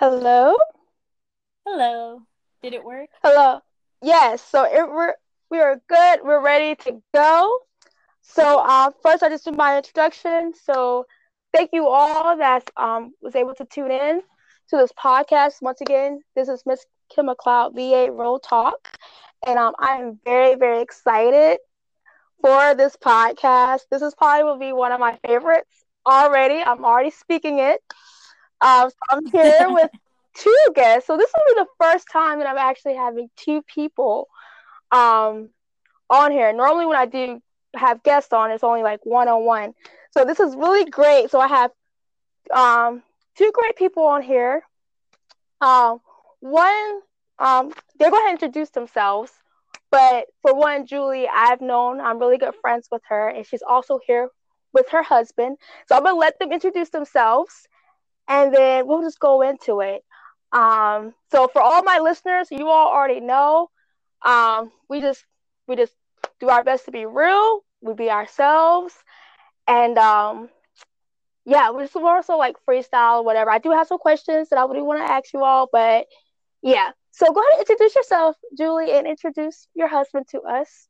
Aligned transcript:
Hello? 0.00 0.56
Hello. 1.66 2.22
Did 2.62 2.72
it 2.72 2.82
work? 2.82 3.10
Hello. 3.22 3.60
Yes, 4.00 4.42
so 4.42 4.64
it, 4.64 4.90
we're 4.90 5.12
we 5.50 5.60
are 5.60 5.78
good. 5.90 6.20
We're 6.24 6.42
ready 6.42 6.74
to 6.86 7.02
go. 7.12 7.58
So 8.22 8.60
uh, 8.60 8.92
first, 9.02 9.22
I 9.22 9.28
just 9.28 9.44
do 9.44 9.52
my 9.52 9.76
introduction. 9.76 10.54
So 10.54 11.04
thank 11.52 11.74
you 11.74 11.86
all 11.86 12.34
that 12.38 12.70
um, 12.78 13.12
was 13.20 13.36
able 13.36 13.54
to 13.56 13.66
tune 13.66 13.90
in 13.90 14.22
to 14.70 14.76
this 14.78 14.90
podcast. 14.92 15.60
Once 15.60 15.82
again, 15.82 16.22
this 16.34 16.48
is 16.48 16.62
Miss 16.64 16.86
Kim 17.14 17.26
McLeod, 17.26 17.74
VA 17.74 18.10
Real 18.10 18.38
Talk, 18.38 18.96
and 19.46 19.58
um, 19.58 19.74
I'm 19.78 20.18
very 20.24 20.54
very 20.54 20.80
excited 20.80 21.58
for 22.40 22.74
this 22.74 22.96
podcast. 22.96 23.80
This 23.90 24.00
is 24.00 24.14
probably 24.14 24.44
will 24.44 24.58
be 24.58 24.72
one 24.72 24.92
of 24.92 24.98
my 24.98 25.18
favorites 25.26 25.84
already. 26.06 26.62
I'm 26.62 26.86
already 26.86 27.10
speaking 27.10 27.58
it. 27.58 27.82
Um, 28.60 28.90
so 28.90 28.96
I'm 29.10 29.26
here 29.26 29.66
with 29.68 29.90
two 30.34 30.64
guests. 30.74 31.06
So 31.06 31.16
this 31.16 31.30
will 31.34 31.54
be 31.54 31.60
the 31.60 31.84
first 31.84 32.06
time 32.12 32.38
that 32.38 32.48
I'm 32.48 32.58
actually 32.58 32.96
having 32.96 33.28
two 33.36 33.62
people 33.62 34.28
um, 34.90 35.50
on 36.08 36.32
here. 36.32 36.52
Normally, 36.52 36.86
when 36.86 36.96
I 36.96 37.06
do 37.06 37.40
have 37.74 38.02
guests 38.02 38.32
on, 38.32 38.50
it's 38.50 38.64
only 38.64 38.82
like 38.82 39.00
one 39.04 39.28
on 39.28 39.44
one. 39.44 39.74
So 40.12 40.24
this 40.24 40.40
is 40.40 40.56
really 40.56 40.90
great. 40.90 41.30
So 41.30 41.40
I 41.40 41.48
have 41.48 41.70
um, 42.52 43.02
two 43.36 43.50
great 43.52 43.76
people 43.76 44.04
on 44.04 44.22
here. 44.22 44.62
Um, 45.60 46.00
one, 46.40 47.00
um, 47.38 47.72
they're 47.98 48.10
going 48.10 48.26
to 48.26 48.32
introduce 48.32 48.70
themselves. 48.70 49.32
But 49.90 50.26
for 50.42 50.54
one, 50.54 50.86
Julie, 50.86 51.28
I've 51.28 51.60
known, 51.60 52.00
I'm 52.00 52.18
really 52.18 52.38
good 52.38 52.54
friends 52.60 52.88
with 52.90 53.02
her, 53.08 53.28
and 53.28 53.44
she's 53.44 53.62
also 53.62 53.98
here 54.06 54.28
with 54.72 54.88
her 54.90 55.02
husband. 55.02 55.56
So 55.88 55.96
I'm 55.96 56.04
going 56.04 56.14
to 56.14 56.18
let 56.18 56.38
them 56.38 56.52
introduce 56.52 56.90
themselves 56.90 57.66
and 58.28 58.54
then 58.54 58.86
we'll 58.86 59.02
just 59.02 59.18
go 59.18 59.42
into 59.42 59.80
it. 59.80 60.04
Um, 60.52 61.14
so 61.30 61.48
for 61.48 61.62
all 61.62 61.82
my 61.82 61.98
listeners, 61.98 62.48
you 62.50 62.68
all 62.68 62.88
already 62.88 63.20
know, 63.20 63.70
um, 64.22 64.70
we 64.88 65.00
just 65.00 65.24
we 65.66 65.76
just 65.76 65.92
do 66.40 66.48
our 66.48 66.64
best 66.64 66.86
to 66.86 66.90
be 66.90 67.06
real. 67.06 67.64
We 67.80 67.94
be 67.94 68.10
ourselves, 68.10 68.94
and 69.66 69.96
um, 69.96 70.50
yeah, 71.44 71.70
we're 71.70 71.84
just 71.84 71.94
more 71.94 72.22
so 72.22 72.36
like 72.36 72.56
freestyle, 72.68 73.24
whatever. 73.24 73.50
I 73.50 73.58
do 73.58 73.70
have 73.70 73.86
some 73.86 73.98
questions 73.98 74.50
that 74.50 74.58
I 74.58 74.64
really 74.64 74.82
want 74.82 75.00
to 75.00 75.10
ask 75.10 75.32
you 75.32 75.42
all, 75.42 75.68
but 75.72 76.06
yeah. 76.62 76.90
So 77.12 77.32
go 77.32 77.40
ahead 77.40 77.60
and 77.60 77.68
introduce 77.68 77.94
yourself, 77.96 78.36
Julie, 78.56 78.92
and 78.92 79.06
introduce 79.06 79.66
your 79.74 79.88
husband 79.88 80.26
to 80.28 80.42
us. 80.42 80.88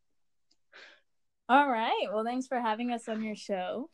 All 1.49 1.69
right. 1.69 2.07
Well, 2.13 2.25
thanks 2.25 2.47
for 2.47 2.61
having 2.61 2.93
us 2.93 3.09
on 3.09 3.23
your 3.23 3.37
show. 3.37 3.89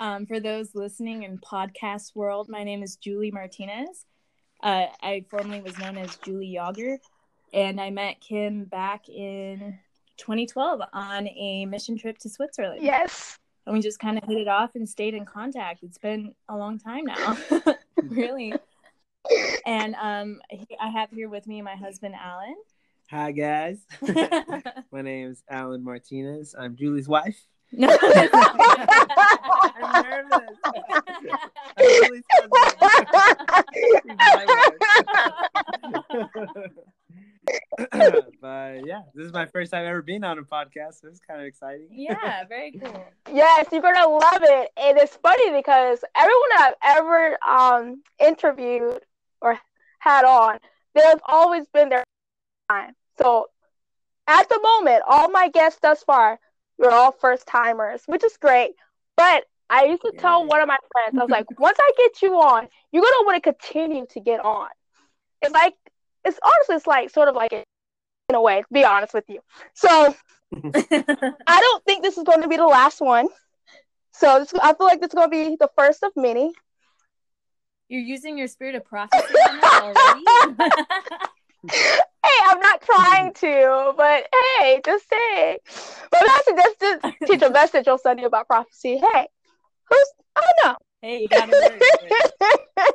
Um, 0.00 0.24
for 0.24 0.40
those 0.40 0.74
listening 0.74 1.24
in 1.24 1.36
podcast 1.36 2.16
world, 2.16 2.48
my 2.48 2.64
name 2.64 2.82
is 2.82 2.96
Julie 2.96 3.30
Martinez. 3.30 4.06
Uh, 4.62 4.86
I 5.02 5.26
formerly 5.28 5.60
was 5.60 5.78
known 5.78 5.98
as 5.98 6.16
Julie 6.16 6.46
Yager, 6.46 6.98
and 7.52 7.78
I 7.78 7.90
met 7.90 8.18
Kim 8.18 8.64
back 8.64 9.10
in 9.10 9.78
2012 10.16 10.80
on 10.94 11.28
a 11.28 11.66
mission 11.66 11.98
trip 11.98 12.16
to 12.20 12.30
Switzerland. 12.30 12.82
Yes. 12.82 13.38
And 13.66 13.74
we 13.74 13.82
just 13.82 13.98
kind 13.98 14.16
of 14.16 14.24
hit 14.24 14.38
it 14.38 14.48
off 14.48 14.74
and 14.74 14.88
stayed 14.88 15.12
in 15.12 15.26
contact. 15.26 15.82
It's 15.82 15.98
been 15.98 16.34
a 16.48 16.56
long 16.56 16.78
time 16.78 17.04
now, 17.04 17.36
really. 18.02 18.54
And 19.66 19.94
um, 19.96 20.40
I 20.80 20.88
have 20.88 21.10
here 21.10 21.28
with 21.28 21.46
me 21.46 21.60
my 21.60 21.76
husband, 21.76 22.14
Alan. 22.18 22.56
Hi, 23.10 23.32
guys. 23.32 23.84
my 24.90 25.02
name 25.02 25.28
is 25.28 25.42
Alan 25.46 25.84
Martinez. 25.84 26.54
I'm 26.58 26.74
Julie's 26.74 27.06
wife. 27.06 27.44
No. 27.72 27.88
I'm 28.32 30.02
nervous. 30.02 30.58
really 31.78 32.22
but 38.40 38.86
yeah, 38.86 39.02
this 39.14 39.26
is 39.26 39.32
my 39.32 39.46
first 39.46 39.72
time 39.72 39.86
ever 39.86 40.02
being 40.02 40.24
on 40.24 40.38
a 40.38 40.42
podcast, 40.42 41.00
so 41.00 41.08
it's 41.08 41.20
kind 41.20 41.40
of 41.40 41.46
exciting. 41.46 41.88
Yeah, 41.90 42.44
very 42.48 42.72
cool. 42.72 43.06
Yes, 43.32 43.66
you're 43.72 43.82
gonna 43.82 44.08
love 44.08 44.42
it. 44.42 44.70
And 44.76 44.98
it's 44.98 45.16
funny 45.16 45.50
because 45.52 46.04
everyone 46.16 46.50
I've 46.58 46.74
ever 46.82 47.38
um 47.46 48.02
interviewed 48.18 49.00
or 49.40 49.58
had 49.98 50.24
on, 50.24 50.58
there's 50.94 51.20
always 51.26 51.66
been 51.72 51.88
their 51.88 52.04
time. 52.68 52.94
So 53.20 53.46
at 54.26 54.48
the 54.48 54.60
moment, 54.62 55.02
all 55.06 55.30
my 55.30 55.48
guests 55.48 55.80
thus 55.82 56.02
far 56.02 56.38
we're 56.80 56.90
all 56.90 57.12
first 57.12 57.46
timers, 57.46 58.02
which 58.06 58.24
is 58.24 58.36
great. 58.38 58.72
But 59.16 59.44
I 59.68 59.84
used 59.84 60.02
to 60.02 60.12
tell 60.18 60.46
one 60.46 60.60
of 60.60 60.66
my 60.66 60.78
friends, 60.90 61.16
I 61.16 61.22
was 61.22 61.30
like, 61.30 61.46
once 61.60 61.78
I 61.80 61.92
get 61.96 62.22
you 62.22 62.34
on, 62.34 62.66
you're 62.90 63.02
gonna 63.02 63.26
want 63.26 63.42
to 63.42 63.52
continue 63.52 64.06
to 64.10 64.20
get 64.20 64.40
on. 64.40 64.68
It's 65.42 65.52
like 65.52 65.74
it's 66.24 66.38
honestly 66.42 66.76
it's 66.76 66.86
like 66.86 67.10
sort 67.10 67.28
of 67.28 67.36
like 67.36 67.52
in 67.52 67.64
a 68.34 68.40
way, 68.40 68.62
to 68.62 68.66
be 68.72 68.84
honest 68.84 69.12
with 69.12 69.24
you. 69.28 69.40
So 69.74 70.14
I 70.54 71.60
don't 71.60 71.84
think 71.84 72.02
this 72.02 72.16
is 72.16 72.24
going 72.24 72.42
to 72.42 72.48
be 72.48 72.56
the 72.56 72.66
last 72.66 73.00
one. 73.00 73.28
So 74.12 74.40
this, 74.40 74.52
I 74.60 74.74
feel 74.74 74.86
like 74.86 75.00
this 75.00 75.08
is 75.08 75.14
going 75.14 75.30
to 75.30 75.50
be 75.50 75.56
the 75.58 75.70
first 75.76 76.02
of 76.02 76.12
many. 76.16 76.52
You're 77.88 78.00
using 78.00 78.38
your 78.38 78.48
spirit 78.48 78.74
of 78.76 78.84
prophecy 78.84 79.34
already. 79.64 80.24
hey, 82.24 82.44
I'm 82.46 82.60
not 82.60 82.82
trying 82.82 83.32
to, 83.34 83.92
but 83.96 84.26
hey, 84.58 84.80
just 84.84 85.08
say. 85.08 85.58
But 86.10 86.22
actually, 86.28 86.54
just 86.54 86.80
to 86.80 87.14
teach 87.26 87.42
a 87.42 87.50
message 87.52 87.88
on 87.88 87.98
Sunday 87.98 88.24
about 88.24 88.46
prophecy. 88.46 88.98
Hey, 88.98 89.28
who's 89.88 90.12
I 90.36 90.40
don't 90.40 90.72
know. 90.72 90.76
Hey, 91.02 91.22
you 91.22 91.28
gotta 91.28 91.52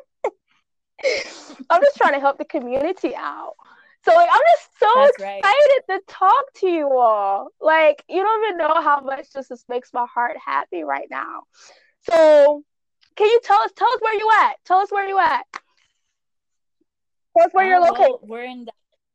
I'm 1.70 1.82
just 1.82 1.98
trying 1.98 2.14
to 2.14 2.20
help 2.20 2.38
the 2.38 2.46
community 2.46 3.16
out. 3.16 3.54
So 4.04 4.14
like 4.14 4.30
I'm 4.32 4.42
just 4.56 4.70
so 4.80 4.88
That's 4.96 5.16
excited 5.16 5.44
right. 5.44 5.84
to 5.90 6.02
talk 6.08 6.46
to 6.58 6.68
you 6.68 6.98
all. 6.98 7.50
Like 7.60 8.04
you 8.08 8.22
don't 8.22 8.46
even 8.46 8.58
know 8.58 8.82
how 8.82 9.02
much 9.02 9.32
this 9.32 9.48
just 9.48 9.68
makes 9.68 9.92
my 9.94 10.06
heart 10.14 10.38
happy 10.44 10.84
right 10.84 11.08
now. 11.10 11.44
So 12.10 12.64
can 13.16 13.28
you 13.28 13.40
tell 13.44 13.60
us 13.62 13.72
tell 13.76 13.88
us 13.88 14.00
where 14.02 14.14
you 14.14 14.30
at? 14.44 14.56
Tell 14.66 14.80
us 14.80 14.92
where 14.92 15.08
you 15.08 15.18
at. 15.20 15.44
Tell 17.36 17.48
us 17.48 17.54
where 17.54 17.66
uh, 17.66 17.70
you're 17.70 17.82
located. 17.82 18.00
Well, 18.00 18.20
we're 18.24 18.46
in 18.46 18.68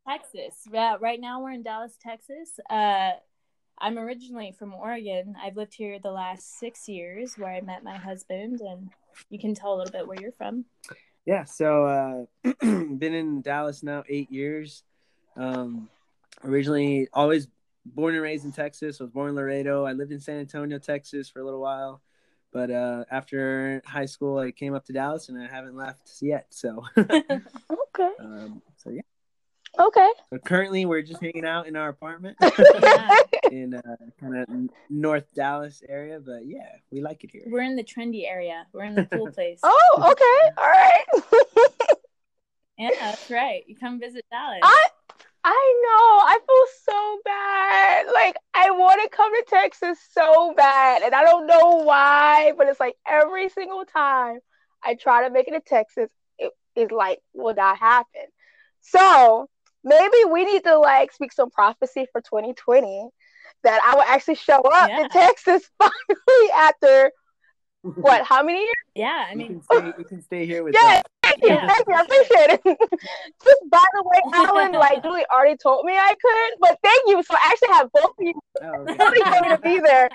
Texas. 0.06 0.54
Yeah, 0.72 0.96
right 1.00 1.20
now 1.20 1.42
we're 1.42 1.52
in 1.52 1.62
Dallas, 1.62 1.96
Texas. 2.00 2.58
Uh, 2.68 3.12
I'm 3.78 3.98
originally 3.98 4.52
from 4.58 4.74
Oregon. 4.74 5.34
I've 5.42 5.56
lived 5.56 5.74
here 5.74 5.98
the 5.98 6.10
last 6.10 6.58
six 6.58 6.88
years, 6.88 7.38
where 7.38 7.50
I 7.50 7.60
met 7.60 7.82
my 7.82 7.96
husband, 7.96 8.60
and 8.60 8.90
you 9.30 9.38
can 9.38 9.54
tell 9.54 9.74
a 9.74 9.76
little 9.76 9.92
bit 9.92 10.06
where 10.06 10.20
you're 10.20 10.32
from. 10.32 10.64
Yeah, 11.26 11.44
so 11.44 11.84
uh, 12.44 12.50
been 12.60 13.14
in 13.14 13.42
Dallas 13.42 13.82
now 13.82 14.04
eight 14.08 14.30
years. 14.30 14.84
Um, 15.36 15.88
originally, 16.44 17.08
always 17.12 17.48
born 17.86 18.14
and 18.14 18.22
raised 18.22 18.44
in 18.44 18.52
Texas. 18.52 19.00
I 19.00 19.04
was 19.04 19.12
born 19.12 19.30
in 19.30 19.36
Laredo. 19.36 19.84
I 19.84 19.92
lived 19.92 20.12
in 20.12 20.20
San 20.20 20.38
Antonio, 20.38 20.78
Texas, 20.78 21.28
for 21.28 21.40
a 21.40 21.44
little 21.44 21.60
while. 21.60 22.02
But 22.52 22.70
uh, 22.70 23.04
after 23.10 23.80
high 23.86 24.06
school, 24.06 24.38
I 24.38 24.50
came 24.50 24.74
up 24.74 24.84
to 24.86 24.92
Dallas, 24.92 25.28
and 25.28 25.40
I 25.40 25.46
haven't 25.46 25.76
left 25.76 26.10
yet. 26.20 26.46
So, 26.50 26.84
okay. 26.98 28.10
Um, 28.18 28.60
so 28.76 28.90
yeah. 28.90 29.02
Okay. 29.78 30.10
So 30.30 30.38
currently, 30.38 30.84
we're 30.84 31.02
just 31.02 31.22
hanging 31.22 31.44
out 31.44 31.66
in 31.66 31.76
our 31.76 31.88
apartment 31.88 32.36
in 33.50 33.74
uh, 33.74 33.96
kind 34.20 34.36
of 34.36 34.48
North 34.88 35.32
Dallas 35.34 35.82
area, 35.88 36.20
but 36.20 36.46
yeah, 36.46 36.76
we 36.90 37.00
like 37.00 37.22
it 37.24 37.30
here. 37.30 37.44
We're 37.46 37.62
in 37.62 37.76
the 37.76 37.84
trendy 37.84 38.28
area. 38.28 38.66
We're 38.72 38.84
in 38.84 38.94
the 38.94 39.06
cool 39.06 39.30
place. 39.32 39.60
oh, 39.62 40.12
okay. 40.12 40.54
All 40.58 40.68
right. 40.68 41.96
yeah, 42.78 42.90
that's 43.00 43.30
right. 43.30 43.62
You 43.66 43.76
come 43.76 44.00
visit 44.00 44.24
Dallas. 44.30 44.60
I 44.62 44.86
I 45.42 45.82
know. 45.82 46.26
I 46.26 46.38
feel 46.46 46.94
so 46.94 47.18
bad. 47.24 48.06
Like 48.12 48.36
I 48.54 48.70
want 48.72 49.00
to 49.02 49.16
come 49.16 49.32
to 49.32 49.44
Texas 49.48 49.98
so 50.12 50.52
bad, 50.56 51.02
and 51.02 51.14
I 51.14 51.24
don't 51.24 51.46
know 51.46 51.84
why, 51.84 52.52
but 52.58 52.66
it's 52.66 52.80
like 52.80 52.96
every 53.06 53.48
single 53.48 53.84
time 53.84 54.40
I 54.82 54.94
try 54.96 55.26
to 55.26 55.32
make 55.32 55.46
it 55.46 55.52
to 55.52 55.60
Texas, 55.60 56.10
it 56.38 56.52
is 56.74 56.90
like 56.90 57.20
will 57.32 57.54
not 57.54 57.78
happen. 57.78 58.26
So 58.80 59.48
maybe 59.84 60.16
we 60.30 60.44
need 60.44 60.64
to 60.64 60.78
like 60.78 61.12
speak 61.12 61.32
some 61.32 61.50
prophecy 61.50 62.06
for 62.12 62.20
2020 62.20 63.08
that 63.62 63.80
I 63.84 63.94
will 63.94 64.02
actually 64.02 64.36
show 64.36 64.60
up 64.60 64.88
yeah. 64.88 65.02
in 65.02 65.08
Texas 65.10 65.68
finally 65.78 66.50
after 66.54 67.12
what? 67.82 68.24
How 68.24 68.42
many 68.42 68.60
years? 68.60 68.74
Yeah, 68.96 69.26
I 69.30 69.36
mean, 69.36 69.46
you 69.46 69.54
can 69.54 69.62
stay, 69.62 69.92
you 69.98 70.04
can 70.04 70.20
stay 70.20 70.46
here 70.46 70.64
with. 70.64 70.74
Yeah, 70.74 71.00
thank 71.22 71.40
you, 71.42 71.48
yeah. 71.50 71.66
thank 71.68 71.86
you, 71.86 71.94
I 71.94 72.00
appreciate 72.00 72.50
it. 72.50 72.60
Just 73.44 73.60
by 73.70 73.84
the 73.94 74.02
way, 74.04 74.20
Alan, 74.34 74.72
like 74.72 75.00
Julie 75.02 75.24
already 75.32 75.56
told 75.56 75.86
me 75.86 75.96
I 75.96 76.12
could, 76.20 76.58
but 76.60 76.76
thank 76.82 77.00
you. 77.06 77.22
So 77.22 77.34
I 77.34 77.50
actually 77.52 77.74
have 77.74 77.92
both 77.92 78.10
of 78.10 78.14
you 78.18 78.34
oh, 78.62 78.82
okay. 78.82 79.48
to 79.48 79.60
be 79.62 79.78
there. 79.78 80.10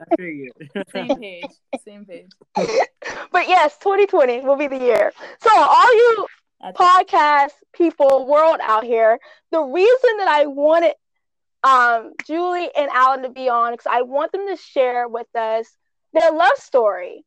I 0.00 0.16
figured. 0.16 0.52
Same 0.90 1.20
page. 1.20 1.44
Same 1.84 2.06
page. 2.06 2.30
But 3.30 3.46
yes, 3.46 3.76
2020 3.78 4.40
will 4.40 4.56
be 4.56 4.68
the 4.68 4.78
year. 4.78 5.12
So 5.40 5.50
all 5.54 5.94
you 5.94 6.26
podcast 6.62 7.52
people 7.72 8.26
world 8.26 8.58
out 8.62 8.84
here. 8.84 9.18
The 9.50 9.60
reason 9.60 10.16
that 10.18 10.28
I 10.28 10.46
wanted 10.46 10.94
um, 11.62 12.12
Julie 12.26 12.70
and 12.76 12.90
Alan 12.90 13.22
to 13.22 13.28
be 13.30 13.48
on 13.48 13.72
because 13.72 13.90
I 13.90 14.02
want 14.02 14.32
them 14.32 14.46
to 14.48 14.56
share 14.56 15.08
with 15.08 15.26
us 15.34 15.66
their 16.12 16.32
love 16.32 16.56
story. 16.56 17.24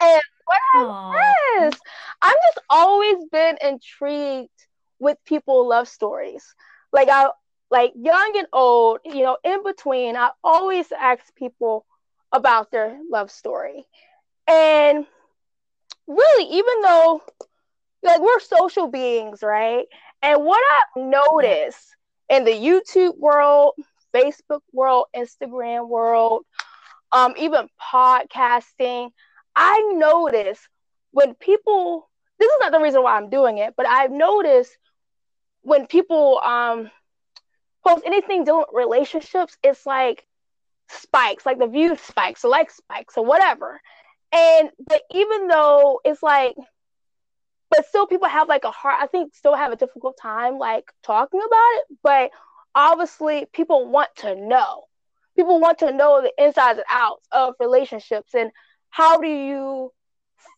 And 0.00 0.20
What. 0.44 1.74
I've 2.20 2.36
just 2.46 2.58
always 2.68 3.24
been 3.30 3.58
intrigued 3.62 4.50
with 4.98 5.18
people 5.24 5.68
love 5.68 5.88
stories. 5.88 6.44
Like 6.92 7.08
I 7.10 7.28
like 7.70 7.92
young 7.96 8.32
and 8.36 8.46
old, 8.52 9.00
you 9.04 9.22
know, 9.22 9.38
in 9.44 9.62
between, 9.62 10.16
I 10.16 10.30
always 10.44 10.92
ask 10.92 11.34
people 11.34 11.86
about 12.32 12.70
their 12.70 12.98
love 13.10 13.30
story. 13.30 13.84
And 14.46 15.06
really, 16.06 16.44
even 16.52 16.80
though 16.82 17.22
like 18.02 18.20
we're 18.20 18.40
social 18.40 18.88
beings, 18.88 19.42
right? 19.42 19.86
And 20.22 20.44
what 20.44 20.62
I've 20.72 21.02
noticed 21.04 21.96
in 22.28 22.44
the 22.44 22.52
YouTube 22.52 23.18
world, 23.18 23.74
Facebook 24.14 24.60
world, 24.72 25.06
Instagram 25.16 25.88
world, 25.88 26.44
um, 27.12 27.34
even 27.38 27.68
podcasting, 27.92 29.10
I 29.54 29.92
notice 29.94 30.58
when 31.10 31.34
people 31.34 32.08
this 32.38 32.50
is 32.50 32.58
not 32.60 32.72
the 32.72 32.80
reason 32.80 33.02
why 33.02 33.16
I'm 33.16 33.30
doing 33.30 33.58
it, 33.58 33.74
but 33.76 33.86
I've 33.86 34.10
noticed 34.10 34.76
when 35.62 35.86
people 35.86 36.40
um 36.42 36.90
post 37.86 38.02
anything 38.04 38.44
dealing 38.44 38.64
with 38.68 38.84
relationships, 38.84 39.56
it's 39.62 39.86
like 39.86 40.26
spikes, 40.88 41.46
like 41.46 41.58
the 41.58 41.66
view 41.66 41.96
spikes, 41.96 42.44
or 42.44 42.50
like 42.50 42.70
spikes, 42.70 43.16
or 43.16 43.24
whatever. 43.24 43.80
And 44.32 44.70
but 44.86 45.02
even 45.12 45.48
though 45.48 46.00
it's 46.04 46.22
like, 46.22 46.54
but 47.72 47.86
still 47.86 48.06
people 48.06 48.28
have 48.28 48.48
like 48.48 48.64
a 48.64 48.70
hard, 48.70 48.96
I 49.00 49.06
think 49.06 49.34
still 49.34 49.54
have 49.54 49.72
a 49.72 49.76
difficult 49.76 50.18
time 50.20 50.58
like 50.58 50.92
talking 51.02 51.40
about 51.40 51.70
it. 51.76 51.98
But 52.02 52.30
obviously, 52.74 53.46
people 53.52 53.88
want 53.88 54.10
to 54.16 54.34
know. 54.36 54.84
People 55.36 55.58
want 55.58 55.78
to 55.78 55.90
know 55.90 56.20
the 56.20 56.32
insides 56.36 56.78
and 56.78 56.86
outs 56.90 57.26
of 57.32 57.54
relationships 57.58 58.34
and 58.34 58.50
how 58.90 59.18
do 59.20 59.26
you 59.26 59.90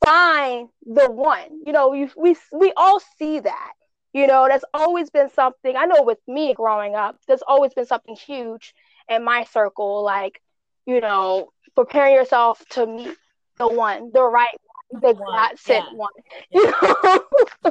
find 0.05 0.69
the 0.85 1.09
one. 1.09 1.61
You 1.65 1.73
know, 1.73 1.93
you, 1.93 2.11
we 2.17 2.37
we 2.53 2.73
all 2.77 3.01
see 3.17 3.39
that. 3.39 3.73
You 4.13 4.27
know, 4.27 4.49
that's 4.49 4.65
always 4.75 5.09
been 5.11 5.31
something. 5.31 5.77
I 5.77 5.87
know 5.87 6.03
with 6.03 6.19
me 6.27 6.53
growing 6.55 6.97
up, 6.97 7.19
there's 7.29 7.43
always 7.47 7.75
been 7.75 7.87
something 7.87 8.17
huge 8.17 8.75
in 9.09 9.23
my 9.23 9.45
circle, 9.45 10.03
like 10.03 10.41
you 10.85 11.01
know, 11.01 11.53
preparing 11.77 12.15
yourself 12.15 12.61
to 12.71 12.87
meet 12.87 13.17
the 13.59 13.69
one, 13.69 14.11
the 14.13 14.25
right 14.25 14.59
the 14.91 15.13
God 15.13 15.59
sent 15.59 15.87
yeah. 15.91 15.97
one. 15.97 16.13
You 16.51 16.65
know? 16.83 17.71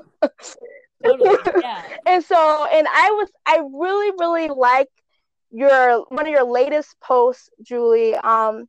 totally. 1.04 1.38
Yeah. 1.62 1.84
and 2.06 2.24
so 2.24 2.68
and 2.72 2.88
I 2.88 3.12
was 3.12 3.30
I 3.46 3.62
really, 3.72 4.12
really 4.20 4.48
like 4.50 4.90
your 5.52 6.06
one 6.10 6.26
of 6.26 6.32
your 6.32 6.44
latest 6.44 6.96
posts, 7.02 7.50
Julie. 7.62 8.16
Um 8.16 8.68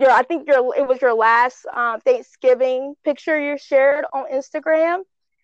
your 0.00 0.10
I 0.10 0.22
think 0.22 0.46
your 0.46 0.74
it 0.76 0.86
was 0.86 1.00
your 1.00 1.14
last 1.14 1.66
um, 1.74 2.00
Thanksgiving 2.00 2.94
picture 3.04 3.38
you 3.38 3.58
shared 3.58 4.04
on 4.12 4.26
Instagram. 4.32 5.00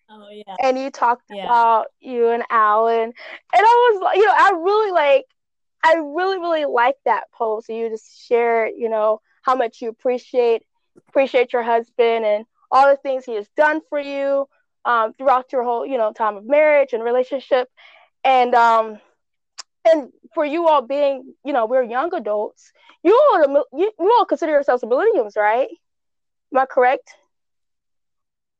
Oh 0.09 0.29
yeah. 0.31 0.55
And 0.61 0.77
you 0.77 0.91
talked 0.91 1.23
yeah. 1.29 1.45
about 1.45 1.87
you 1.99 2.29
and 2.29 2.43
Alan. 2.49 3.03
And 3.03 3.13
I 3.53 3.61
was 3.61 4.15
you 4.15 4.25
know, 4.25 4.33
I 4.35 4.51
really 4.51 4.91
like 4.91 5.25
I 5.85 5.97
really, 5.97 6.39
really 6.39 6.65
like 6.65 6.95
that 7.05 7.25
post. 7.31 7.69
You 7.69 7.89
just 7.89 8.27
shared, 8.27 8.71
you 8.75 8.89
know, 8.89 9.21
how 9.43 9.55
much 9.55 9.81
you 9.81 9.89
appreciate 9.89 10.63
appreciate 11.07 11.53
your 11.53 11.63
husband 11.63 12.25
and 12.25 12.45
all 12.71 12.89
the 12.89 12.97
things 12.97 13.25
he 13.25 13.35
has 13.35 13.47
done 13.55 13.81
for 13.89 13.99
you 13.99 14.47
um, 14.85 15.13
throughout 15.13 15.51
your 15.51 15.63
whole, 15.63 15.85
you 15.85 15.97
know, 15.97 16.13
time 16.13 16.37
of 16.37 16.45
marriage 16.45 16.93
and 16.93 17.03
relationship. 17.03 17.69
And 18.23 18.55
um, 18.55 18.99
and 19.87 20.11
for 20.33 20.45
you 20.45 20.67
all 20.67 20.81
being, 20.81 21.35
you 21.43 21.53
know, 21.53 21.65
we're 21.65 21.83
young 21.83 22.13
adults. 22.13 22.71
You 23.03 23.13
all, 23.13 23.65
you, 23.73 23.91
you 23.99 24.15
all 24.17 24.25
consider 24.25 24.51
yourselves 24.51 24.83
millennials, 24.83 25.37
right? 25.37 25.67
Am 26.53 26.59
I 26.59 26.65
correct? 26.65 27.13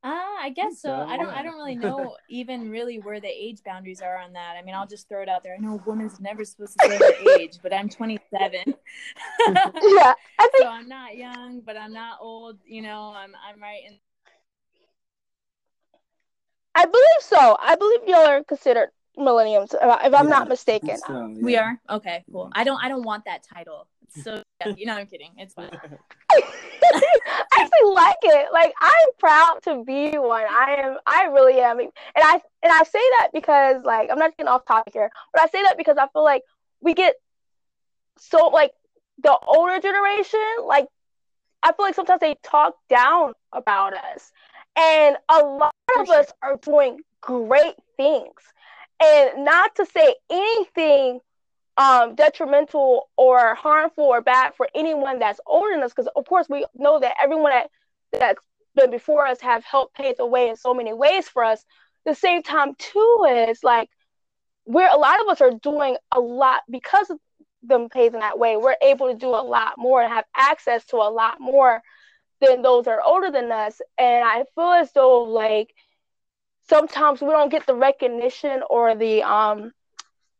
Uh, 0.06 0.38
I 0.40 0.52
guess 0.56 0.81
so. 0.81 0.94
I 0.94 1.18
don't. 1.18 1.30
I 1.30 1.42
don't 1.42 1.56
really 1.56 1.75
know 1.88 2.16
even 2.30 2.69
really 2.69 3.00
where 3.00 3.19
the 3.19 3.28
age 3.28 3.63
boundaries 3.66 4.02
are 4.02 4.18
on 4.18 4.34
that. 4.34 4.56
I 4.56 4.62
mean, 4.62 4.75
I'll 4.75 4.86
just 4.86 5.10
throw 5.10 5.24
it 5.24 5.30
out 5.30 5.42
there. 5.42 5.56
I 5.56 5.57
know 5.57 5.74
a 5.74 5.90
woman's 5.90 6.19
never 6.19 6.46
supposed 6.46 6.78
to 6.80 6.88
say 6.88 6.98
her 6.98 7.38
age, 7.40 7.57
but 7.63 7.74
I'm 7.74 7.90
27. 7.90 8.22
yeah, 8.68 8.75
I 9.48 10.13
think 10.52 10.60
so. 10.60 10.68
I'm 10.68 10.88
not 10.88 11.18
young, 11.18 11.62
but 11.66 11.75
I'm 11.75 11.92
not 11.92 12.19
old. 12.22 12.60
You 12.68 12.84
know, 12.84 13.16
I'm 13.18 13.31
I'm 13.50 13.60
right 13.60 13.81
in. 13.88 13.98
I 16.75 16.86
believe 16.86 17.22
so. 17.22 17.58
I 17.60 17.75
believe 17.75 18.01
y'all 18.06 18.28
are 18.28 18.44
considered 18.44 18.90
millennials, 19.18 19.74
if 19.74 19.81
I'm 19.81 20.12
yeah, 20.12 20.22
not 20.22 20.48
mistaken. 20.48 20.98
So, 21.00 21.34
yeah. 21.34 21.44
We 21.44 21.58
are 21.58 21.81
okay. 21.90 22.24
Cool. 22.31 22.51
I 22.54 22.63
don't. 22.63 22.78
I 22.84 22.90
don't 22.90 23.04
want 23.04 23.25
that 23.25 23.42
title. 23.42 23.88
So 24.24 24.44
yeah, 24.62 24.74
you 24.78 24.86
know, 24.86 24.94
I'm 24.94 25.07
kidding. 25.07 25.31
It's 25.38 25.54
fine. 25.54 25.69
I 26.31 26.42
actually 27.60 27.94
like 27.94 28.16
it. 28.24 28.48
Like 28.54 28.74
I'm 28.81 29.07
proud 29.19 29.60
to 29.63 29.84
be 29.84 30.18
one. 30.18 30.46
I 30.50 30.75
am. 30.80 30.98
I 31.06 31.25
really 31.25 31.60
am. 31.60 31.80
And 31.80 31.92
I 32.16 32.42
and 32.63 32.72
I 32.72 32.84
say 32.84 33.00
that 33.19 33.30
because 33.34 33.84
like 33.84 34.10
I'm 34.12 34.19
not 34.19 34.36
getting 34.38 34.48
off 34.48 34.66
topic 34.66 34.94
here, 34.94 35.10
but 35.34 35.42
I 35.44 35.48
say 35.48 35.62
that 35.63 35.78
because 35.78 35.98
I 35.98 36.07
feel 36.13 36.24
like 36.24 36.44
we 36.81 36.94
get 36.94 37.16
so 38.18 38.48
like 38.48 38.72
the 39.22 39.38
older 39.48 39.80
generation. 39.80 40.40
Like 40.66 40.88
I 41.63 41.74
feel 41.74 41.86
like 41.86 41.96
sometimes 41.96 42.22
they 42.22 42.36
talk 42.44 42.75
down 42.90 43.34
about 43.51 43.94
us, 43.94 44.31
and 44.78 45.18
a 45.30 45.40
lot 45.40 45.74
of 46.00 46.10
us 46.10 46.31
are 46.42 46.58
doing 46.58 47.01
great 47.22 47.75
things. 47.98 48.42
And 49.04 49.44
not 49.44 49.75
to 49.75 49.86
say 49.86 50.16
anything 50.30 51.19
um, 51.77 52.16
detrimental 52.16 53.10
or 53.18 53.56
harmful 53.56 54.06
or 54.06 54.22
bad 54.22 54.54
for 54.56 54.68
anyone 54.74 55.19
that's 55.19 55.39
older 55.45 55.72
than 55.74 55.83
us, 55.83 55.92
because 55.92 56.10
of 56.16 56.25
course 56.25 56.48
we 56.50 56.66
know 56.75 57.00
that 57.00 57.16
everyone 57.22 57.51
that 57.51 57.69
that's 58.13 58.42
been 58.75 58.92
before 58.92 59.25
us 59.25 59.42
have 59.42 59.63
helped 59.63 59.95
pave 59.95 60.18
the 60.18 60.25
way 60.25 60.50
in 60.50 60.56
so 60.56 60.74
many 60.74 60.94
ways 60.94 61.27
for 61.27 61.44
us. 61.44 61.63
The 62.06 62.16
same 62.16 62.44
time 62.44 62.75
too 62.77 63.25
is 63.50 63.63
like 63.63 63.89
we're 64.66 64.89
a 64.89 64.98
lot 64.98 65.22
of 65.22 65.27
us 65.27 65.42
are 65.42 65.51
doing 65.51 65.98
a 66.12 66.19
lot 66.19 66.62
because 66.69 67.10
of 67.10 67.19
them 67.63 67.89
paving 67.89 68.19
that 68.19 68.39
way. 68.39 68.57
We're 68.57 68.75
able 68.81 69.12
to 69.12 69.18
do 69.18 69.30
a 69.30 69.44
lot 69.44 69.74
more 69.77 70.01
and 70.01 70.12
have 70.12 70.25
access 70.36 70.86
to 70.86 70.98
a 70.98 71.10
lot 71.10 71.39
more 71.39 71.81
than 72.42 72.62
those 72.62 72.86
that 72.86 72.92
are 72.92 73.04
older 73.04 73.31
than 73.31 73.51
us. 73.51 73.81
And 73.98 74.24
I 74.24 74.45
feel 74.56 74.72
as 74.72 74.92
though 74.94 75.24
like 75.24 75.74
sometimes 76.69 77.22
we 77.22 77.30
don't 77.30 77.51
get 77.51 77.66
the 77.66 77.75
recognition 77.75 78.62
or 78.69 78.95
the 78.95 79.24
um 79.24 79.72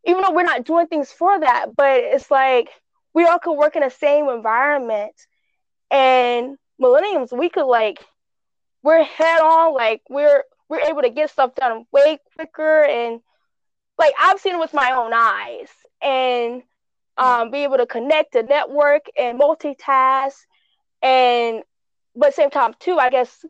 even 0.06 0.22
though 0.22 0.31
we're 0.31 0.44
not 0.44 0.66
doing 0.66 0.88
things 0.88 1.12
for 1.12 1.40
that 1.40 1.75
but 1.75 2.00
it's 2.00 2.30
like 2.31 2.69
we 3.16 3.25
all 3.25 3.40
could 3.40 3.54
work 3.54 3.75
in 3.75 3.81
the 3.81 3.90
same 3.90 4.30
environment. 4.30 5.16
And 5.90 6.57
millenniums 6.78 7.31
we 7.31 7.50
could 7.50 7.66
like 7.66 8.06
we're 8.83 9.02
head 9.02 9.40
on 9.40 9.74
like 9.74 10.02
we're 10.09 10.44
we're 10.68 10.81
able 10.81 11.02
to 11.02 11.09
get 11.09 11.31
stuff 11.31 11.56
done 11.56 11.85
way 11.92 12.19
quicker. 12.35 12.83
And 12.83 13.21
like 13.97 14.14
i've 14.19 14.40
seen 14.40 14.56
it 14.56 14.59
with 14.59 14.74
my 14.74 14.92
own 14.92 15.14
eyes 15.16 15.69
and 16.02 16.62
um, 17.18 17.50
be 17.50 17.59
able 17.59 17.78
to 17.78 17.85
connect 17.85 18.33
to 18.33 18.44
network 18.44 19.06
and 19.18 19.40
multitask. 19.40 20.33
And 21.02 21.64
but 22.16 22.33
same 22.33 22.50
time 22.50 22.74
too 22.80 22.97
i 22.97 23.09
guess 23.09 23.45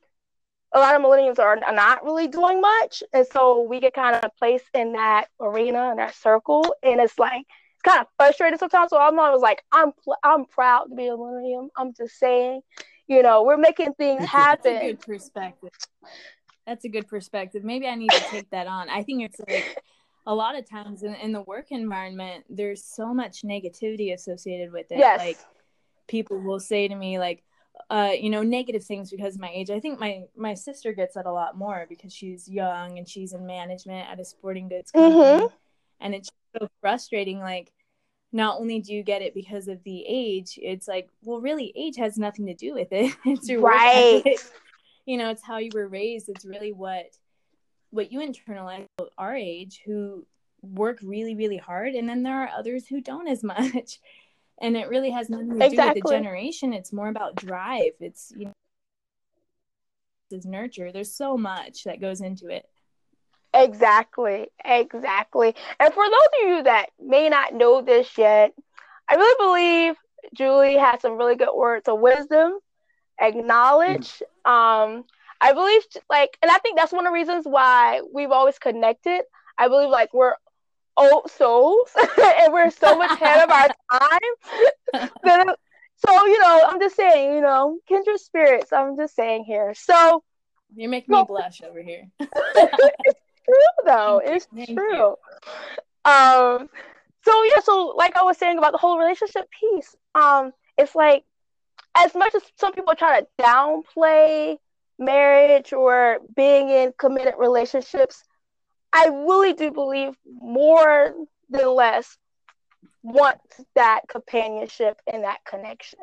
a 0.75 0.79
lot 0.79 0.93
of 0.93 1.01
millennials 1.01 1.39
are, 1.39 1.55
not 1.73 2.03
really 2.03 2.27
doing 2.27 2.59
much, 2.59 3.01
and 3.13 3.25
so 3.31 3.61
we 3.61 3.79
get 3.79 3.93
kind 3.93 4.15
of 4.15 4.29
placed 4.37 4.65
in 4.73 4.91
that 4.91 5.27
arena 5.39 5.89
and 5.89 5.99
that 5.99 6.13
circle, 6.13 6.75
and 6.83 6.99
it's 6.99 7.17
like 7.17 7.45
it's 7.73 7.81
kind 7.83 8.01
of 8.01 8.07
frustrating 8.17 8.59
sometimes. 8.59 8.89
So 8.89 8.99
I'm 8.99 9.17
always 9.17 9.41
like, 9.41 9.63
I'm 9.71 9.93
pl- 10.03 10.17
I'm 10.21 10.45
proud 10.45 10.85
to 10.89 10.95
be 10.95 11.07
a 11.07 11.15
millennial. 11.15 11.69
I'm 11.77 11.93
just 11.93 12.19
saying, 12.19 12.61
you 13.07 13.23
know, 13.23 13.43
we're 13.43 13.57
making 13.57 13.93
things 13.93 14.25
happen. 14.25 14.73
That's 14.73 14.83
a 14.83 14.87
good 14.91 14.99
perspective. 14.99 15.69
That's 16.67 16.83
a 16.83 16.89
good 16.89 17.07
perspective. 17.07 17.63
Maybe 17.63 17.87
I 17.87 17.95
need 17.95 18.11
to 18.11 18.23
take 18.29 18.49
that 18.49 18.67
on. 18.67 18.89
I 18.89 19.03
think 19.03 19.23
it's 19.23 19.39
like 19.47 19.77
a 20.27 20.35
lot 20.35 20.57
of 20.57 20.69
times 20.69 21.03
in, 21.03 21.15
in 21.15 21.31
the 21.31 21.41
work 21.43 21.67
environment, 21.69 22.43
there's 22.49 22.83
so 22.83 23.13
much 23.13 23.43
negativity 23.43 24.13
associated 24.13 24.73
with 24.73 24.91
it. 24.91 24.97
Yes. 24.97 25.19
Like 25.19 25.37
people 26.07 26.39
will 26.39 26.59
say 26.59 26.87
to 26.87 26.95
me, 26.95 27.17
like, 27.19 27.43
uh, 27.89 28.11
you 28.19 28.29
know, 28.29 28.43
negative 28.43 28.83
things 28.83 29.11
because 29.11 29.35
of 29.35 29.41
my 29.41 29.51
age. 29.53 29.69
I 29.69 29.79
think 29.79 29.99
my 29.99 30.23
my 30.35 30.53
sister 30.53 30.93
gets 30.93 31.15
that 31.15 31.25
a 31.25 31.31
lot 31.31 31.57
more 31.57 31.85
because 31.87 32.13
she's 32.13 32.47
young 32.47 32.97
and 32.97 33.07
she's 33.07 33.33
in 33.33 33.45
management 33.45 34.09
at 34.09 34.19
a 34.19 34.25
sporting 34.25 34.67
goods 34.67 34.91
company, 34.91 35.15
mm-hmm. 35.15 35.55
and 35.99 36.15
it's 36.15 36.31
so 36.59 36.67
frustrating. 36.81 37.39
Like, 37.39 37.71
not 38.31 38.59
only 38.59 38.79
do 38.79 38.93
you 38.93 39.03
get 39.03 39.21
it 39.21 39.33
because 39.33 39.67
of 39.67 39.83
the 39.83 40.03
age, 40.07 40.57
it's 40.61 40.87
like, 40.87 41.09
well, 41.23 41.41
really, 41.41 41.71
age 41.75 41.97
has 41.97 42.17
nothing 42.17 42.47
to 42.47 42.53
do 42.53 42.73
with 42.73 42.91
it. 42.91 43.15
it's 43.25 43.47
your 43.47 43.61
right. 43.61 44.23
You 45.05 45.17
know, 45.17 45.29
it's 45.29 45.43
how 45.43 45.59
you 45.59 45.69
were 45.73 45.87
raised. 45.87 46.29
It's 46.29 46.45
really 46.45 46.71
what 46.71 47.05
what 47.91 48.11
you 48.11 48.19
internalize 48.19 48.87
our 49.17 49.35
age 49.35 49.81
who 49.85 50.25
work 50.61 50.99
really 51.03 51.35
really 51.35 51.57
hard 51.57 51.93
and 51.93 52.09
then 52.09 52.23
there 52.23 52.41
are 52.41 52.49
others 52.49 52.87
who 52.87 52.99
don't 52.99 53.27
as 53.27 53.43
much 53.55 53.99
and 54.61 54.75
it 54.77 54.89
really 54.89 55.11
has 55.11 55.29
nothing 55.29 55.59
to 55.59 55.65
exactly. 55.65 56.01
do 56.01 56.05
with 56.05 56.11
the 56.11 56.17
generation 56.17 56.73
it's 56.73 56.93
more 56.93 57.09
about 57.09 57.35
drive 57.35 57.93
it's 57.99 58.31
you 58.35 58.45
know 58.45 58.53
is 60.31 60.45
nurture 60.45 60.91
there's 60.91 61.13
so 61.13 61.37
much 61.37 61.83
that 61.83 62.01
goes 62.01 62.19
into 62.19 62.47
it 62.47 62.67
exactly 63.53 64.47
exactly 64.65 65.55
and 65.79 65.93
for 65.93 66.03
those 66.03 66.13
of 66.13 66.49
you 66.49 66.63
that 66.63 66.87
may 66.99 67.29
not 67.29 67.53
know 67.53 67.81
this 67.81 68.17
yet 68.17 68.51
i 69.07 69.15
really 69.15 69.35
believe 69.37 69.95
julie 70.33 70.75
has 70.75 70.99
some 70.99 71.17
really 71.17 71.35
good 71.35 71.55
words 71.55 71.87
of 71.87 71.99
wisdom 71.99 72.59
acknowledge. 73.19 74.21
Um, 74.45 75.05
I 75.41 75.53
believe 75.53 75.81
like, 76.09 76.37
and 76.41 76.51
I 76.51 76.57
think 76.59 76.77
that's 76.77 76.91
one 76.91 77.05
of 77.05 77.11
the 77.11 77.13
reasons 77.13 77.45
why 77.45 78.01
we've 78.13 78.31
always 78.31 78.57
connected. 78.57 79.21
I 79.57 79.67
believe 79.67 79.89
like 79.89 80.13
we're 80.13 80.35
old 80.97 81.29
souls 81.29 81.89
and 82.17 82.53
we're 82.53 82.71
so 82.71 82.97
much 82.97 83.11
ahead 83.21 83.43
of 83.43 83.49
our 83.51 83.67
time. 83.91 85.55
so 85.95 86.25
you 86.25 86.39
know, 86.39 86.61
I'm 86.67 86.79
just 86.79 86.95
saying, 86.95 87.33
you 87.33 87.41
know, 87.41 87.79
kindred 87.87 88.19
spirits. 88.19 88.71
I'm 88.71 88.97
just 88.97 89.15
saying 89.15 89.45
here. 89.45 89.73
So 89.75 90.23
you're 90.75 90.89
making 90.89 91.15
me 91.15 91.23
blush 91.27 91.61
over 91.61 91.81
here. 91.81 92.07
it's 92.19 93.19
true 93.45 93.85
though. 93.85 94.21
It's 94.23 94.47
Thank 94.55 94.77
true. 94.77 94.95
You. 94.95 96.11
Um. 96.11 96.69
So 97.23 97.43
yeah. 97.43 97.61
So 97.63 97.93
like 97.97 98.15
I 98.15 98.23
was 98.23 98.37
saying 98.37 98.57
about 98.57 98.71
the 98.71 98.77
whole 98.77 98.97
relationship 98.99 99.47
piece. 99.59 99.95
Um. 100.13 100.51
It's 100.77 100.95
like 100.95 101.23
as 101.95 102.13
much 102.13 102.35
as 102.35 102.41
some 102.57 102.73
people 102.73 102.93
try 102.95 103.21
to 103.21 103.27
downplay 103.39 104.57
marriage 104.99 105.73
or 105.73 106.19
being 106.35 106.69
in 106.69 106.93
committed 106.97 107.35
relationships, 107.37 108.23
I 108.97 109.07
really 109.07 109.51
do 109.51 109.71
believe 109.71 110.13
more 110.25 111.13
than 111.49 111.75
less 111.75 112.17
wants 113.03 113.61
that 113.75 114.01
companionship 114.07 115.01
and 115.05 115.25
that 115.25 115.43
connection. 115.43 115.99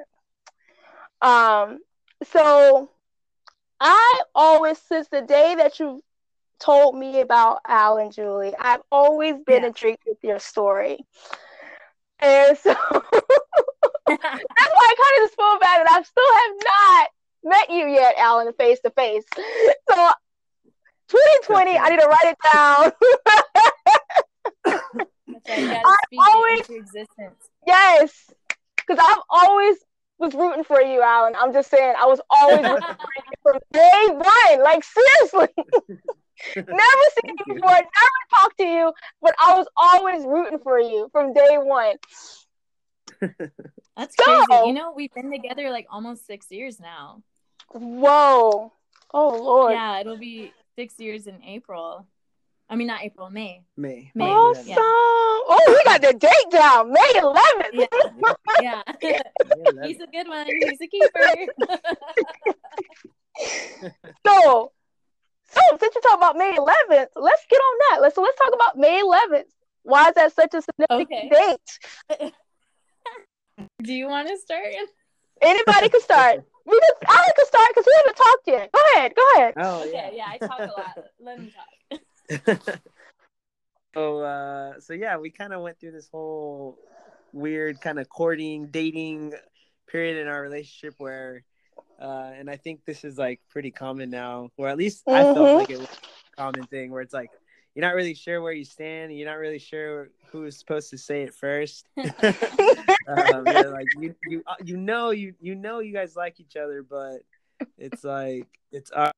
Um, 1.23 1.79
so 2.23 2.91
I 3.81 4.21
always, 4.35 4.77
since 4.77 5.09
the 5.09 5.23
day 5.23 5.55
that 5.55 5.81
you 5.81 6.03
told 6.61 6.95
me 6.95 7.21
about 7.21 7.61
Al 7.67 7.97
and 7.97 8.13
Julie, 8.13 8.55
I've 8.59 8.83
always 8.93 9.37
been 9.47 9.63
yeah. 9.63 9.69
intrigued 9.69 10.03
with 10.07 10.19
your 10.23 10.39
story. 10.39 10.99
And 12.19 12.59
so 12.59 12.75
that's 14.07 14.23
why 14.23 14.87
I 14.87 14.95
kind 14.99 15.17
of 15.17 15.23
just 15.23 15.35
feel 15.35 15.59
bad 15.61 15.87
that 15.87 15.91
I 15.91 16.03
still 16.03 16.35
have 16.35 16.57
not 16.67 17.09
met 17.43 17.71
you 17.71 17.87
yet, 17.89 18.17
Alan, 18.19 18.53
face 18.53 18.81
to 18.81 18.91
face. 18.91 19.25
So 19.91 20.11
2020, 21.13 21.79
I 21.79 21.89
need 21.91 22.01
to 22.01 22.07
write 22.07 22.25
it 22.25 22.39
down. 22.53 22.93
I 25.45 25.97
always, 26.33 27.07
Yes, 27.67 28.31
because 28.77 28.99
I've 28.99 29.23
always 29.29 29.77
was 30.19 30.35
rooting 30.35 30.65
for 30.65 30.81
you, 30.81 31.03
Alan. 31.03 31.35
I'm 31.37 31.53
just 31.53 31.71
saying, 31.71 31.95
I 32.01 32.07
was 32.07 32.21
always 32.31 32.65
rooting 32.65 32.81
for 32.83 33.11
you 33.17 33.33
from 33.43 33.59
day 33.73 34.07
one. 34.09 34.63
Like 34.63 34.85
seriously, 34.85 35.49
never 36.57 37.05
seen 37.15 37.37
you 37.47 37.55
before, 37.55 37.71
never 37.71 38.23
talked 38.41 38.59
to 38.59 38.65
you, 38.65 38.93
but 39.21 39.35
I 39.45 39.55
was 39.57 39.67
always 39.77 40.25
rooting 40.25 40.61
for 40.61 40.81
you 40.81 41.09
from 41.13 41.35
day 41.35 41.59
one. 41.59 41.97
That's 43.97 44.17
so, 44.17 44.25
crazy. 44.25 44.69
You 44.69 44.73
know, 44.73 44.93
we've 44.97 45.13
been 45.13 45.31
together 45.31 45.71
like 45.71 45.87
almost 45.91 46.27
six 46.27 46.51
years 46.51 46.81
now. 46.81 47.23
Whoa. 47.69 48.73
Oh 49.13 49.29
Lord. 49.29 49.73
Yeah, 49.73 50.01
it'll 50.01 50.17
be 50.17 50.53
six 50.77 50.99
years 50.99 51.27
in 51.27 51.43
April. 51.43 52.07
I 52.69 52.77
mean, 52.77 52.87
not 52.87 53.03
April, 53.03 53.29
May. 53.29 53.65
May. 53.77 54.11
May. 54.15 54.25
Awesome. 54.25 54.67
Yeah. 54.67 54.77
Oh, 54.79 55.65
we 55.69 55.85
got 55.85 56.01
the 56.01 56.15
date 56.15 56.51
down. 56.51 56.91
May 56.91 57.13
11th. 57.17 57.87
Yeah. 58.63 58.83
yeah. 59.03 59.23
He's 59.85 60.01
a 60.01 60.07
good 60.07 60.27
one. 60.27 60.47
He's 60.47 60.81
a 60.81 60.87
keeper. 60.87 61.53
so, 64.27 64.73
so 65.51 65.61
since 65.81 65.95
you 65.95 66.01
talk 66.01 66.17
about 66.17 66.37
May 66.37 66.55
11th, 66.55 67.09
let's 67.17 67.47
get 67.51 67.57
on 67.57 67.79
that. 67.91 67.99
Let's 68.01 68.15
so 68.15 68.23
let's 68.23 68.39
talk 68.39 68.55
about 68.55 68.79
May 68.79 69.03
11th. 69.03 69.45
Why 69.83 70.09
is 70.09 70.15
that 70.15 70.35
such 70.35 70.55
a 70.55 70.63
significant 70.63 71.33
okay. 71.33 71.57
date? 72.19 72.33
Do 73.83 73.93
you 73.93 74.09
want 74.09 74.29
to 74.29 74.39
start? 74.39 74.73
Anybody 75.43 75.89
can 75.89 76.01
start. 76.01 76.45
We 76.65 76.79
just, 76.79 77.05
Alan 77.09 77.33
can 77.37 77.47
start 77.47 77.69
because 77.71 77.87
we 77.87 77.95
haven't 77.97 78.17
talked 78.17 78.47
yet. 78.47 78.73
Go 78.73 78.81
ahead. 78.95 79.15
Go 79.17 79.23
ahead. 79.35 79.55
Oh 79.57 79.91
yeah, 79.93 80.11
yeah. 80.13 80.27
I 80.29 80.39
talk 80.39 80.59
a 80.61 80.63
lot. 80.63 81.05
Let 81.21 81.39
him 81.39 81.51
talk. 81.51 82.61
so 83.95 84.21
uh, 84.21 84.81
so 84.81 84.93
yeah, 84.93 85.17
we 85.17 85.31
kind 85.31 85.53
of 85.53 85.63
went 85.63 85.81
through 85.81 85.93
this 85.93 86.09
whole 86.11 86.79
weird 87.33 87.81
kind 87.81 87.99
of 87.99 88.09
courting, 88.09 88.69
dating 88.69 89.33
period 89.89 90.19
in 90.19 90.29
our 90.29 90.41
relationship 90.41 90.95
where, 90.99 91.43
uh, 92.01 92.31
and 92.37 92.49
I 92.49 92.57
think 92.57 92.85
this 92.85 93.05
is 93.05 93.19
like 93.19 93.41
pretty 93.51 93.73
common 93.73 94.11
now, 94.11 94.51
or 94.57 94.69
at 94.69 94.79
least 94.79 95.05
mm-hmm. 95.07 95.17
I 95.17 95.23
felt 95.23 95.37
mm-hmm. 95.39 95.59
like 95.59 95.71
it 95.71 95.79
was 95.79 95.89
a 95.89 96.37
common 96.37 96.65
thing 96.67 96.93
where 96.93 97.03
it's 97.03 97.15
like 97.15 97.31
you're 97.75 97.85
not 97.85 97.95
really 97.95 98.15
sure 98.15 98.41
where 98.41 98.53
you 98.53 98.65
stand. 98.65 99.17
You're 99.17 99.29
not 99.29 99.39
really 99.39 99.59
sure 99.59 100.11
who's 100.31 100.59
supposed 100.59 100.91
to 100.91 100.99
say 100.99 101.23
it 101.23 101.35
first. 101.35 101.89
um, 103.09 103.45
like 103.45 103.87
you, 103.99 104.15
you, 104.27 104.43
uh, 104.47 104.55
you 104.65 104.77
know, 104.77 105.11
you, 105.11 105.35
you 105.41 105.55
know, 105.55 105.81
you 105.81 105.93
guys 105.93 106.17
like 106.17 106.41
each 106.41 106.57
other, 106.57 106.83
but 106.83 107.19
it's 107.79 108.05
like 108.05 108.49
it's. 108.71 108.91
Uh, 108.93 109.11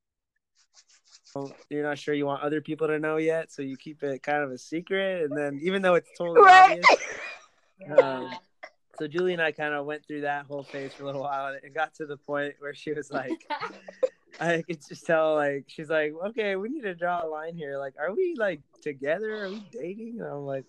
you're 1.68 1.82
not 1.82 1.98
sure 1.98 2.14
you 2.14 2.26
want 2.26 2.42
other 2.42 2.60
people 2.60 2.86
to 2.86 2.98
know 2.98 3.16
yet, 3.16 3.50
so 3.50 3.62
you 3.62 3.76
keep 3.76 4.02
it 4.02 4.22
kind 4.22 4.42
of 4.42 4.50
a 4.50 4.58
secret. 4.58 5.22
And 5.22 5.36
then, 5.36 5.58
even 5.62 5.82
though 5.82 5.94
it's 5.94 6.10
totally 6.16 6.42
right. 6.42 6.80
obvious, 6.80 8.00
um, 8.00 8.30
so 8.98 9.08
Julie 9.08 9.32
and 9.32 9.42
I 9.42 9.52
kind 9.52 9.74
of 9.74 9.84
went 9.84 10.06
through 10.06 10.22
that 10.22 10.46
whole 10.46 10.62
phase 10.62 10.94
for 10.94 11.02
a 11.02 11.06
little 11.06 11.22
while, 11.22 11.46
and 11.46 11.56
it 11.62 11.74
got 11.74 11.94
to 11.94 12.06
the 12.06 12.16
point 12.16 12.54
where 12.60 12.74
she 12.74 12.92
was 12.92 13.10
like, 13.10 13.32
I 14.40 14.62
could 14.62 14.80
just 14.86 15.06
tell 15.06 15.34
like 15.34 15.64
she's 15.68 15.90
like, 15.90 16.12
okay, 16.26 16.56
we 16.56 16.68
need 16.68 16.82
to 16.82 16.94
draw 16.94 17.24
a 17.24 17.28
line 17.28 17.56
here. 17.56 17.78
Like, 17.78 17.94
are 17.98 18.14
we 18.14 18.34
like 18.36 18.60
together? 18.82 19.44
Are 19.44 19.50
we 19.50 19.62
dating? 19.72 20.20
And 20.20 20.28
I'm 20.28 20.46
like, 20.46 20.64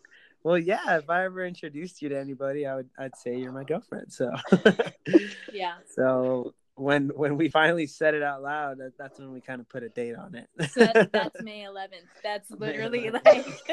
well, 0.45 0.59
yeah. 0.59 0.97
If 0.97 1.09
I 1.09 1.25
ever 1.25 1.43
introduced 1.43 2.03
you 2.03 2.09
to 2.09 2.19
anybody, 2.19 2.67
I 2.67 2.75
would 2.75 2.89
I'd 2.99 3.15
say 3.15 3.35
you're 3.35 3.51
my 3.51 3.63
girlfriend. 3.63 4.13
So 4.13 4.31
yeah. 5.51 5.77
So 5.95 6.53
when 6.75 7.09
when 7.09 7.35
we 7.35 7.49
finally 7.49 7.87
said 7.87 8.13
it 8.13 8.21
out 8.21 8.43
loud, 8.43 8.77
that, 8.77 8.91
that's 8.95 9.17
when 9.17 9.31
we 9.31 9.41
kind 9.41 9.59
of 9.59 9.67
put 9.67 9.81
a 9.81 9.89
date 9.89 10.15
on 10.15 10.35
it. 10.35 10.47
so 10.71 10.81
that's, 10.81 11.09
that's 11.11 11.41
May 11.41 11.61
11th. 11.63 11.89
That's 12.23 12.51
literally 12.51 13.09
like. 13.09 13.25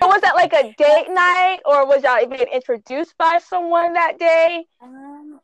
was 0.00 0.20
that 0.22 0.34
like 0.34 0.54
a 0.54 0.72
date 0.78 1.10
night, 1.10 1.58
or 1.66 1.86
was 1.86 2.02
y'all 2.04 2.22
even 2.22 2.48
introduced 2.50 3.14
by 3.18 3.38
someone 3.46 3.92
that 3.92 4.18
day? 4.18 4.64
Um, 4.80 5.40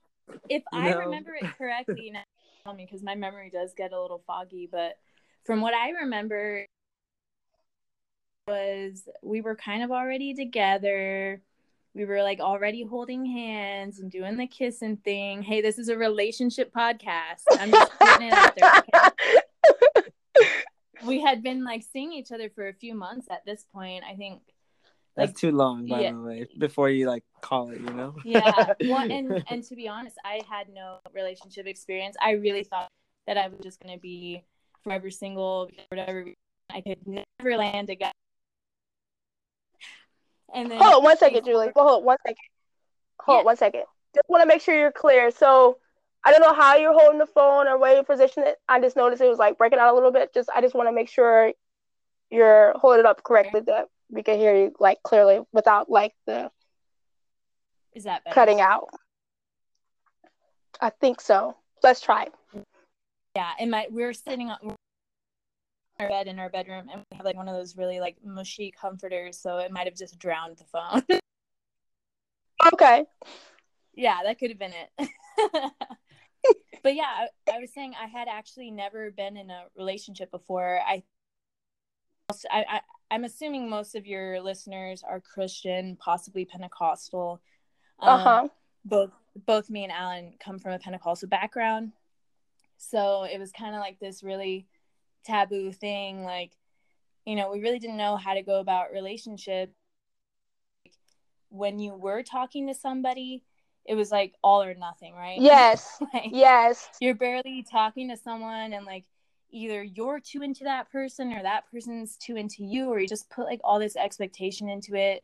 if 0.48 0.62
I 0.72 0.92
no. 0.92 1.00
remember 1.00 1.34
it 1.34 1.58
correctly, 1.58 2.10
now 2.10 2.72
me 2.72 2.86
because 2.86 3.02
my 3.02 3.14
memory 3.14 3.50
does 3.50 3.74
get 3.76 3.92
a 3.92 4.00
little 4.00 4.22
foggy, 4.26 4.66
but 4.72 4.94
from 5.44 5.60
what 5.60 5.74
I 5.74 5.90
remember 5.90 6.64
was 8.46 9.08
we 9.22 9.40
were 9.40 9.56
kind 9.56 9.82
of 9.82 9.90
already 9.90 10.34
together. 10.34 11.40
We 11.94 12.04
were 12.04 12.22
like 12.22 12.40
already 12.40 12.82
holding 12.84 13.24
hands 13.24 14.00
and 14.00 14.10
doing 14.10 14.36
the 14.36 14.46
kissing 14.46 14.96
thing. 14.98 15.42
Hey, 15.42 15.60
this 15.60 15.78
is 15.78 15.88
a 15.88 15.96
relationship 15.96 16.72
podcast. 16.72 17.42
I'm 17.52 17.70
just 17.70 17.92
putting 17.98 18.28
it 18.28 18.32
out 18.32 18.56
there. 18.56 18.72
Okay? 19.96 20.10
we 21.06 21.20
had 21.20 21.42
been 21.42 21.64
like 21.64 21.84
seeing 21.92 22.12
each 22.12 22.32
other 22.32 22.50
for 22.50 22.68
a 22.68 22.72
few 22.72 22.94
months 22.94 23.26
at 23.30 23.44
this 23.46 23.64
point. 23.72 24.04
I 24.08 24.16
think 24.16 24.40
that's 25.16 25.30
like, 25.30 25.36
too 25.36 25.52
long, 25.52 25.86
by 25.86 26.00
yeah. 26.00 26.12
the 26.12 26.20
way. 26.20 26.46
Before 26.58 26.90
you 26.90 27.08
like 27.08 27.22
call 27.40 27.70
it, 27.70 27.80
you 27.80 27.90
know. 27.90 28.14
yeah. 28.24 28.74
Well, 28.84 29.10
and 29.10 29.44
and 29.48 29.62
to 29.64 29.76
be 29.76 29.88
honest, 29.88 30.16
I 30.24 30.40
had 30.48 30.68
no 30.68 30.98
relationship 31.12 31.66
experience. 31.66 32.16
I 32.20 32.32
really 32.32 32.64
thought 32.64 32.88
that 33.26 33.38
I 33.38 33.48
was 33.48 33.60
just 33.62 33.80
gonna 33.80 33.98
be 33.98 34.42
forever 34.82 35.10
single, 35.10 35.70
whatever. 35.88 36.26
I 36.70 36.80
could 36.80 36.98
never 37.06 37.56
land 37.56 37.90
a 37.90 37.94
guy. 37.94 38.10
And 40.52 40.70
then 40.70 40.78
hold 40.78 40.94
on 40.94 41.02
one 41.02 41.16
second, 41.16 41.44
Julie. 41.44 41.70
Well, 41.74 41.86
hold 41.86 42.00
on 42.00 42.04
one 42.04 42.18
second. 42.26 42.36
Hold 43.20 43.36
yeah. 43.36 43.40
on 43.40 43.44
one 43.44 43.56
second. 43.56 43.82
Just 44.14 44.28
want 44.28 44.42
to 44.42 44.46
make 44.46 44.62
sure 44.62 44.78
you're 44.78 44.92
clear. 44.92 45.30
So 45.30 45.78
I 46.24 46.30
don't 46.30 46.40
know 46.40 46.54
how 46.54 46.76
you're 46.76 46.92
holding 46.92 47.18
the 47.18 47.26
phone 47.26 47.68
or 47.68 47.78
where 47.78 47.96
you 47.96 48.02
position 48.02 48.44
it. 48.44 48.56
I 48.68 48.80
just 48.80 48.96
noticed 48.96 49.22
it 49.22 49.28
was 49.28 49.38
like 49.38 49.58
breaking 49.58 49.78
out 49.78 49.92
a 49.92 49.94
little 49.94 50.12
bit. 50.12 50.32
Just 50.32 50.48
I 50.54 50.60
just 50.60 50.74
want 50.74 50.88
to 50.88 50.92
make 50.92 51.08
sure 51.08 51.52
you're 52.30 52.72
holding 52.76 53.00
it 53.00 53.06
up 53.06 53.22
correctly. 53.22 53.60
That 53.66 53.86
we 54.10 54.22
can 54.22 54.38
hear 54.38 54.56
you 54.56 54.74
like 54.78 55.02
clearly 55.02 55.40
without 55.52 55.90
like 55.90 56.14
the 56.26 56.50
is 57.94 58.04
that 58.04 58.24
better? 58.24 58.34
cutting 58.34 58.60
out. 58.60 58.88
I 60.80 60.90
think 60.90 61.20
so. 61.20 61.56
Let's 61.82 62.00
try. 62.00 62.28
Yeah, 63.36 63.50
and 63.58 63.70
my 63.70 63.86
we 63.90 64.04
are 64.04 64.12
sitting 64.12 64.48
on 64.48 64.76
our 66.00 66.08
bed 66.08 66.26
in 66.26 66.38
our 66.38 66.48
bedroom, 66.48 66.88
and 66.90 67.04
we 67.10 67.16
have 67.16 67.24
like 67.24 67.36
one 67.36 67.48
of 67.48 67.54
those 67.54 67.76
really 67.76 68.00
like 68.00 68.16
mushy 68.24 68.72
comforters, 68.72 69.38
so 69.38 69.58
it 69.58 69.70
might 69.70 69.86
have 69.86 69.96
just 69.96 70.18
drowned 70.18 70.56
the 70.56 70.64
phone. 70.64 71.02
okay. 72.72 73.04
Yeah, 73.94 74.20
that 74.24 74.38
could 74.38 74.50
have 74.50 74.58
been 74.58 74.72
it. 74.72 75.08
but 76.82 76.94
yeah, 76.94 77.04
I, 77.04 77.28
I 77.52 77.58
was 77.58 77.72
saying 77.72 77.94
I 78.00 78.06
had 78.06 78.28
actually 78.28 78.70
never 78.70 79.10
been 79.10 79.36
in 79.36 79.50
a 79.50 79.64
relationship 79.76 80.30
before. 80.30 80.80
I 80.86 81.02
I, 82.50 82.64
I, 82.68 82.80
I'm 83.10 83.24
assuming 83.24 83.68
most 83.68 83.94
of 83.94 84.06
your 84.06 84.40
listeners 84.40 85.02
are 85.06 85.20
Christian, 85.20 85.96
possibly 85.96 86.44
Pentecostal. 86.44 87.40
Um, 88.00 88.08
uh 88.08 88.18
huh. 88.18 88.48
Both 88.84 89.10
both 89.46 89.70
me 89.70 89.84
and 89.84 89.92
Alan 89.92 90.34
come 90.40 90.58
from 90.58 90.72
a 90.72 90.78
Pentecostal 90.78 91.28
background, 91.28 91.92
so 92.76 93.24
it 93.24 93.38
was 93.38 93.52
kind 93.52 93.74
of 93.74 93.80
like 93.80 93.98
this 93.98 94.22
really 94.22 94.66
taboo 95.24 95.72
thing. 95.72 96.24
Like, 96.24 96.52
you 97.24 97.36
know, 97.36 97.50
we 97.50 97.60
really 97.60 97.78
didn't 97.78 97.96
know 97.96 98.16
how 98.16 98.34
to 98.34 98.42
go 98.42 98.60
about 98.60 98.92
relationship. 98.92 99.72
When 101.48 101.78
you 101.78 101.94
were 101.94 102.22
talking 102.22 102.66
to 102.68 102.74
somebody, 102.74 103.42
it 103.84 103.94
was 103.94 104.10
like 104.10 104.34
all 104.42 104.62
or 104.62 104.74
nothing, 104.74 105.14
right? 105.14 105.38
Yes. 105.42 105.98
like, 106.12 106.30
Yes. 106.30 106.88
you're 107.00 107.14
barely 107.14 107.64
talking 107.70 108.08
to 108.08 108.16
someone 108.16 108.72
and 108.72 108.86
like 108.86 109.04
either 109.50 109.82
you're 109.84 110.20
too 110.20 110.42
into 110.42 110.64
that 110.64 110.90
person 110.90 111.32
or 111.32 111.42
that 111.42 111.70
person's 111.70 112.16
too 112.16 112.36
into 112.36 112.64
you 112.64 112.88
or 112.88 112.98
you 112.98 113.06
just 113.06 113.30
put 113.30 113.44
like 113.44 113.60
all 113.62 113.78
this 113.78 113.94
expectation 113.96 114.68
into 114.68 114.94
it 114.96 115.22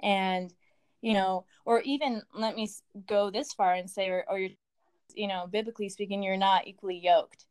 and 0.00 0.52
you 1.00 1.14
know 1.14 1.44
or 1.64 1.80
even 1.80 2.22
let 2.34 2.54
me 2.54 2.68
go 3.06 3.30
this 3.30 3.54
far 3.54 3.72
and 3.74 3.88
say 3.88 4.08
or, 4.08 4.24
or 4.28 4.38
you're 4.38 4.50
you 5.14 5.26
know 5.26 5.46
biblically 5.50 5.88
speaking 5.88 6.22
you're 6.22 6.36
not 6.36 6.66
equally 6.66 6.98
yoked 6.98 7.46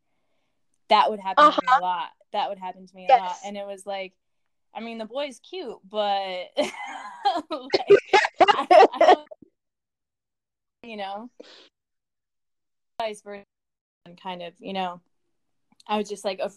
that 0.90 1.10
would 1.10 1.20
happen 1.20 1.44
to 1.44 1.50
me 1.50 1.66
a 1.66 1.70
uh-huh. 1.70 1.80
lot. 1.80 2.08
That 2.32 2.48
would 2.48 2.58
happen 2.58 2.86
to 2.86 2.94
me 2.94 3.08
a 3.08 3.16
lot. 3.16 3.36
And 3.44 3.56
it 3.56 3.66
was 3.66 3.86
like 3.86 4.12
i 4.74 4.80
mean 4.80 4.98
the 4.98 5.04
boy's 5.04 5.40
cute 5.40 5.78
but 5.90 6.00
like, 6.56 8.00
I, 8.40 8.66
I 8.70 9.16
you 10.82 10.96
know 10.96 11.28
vice 13.00 13.22
versa 13.22 13.44
and 14.06 14.20
kind 14.20 14.42
of 14.42 14.54
you 14.58 14.72
know 14.72 15.00
i 15.86 15.96
was 15.96 16.08
just 16.08 16.24
like 16.24 16.38
a, 16.38 16.50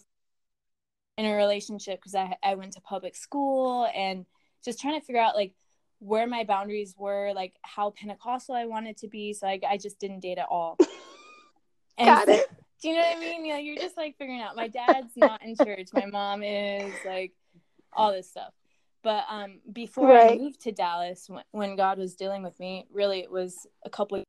in 1.18 1.26
a 1.26 1.34
relationship 1.34 2.00
because 2.00 2.14
I, 2.14 2.36
I 2.42 2.54
went 2.54 2.72
to 2.72 2.80
public 2.80 3.16
school 3.16 3.88
and 3.94 4.26
just 4.64 4.80
trying 4.80 4.98
to 4.98 5.04
figure 5.04 5.20
out 5.20 5.34
like 5.34 5.54
where 6.00 6.26
my 6.26 6.44
boundaries 6.44 6.94
were 6.98 7.32
like 7.34 7.54
how 7.62 7.90
pentecostal 7.90 8.54
i 8.54 8.66
wanted 8.66 8.96
to 8.98 9.08
be. 9.08 9.32
So 9.32 9.46
i, 9.46 9.60
I 9.68 9.78
just 9.78 9.98
didn't 9.98 10.20
date 10.20 10.38
at 10.38 10.48
all. 10.50 10.76
And 11.96 12.08
Got 12.08 12.28
it. 12.28 12.50
Do 12.80 12.88
you 12.88 12.94
know 12.94 13.00
what 13.00 13.16
i 13.16 13.20
mean? 13.20 13.48
Know 13.48 13.56
you're 13.56 13.76
just 13.76 13.96
like 13.96 14.16
figuring 14.18 14.40
out. 14.40 14.56
My 14.56 14.68
dad's 14.68 15.16
not 15.16 15.42
in 15.42 15.56
church. 15.56 15.88
My 15.92 16.06
mom 16.06 16.42
is 16.42 16.92
like 17.04 17.32
all 17.92 18.12
this 18.12 18.28
stuff. 18.28 18.52
But 19.02 19.24
um 19.30 19.60
before 19.72 20.10
i 20.12 20.34
moved 20.36 20.62
to 20.62 20.72
dallas 20.72 21.28
when, 21.28 21.44
when 21.50 21.76
god 21.76 21.98
was 21.98 22.14
dealing 22.14 22.42
with 22.42 22.58
me 22.58 22.86
really 22.90 23.20
it 23.20 23.30
was 23.30 23.66
a 23.84 23.90
couple 23.90 24.18
of 24.18 24.24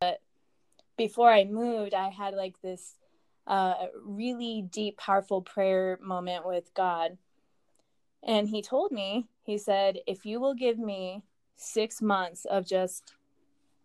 but 0.00 0.20
before 0.96 1.30
i 1.30 1.44
moved 1.44 1.92
i 1.92 2.08
had 2.08 2.34
like 2.34 2.60
this 2.62 2.94
uh 3.46 3.86
really 4.04 4.62
deep 4.70 4.96
powerful 4.96 5.42
prayer 5.42 5.98
moment 6.02 6.46
with 6.46 6.72
god. 6.74 7.18
And 8.22 8.48
he 8.48 8.62
told 8.62 8.92
me 8.92 9.28
he 9.42 9.58
said 9.58 9.98
if 10.06 10.24
you 10.24 10.40
will 10.40 10.54
give 10.54 10.78
me 10.78 11.22
six 11.56 12.00
months 12.00 12.44
of 12.44 12.66
just 12.66 13.14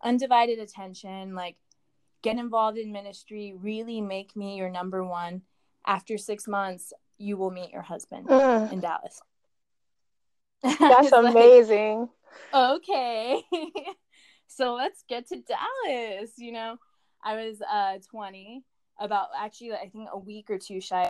undivided 0.04 0.60
attention 0.60 1.34
like 1.34 1.56
get 2.26 2.38
involved 2.38 2.78
in 2.78 2.92
ministry 2.92 3.54
really 3.58 4.02
make 4.02 4.36
me 4.36 4.58
your 4.58 4.70
number 4.70 5.04
one. 5.04 5.42
After 5.88 6.18
six 6.18 6.48
months 6.48 6.92
you 7.18 7.38
will 7.38 7.52
meet 7.52 7.72
your 7.72 7.84
husband 7.84 8.28
Mm, 8.28 8.74
in 8.74 8.80
dallas. 8.82 9.22
That's 10.64 11.08
It's 11.08 11.12
like, 11.12 11.32
amazing. 11.34 12.10
okay. 12.54 13.42
So 14.48 14.76
let's 14.76 15.04
get 15.10 15.28
to 15.30 15.38
dallas 15.42 16.34
you 16.38 16.52
know? 16.52 16.78
I 17.24 17.36
was 17.36 17.62
uh 17.62 17.98
20 18.10 18.64
about 19.00 19.28
actually 19.38 19.74
i 19.74 19.90
think 19.90 20.08
a 20.12 20.18
week 20.18 20.50
or 20.50 20.58
two 20.58 20.80
shy. 20.80 21.10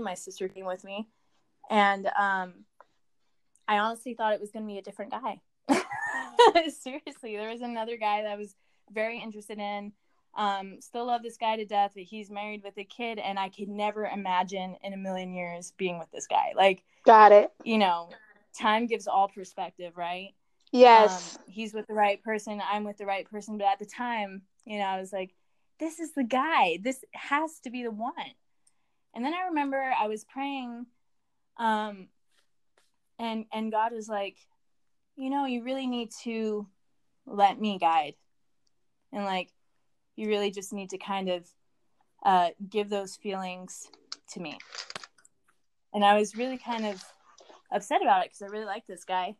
My 0.00 0.14
sister 0.14 0.48
came 0.48 0.64
with 0.64 0.84
me 0.84 1.08
and 1.70 2.06
um 2.18 2.64
i 3.68 3.78
honestly 3.78 4.14
thought 4.14 4.32
it 4.32 4.40
was 4.40 4.50
going 4.50 4.64
to 4.64 4.72
be 4.72 4.78
a 4.78 4.82
different 4.82 5.10
guy. 5.12 5.40
Seriously 6.70 7.36
there 7.36 7.50
was 7.50 7.60
another 7.60 7.96
guy 7.96 8.22
that 8.22 8.38
was 8.38 8.54
very 8.92 9.20
interested 9.20 9.58
in. 9.58 9.92
Um 10.36 10.80
still 10.80 11.06
love 11.06 11.22
this 11.22 11.36
guy 11.36 11.56
to 11.56 11.64
death 11.66 11.92
but 11.94 12.04
he's 12.04 12.30
married 12.30 12.62
with 12.64 12.78
a 12.78 12.84
kid 12.84 13.18
and 13.18 13.38
i 13.38 13.50
could 13.50 13.68
never 13.68 14.06
imagine 14.06 14.76
in 14.82 14.94
a 14.94 14.96
million 14.96 15.34
years 15.34 15.72
being 15.76 15.98
with 15.98 16.10
this 16.10 16.26
guy. 16.26 16.52
Like 16.56 16.82
Got 17.04 17.32
it. 17.32 17.50
you 17.64 17.78
know 17.78 18.08
time 18.58 18.86
gives 18.86 19.06
all 19.06 19.28
perspective 19.28 19.96
right? 19.96 20.30
Yes. 20.70 21.36
um, 21.36 21.44
he's 21.48 21.74
with 21.74 21.86
the 21.86 21.92
right 21.92 22.22
person 22.22 22.62
i'm 22.70 22.84
with 22.84 22.96
the 22.96 23.04
right 23.04 23.30
person 23.30 23.58
but 23.58 23.66
at 23.66 23.78
the 23.78 23.84
time 23.84 24.40
you 24.64 24.78
know 24.78 24.84
i 24.86 24.98
was 24.98 25.12
like 25.12 25.34
this 25.80 25.98
is 25.98 26.12
the 26.12 26.22
guy. 26.22 26.78
This 26.80 27.04
has 27.12 27.58
to 27.64 27.70
be 27.70 27.82
the 27.82 27.90
one. 27.90 28.12
And 29.14 29.24
then 29.24 29.34
i 29.34 29.48
remember 29.48 29.92
i 30.00 30.06
was 30.06 30.24
praying 30.24 30.86
um 31.58 32.06
and 33.18 33.44
and 33.52 33.70
god 33.70 33.92
was 33.92 34.08
like 34.08 34.36
you 35.16 35.28
know 35.28 35.44
you 35.44 35.62
really 35.62 35.86
need 35.86 36.10
to 36.22 36.66
let 37.26 37.60
me 37.60 37.78
guide 37.78 38.14
and 39.12 39.24
like 39.24 39.50
you 40.16 40.28
really 40.28 40.50
just 40.50 40.72
need 40.72 40.90
to 40.90 40.98
kind 40.98 41.28
of 41.28 41.48
uh 42.24 42.50
give 42.68 42.88
those 42.88 43.16
feelings 43.16 43.88
to 44.28 44.40
me 44.40 44.58
and 45.92 46.04
i 46.04 46.18
was 46.18 46.36
really 46.36 46.58
kind 46.58 46.86
of 46.86 47.02
upset 47.70 48.02
about 48.02 48.24
it 48.24 48.30
because 48.30 48.42
i 48.42 48.46
really 48.46 48.64
like 48.64 48.86
this 48.86 49.04
guy 49.04 49.34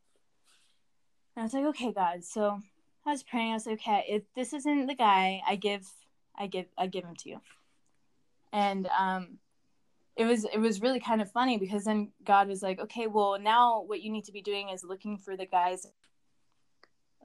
and 1.35 1.43
I 1.43 1.45
was 1.45 1.55
like, 1.55 1.65
okay, 1.65 1.93
God. 1.93 2.25
So 2.25 2.61
I 3.07 3.11
was 3.11 3.23
praying. 3.23 3.53
I 3.53 3.55
was 3.55 3.67
like, 3.67 3.81
okay, 3.81 4.05
if 4.09 4.23
this 4.35 4.53
isn't 4.53 4.87
the 4.87 4.95
guy, 4.95 5.41
I 5.47 5.57
give, 5.57 5.89
I 6.37 6.47
give, 6.47 6.67
I 6.77 6.87
give 6.87 7.05
him 7.05 7.17
to 7.17 7.29
you. 7.31 7.41
And 8.53 8.87
um, 8.99 9.39
it 10.17 10.27
was 10.27 10.45
it 10.45 10.59
was 10.59 10.83
really 10.83 11.01
kind 11.01 11.23
of 11.23 11.33
funny 11.33 11.57
because 11.57 11.85
then 11.85 12.13
God 12.23 12.49
was 12.49 12.63
like, 12.63 12.79
okay, 12.81 13.07
well 13.07 13.39
now 13.41 13.83
what 13.83 14.03
you 14.03 14.13
need 14.13 14.25
to 14.27 14.33
be 14.33 14.43
doing 14.43 14.69
is 14.69 14.85
looking 14.85 15.17
for 15.17 15.37
the 15.37 15.47
guys. 15.47 15.87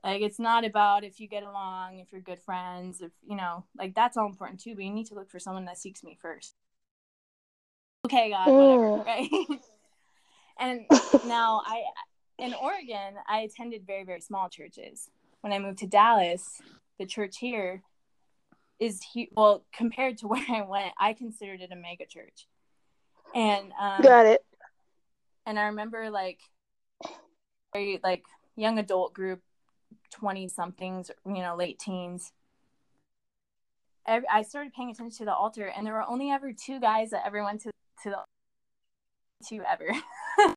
Like 0.04 0.22
it's 0.22 0.40
not 0.40 0.66
about 0.66 1.04
if 1.04 1.20
you 1.20 1.28
get 1.28 1.44
along, 1.44 2.00
if 2.00 2.12
you're 2.12 2.22
good 2.22 2.40
friends, 2.40 3.02
if 3.02 3.12
you 3.28 3.36
know, 3.36 3.66
like 3.78 3.96
that's 3.96 4.16
all 4.18 4.28
important 4.28 4.60
too. 4.60 4.76
But 4.76 4.84
you 4.84 4.92
need 4.92 5.08
to 5.08 5.16
look 5.16 5.30
for 5.30 5.40
someone 5.40 5.66
that 5.66 5.78
seeks 5.78 6.04
me 6.04 6.18
first. 6.22 6.56
Okay, 8.06 8.30
God, 8.30 8.54
whatever, 8.54 8.94
Mm. 8.94 9.06
right? 9.06 9.30
and 10.60 10.86
now 11.26 11.62
I 11.66 11.84
in 12.38 12.54
Oregon, 12.54 13.16
I 13.28 13.40
attended 13.40 13.86
very, 13.86 14.04
very 14.04 14.22
small 14.22 14.48
churches. 14.50 15.10
When 15.42 15.52
I 15.52 15.60
moved 15.60 15.80
to 15.80 15.88
Dallas, 15.88 16.62
the 17.00 17.06
church 17.06 17.38
here 17.40 17.82
is 18.80 19.02
he 19.14 19.30
well 19.36 19.64
compared 19.74 20.18
to 20.20 20.28
where 20.28 20.46
I 20.50 20.62
went, 20.62 20.94
I 21.00 21.14
considered 21.14 21.62
it 21.62 21.72
a 21.72 21.76
mega 21.76 22.06
church. 22.06 22.48
And 23.36 23.72
um 23.80 24.04
Got 24.04 24.26
it. 24.28 24.46
and 25.46 25.60
I 25.60 25.64
remember 25.66 26.10
like 26.10 26.40
very 27.74 28.00
like 28.04 28.24
young 28.56 28.80
adult 28.80 29.14
group, 29.14 29.42
twenty 30.12 30.48
somethings, 30.48 31.12
you 31.26 31.42
know, 31.42 31.56
late 31.56 31.80
teens. 31.80 32.32
I 34.06 34.22
I 34.32 34.42
started 34.44 34.74
paying 34.74 34.90
attention 34.92 35.18
to 35.20 35.26
the 35.26 35.34
altar, 35.36 35.68
and 35.68 35.86
there 35.86 35.94
were 35.94 36.08
only 36.08 36.32
ever 36.32 36.54
two 36.54 36.80
guys 36.80 37.12
that 37.12 37.26
ever 37.26 37.44
went 37.44 37.62
to 37.62 37.72
to 38.04 38.10
the 38.10 38.18
two 39.48 39.62
ever. 39.64 39.92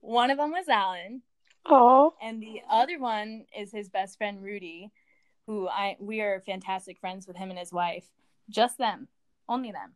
One 0.00 0.30
of 0.30 0.38
them 0.38 0.50
was 0.52 0.68
Alan, 0.68 1.22
Oh. 1.66 2.14
and 2.22 2.42
the 2.42 2.62
other 2.70 2.98
one 2.98 3.44
is 3.56 3.72
his 3.72 3.88
best 3.88 4.16
friend 4.16 4.42
Rudy, 4.42 4.90
who 5.46 5.68
I 5.68 5.96
we 6.00 6.20
are 6.20 6.40
fantastic 6.46 6.98
friends 6.98 7.26
with 7.26 7.36
him 7.36 7.50
and 7.50 7.58
his 7.58 7.72
wife. 7.72 8.06
Just 8.48 8.78
them, 8.78 9.08
only 9.48 9.70
them. 9.72 9.94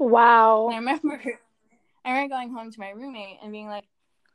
And 0.00 0.08
I 0.08 0.08
Wow. 0.10 0.68
remember, 0.68 1.20
I 2.04 2.10
remember 2.10 2.34
going 2.34 2.52
home 2.52 2.70
to 2.70 2.80
my 2.80 2.90
roommate 2.90 3.38
and 3.42 3.52
being 3.52 3.68
like, 3.68 3.84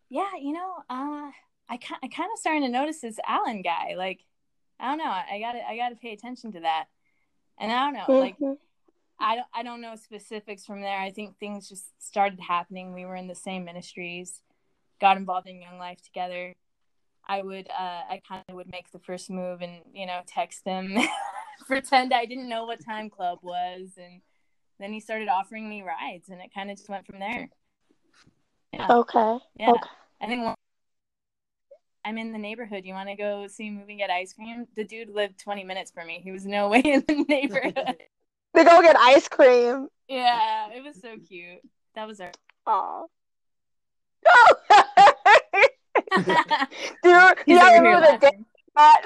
"Yeah, 0.09 0.31
you 0.39 0.53
know, 0.53 0.83
uh, 0.89 1.31
I 1.69 1.77
kind 1.77 1.99
I 2.03 2.07
kind 2.07 2.29
of 2.33 2.39
starting 2.39 2.63
to 2.63 2.69
notice 2.69 2.99
this 3.01 3.19
Alan 3.27 3.61
guy. 3.61 3.93
Like, 3.95 4.25
I 4.79 4.89
don't 4.89 4.97
know, 4.97 5.05
I 5.05 5.39
got 5.39 5.53
to 5.53 5.67
I 5.67 5.77
got 5.77 5.89
to 5.89 5.95
pay 5.95 6.13
attention 6.13 6.51
to 6.53 6.61
that." 6.61 6.85
And 7.59 7.71
I 7.71 7.83
don't 7.85 7.93
know, 7.93 8.19
like 8.19 8.37
Mhm. 8.39 8.57
I 9.19 9.35
don't 9.35 9.47
I 9.53 9.63
don't 9.63 9.81
know 9.81 9.95
specifics 9.95 10.65
from 10.65 10.81
there. 10.81 10.97
I 10.99 11.11
think 11.11 11.37
things 11.37 11.69
just 11.69 11.85
started 12.03 12.39
happening. 12.39 12.93
We 12.93 13.05
were 13.05 13.15
in 13.15 13.27
the 13.27 13.35
same 13.35 13.65
ministries, 13.65 14.41
got 15.01 15.17
involved 15.17 15.47
in 15.47 15.61
Young 15.61 15.77
Life 15.77 16.01
together. 16.01 16.53
I 17.27 17.41
would 17.43 17.69
uh 17.69 18.03
I 18.09 18.21
kind 18.27 18.43
of 18.49 18.55
would 18.55 18.71
make 18.71 18.89
the 18.91 18.99
first 18.99 19.29
move 19.29 19.61
and 19.61 19.83
you 19.93 20.05
know 20.07 20.21
text 20.25 20.65
him, 20.65 20.97
pretend 21.67 22.13
I 22.13 22.25
didn't 22.25 22.49
know 22.49 22.65
what 22.65 22.83
time 22.83 23.09
club 23.09 23.39
was, 23.43 23.97
and 23.97 24.21
then 24.79 24.93
he 24.93 24.99
started 25.01 25.27
offering 25.27 25.69
me 25.69 25.81
rides, 25.83 26.29
and 26.29 26.41
it 26.41 26.53
kind 26.53 26.71
of 26.71 26.77
just 26.77 26.89
went 26.89 27.05
from 27.05 27.19
there. 27.19 27.49
Yeah, 28.73 28.87
Okay. 28.89 29.37
yeah. 29.57 29.71
Okay. 29.71 29.89
I 30.21 30.27
think 30.27 30.43
one- 30.45 30.55
I'm 32.09 32.17
in 32.17 32.31
the 32.31 32.39
neighborhood. 32.39 32.85
You 32.85 32.95
want 32.95 33.07
to 33.09 33.15
go 33.15 33.45
see 33.45 33.67
a 33.67 33.71
movie, 33.71 33.95
get 33.95 34.09
ice 34.09 34.33
cream? 34.33 34.65
The 34.75 34.83
dude 34.83 35.11
lived 35.11 35.39
20 35.39 35.63
minutes 35.63 35.91
from 35.91 36.07
me. 36.07 36.19
He 36.23 36.31
was 36.31 36.43
no 36.43 36.67
way 36.73 36.79
in 36.79 37.03
the 37.07 37.23
neighborhood. 37.27 37.97
They 38.55 38.63
go 38.63 38.81
get 38.81 38.97
ice 38.97 39.27
cream. 39.27 39.89
Yeah, 40.07 40.71
it 40.73 40.83
was 40.83 40.99
so 40.99 41.17
cute. 41.19 41.59
That 41.93 42.07
was 42.07 42.19
our. 42.19 42.31
Aw. 42.65 43.03
do 47.03 47.09
you, 47.11 47.35
do 47.35 47.43
He's 47.45 47.61
you 47.61 47.73
remember 47.75 48.07
the 48.11 48.17
day 48.19 48.39
that? 48.75 49.01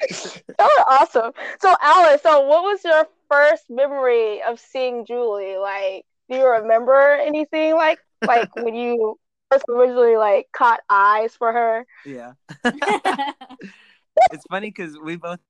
that 0.00 0.58
was 0.58 0.84
awesome. 0.88 1.32
So, 1.60 1.76
Alan, 1.82 2.18
so 2.22 2.46
what 2.46 2.62
was 2.62 2.82
your 2.82 3.06
first 3.30 3.64
memory 3.68 4.42
of 4.42 4.58
seeing 4.58 5.04
Julie? 5.04 5.58
Like, 5.58 6.06
do 6.30 6.38
you 6.38 6.48
remember 6.48 6.98
anything 7.20 7.74
like 7.74 7.98
like 8.26 8.56
when 8.56 8.74
you 8.74 9.18
first 9.54 9.64
originally 9.68 10.16
like 10.16 10.48
caught 10.52 10.80
eyes 10.88 11.34
for 11.34 11.52
her? 11.52 11.86
Yeah. 12.04 12.32
it's 12.64 14.44
funny 14.50 14.68
because 14.68 14.98
we 14.98 15.16
both 15.16 15.40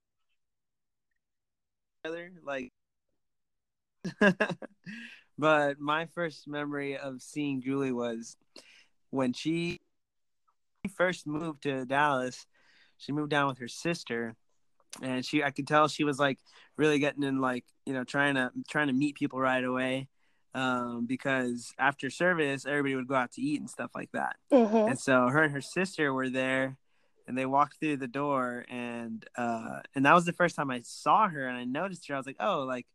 together 2.03 2.31
like 2.43 2.71
but 5.37 5.79
my 5.79 6.05
first 6.05 6.47
memory 6.47 6.95
of 6.95 7.19
seeing 7.21 7.61
julie 7.61 7.91
was 7.91 8.37
when 9.09 9.33
she 9.33 9.79
first 10.87 11.27
moved 11.27 11.63
to 11.63 11.85
Dallas, 11.85 12.45
she 12.97 13.11
moved 13.11 13.29
down 13.29 13.47
with 13.47 13.59
her 13.59 13.67
sister, 13.67 14.35
and 15.01 15.25
she 15.25 15.43
I 15.43 15.51
could 15.51 15.67
tell 15.67 15.87
she 15.87 16.03
was 16.03 16.19
like 16.19 16.39
really 16.77 16.99
getting 16.99 17.23
in 17.23 17.39
like 17.39 17.65
you 17.85 17.93
know 17.93 18.03
trying 18.03 18.35
to 18.35 18.51
trying 18.69 18.87
to 18.87 18.93
meet 18.93 19.15
people 19.15 19.39
right 19.39 19.63
away. 19.63 20.07
Um, 20.55 21.05
because 21.05 21.73
after 21.77 22.09
service, 22.09 22.65
everybody 22.65 22.95
would 22.95 23.09
go 23.09 23.15
out 23.15 23.33
to 23.33 23.41
eat 23.41 23.59
and 23.59 23.69
stuff 23.69 23.91
like 23.93 24.09
that. 24.13 24.37
Mhm. 24.51 24.91
And 24.91 24.97
so 24.97 25.27
her 25.27 25.43
and 25.43 25.53
her 25.53 25.59
sister 25.59 26.13
were 26.13 26.29
there, 26.29 26.77
and 27.27 27.37
they 27.37 27.45
walked 27.45 27.79
through 27.81 27.97
the 27.97 28.07
door, 28.07 28.65
and 28.69 29.25
uh, 29.37 29.81
and 29.93 30.05
that 30.05 30.13
was 30.13 30.23
the 30.25 30.31
first 30.31 30.55
time 30.55 30.71
I 30.71 30.81
saw 30.83 31.27
her, 31.27 31.45
and 31.45 31.57
I 31.57 31.65
noticed 31.65 32.07
her. 32.07 32.15
I 32.15 32.17
was 32.17 32.25
like, 32.25 32.37
oh, 32.39 32.63
like 32.63 32.87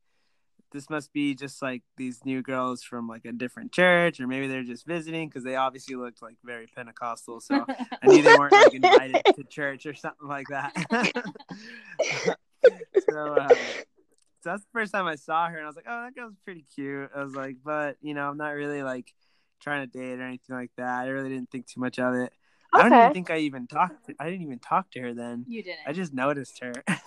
this 0.72 0.88
must 0.88 1.12
be 1.12 1.34
just 1.34 1.60
like 1.62 1.82
these 1.96 2.24
new 2.24 2.42
girls 2.42 2.82
from 2.82 3.08
like 3.08 3.24
a 3.24 3.32
different 3.32 3.72
church, 3.72 4.20
or 4.20 4.26
maybe 4.26 4.46
they're 4.46 4.62
just 4.62 4.86
visiting 4.86 5.28
because 5.28 5.44
they 5.44 5.56
obviously 5.56 5.96
looked 5.96 6.22
like 6.22 6.36
very 6.44 6.66
Pentecostal. 6.66 7.40
So 7.40 7.66
I 7.68 8.06
knew 8.06 8.22
they 8.22 8.36
weren't 8.38 8.52
like 8.52 8.74
invited 8.74 9.22
to 9.36 9.44
church 9.44 9.86
or 9.86 9.94
something 9.94 10.28
like 10.28 10.46
that. 10.48 10.72
so, 13.10 13.34
uh, 13.34 13.54
so 14.40 14.50
that's 14.50 14.62
the 14.62 14.70
first 14.72 14.92
time 14.92 15.06
I 15.06 15.16
saw 15.16 15.48
her, 15.48 15.56
and 15.56 15.64
I 15.64 15.68
was 15.68 15.76
like, 15.76 15.86
"Oh, 15.88 16.04
that 16.04 16.14
girl's 16.14 16.36
pretty 16.44 16.64
cute." 16.74 17.10
I 17.14 17.22
was 17.22 17.34
like, 17.34 17.56
"But 17.64 17.96
you 18.00 18.14
know, 18.14 18.28
I'm 18.28 18.36
not 18.36 18.50
really 18.50 18.82
like 18.82 19.12
trying 19.60 19.86
to 19.88 19.98
date 19.98 20.18
or 20.18 20.22
anything 20.22 20.56
like 20.56 20.70
that. 20.76 21.02
I 21.02 21.08
really 21.08 21.28
didn't 21.28 21.50
think 21.50 21.66
too 21.66 21.80
much 21.80 21.98
of 21.98 22.14
it. 22.14 22.32
I 22.72 22.88
don't 22.88 22.98
even 22.98 23.12
think 23.12 23.30
I 23.30 23.38
even 23.38 23.66
talked. 23.66 24.06
To, 24.06 24.14
I 24.18 24.30
didn't 24.30 24.42
even 24.42 24.58
talk 24.58 24.90
to 24.92 25.00
her 25.00 25.14
then. 25.14 25.44
you 25.48 25.62
didn't. 25.62 25.80
I 25.86 25.92
just 25.92 26.14
noticed 26.14 26.60
her, 26.60 26.72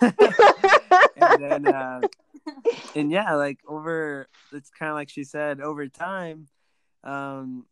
and 1.16 1.42
then 1.42 1.66
uh, 1.66 2.00
and 2.94 3.10
yeah, 3.10 3.34
like 3.34 3.58
over. 3.66 4.28
It's 4.52 4.70
kind 4.70 4.90
of 4.90 4.94
like 4.94 5.08
she 5.08 5.24
said. 5.24 5.60
Over 5.60 5.88
time, 5.88 6.48
um, 7.02 7.66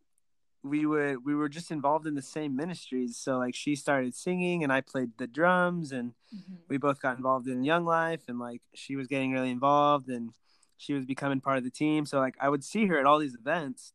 we 0.63 0.87
would 0.87 1.25
we 1.25 1.35
were 1.35 1.49
just 1.49 1.71
involved 1.71 2.07
in 2.07 2.15
the 2.15 2.23
same 2.23 2.55
ministries. 2.57 3.17
So 3.17 3.39
like 3.39 3.55
she 3.55 3.75
started 3.77 4.15
singing, 4.15 4.63
and 4.63 4.73
I 4.73 4.81
played 4.81 5.11
the 5.19 5.27
drums, 5.27 5.93
and 5.93 6.15
Mhm. 6.35 6.59
we 6.69 6.77
both 6.79 7.01
got 7.01 7.17
involved 7.17 7.49
in 7.49 7.65
Young 7.65 7.85
Life, 7.85 8.23
and 8.29 8.39
like 8.39 8.63
she 8.75 8.97
was 8.97 9.07
getting 9.09 9.33
really 9.33 9.51
involved, 9.51 10.09
and 10.09 10.33
she 10.77 10.95
was 10.95 11.05
becoming 11.05 11.41
part 11.41 11.59
of 11.59 11.65
the 11.65 11.71
team. 11.71 12.07
So 12.07 12.19
like 12.19 12.37
I 12.41 12.49
would 12.49 12.65
see 12.65 12.87
her 12.87 12.99
at 12.99 13.07
all 13.07 13.19
these 13.19 13.35
events 13.35 13.93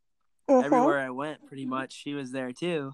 Mhm. 0.49 0.63
everywhere 0.63 0.99
I 0.99 1.09
went, 1.09 1.45
pretty 1.45 1.65
much 1.65 1.93
she 1.93 2.13
was 2.13 2.31
there 2.31 2.51
too. 2.51 2.93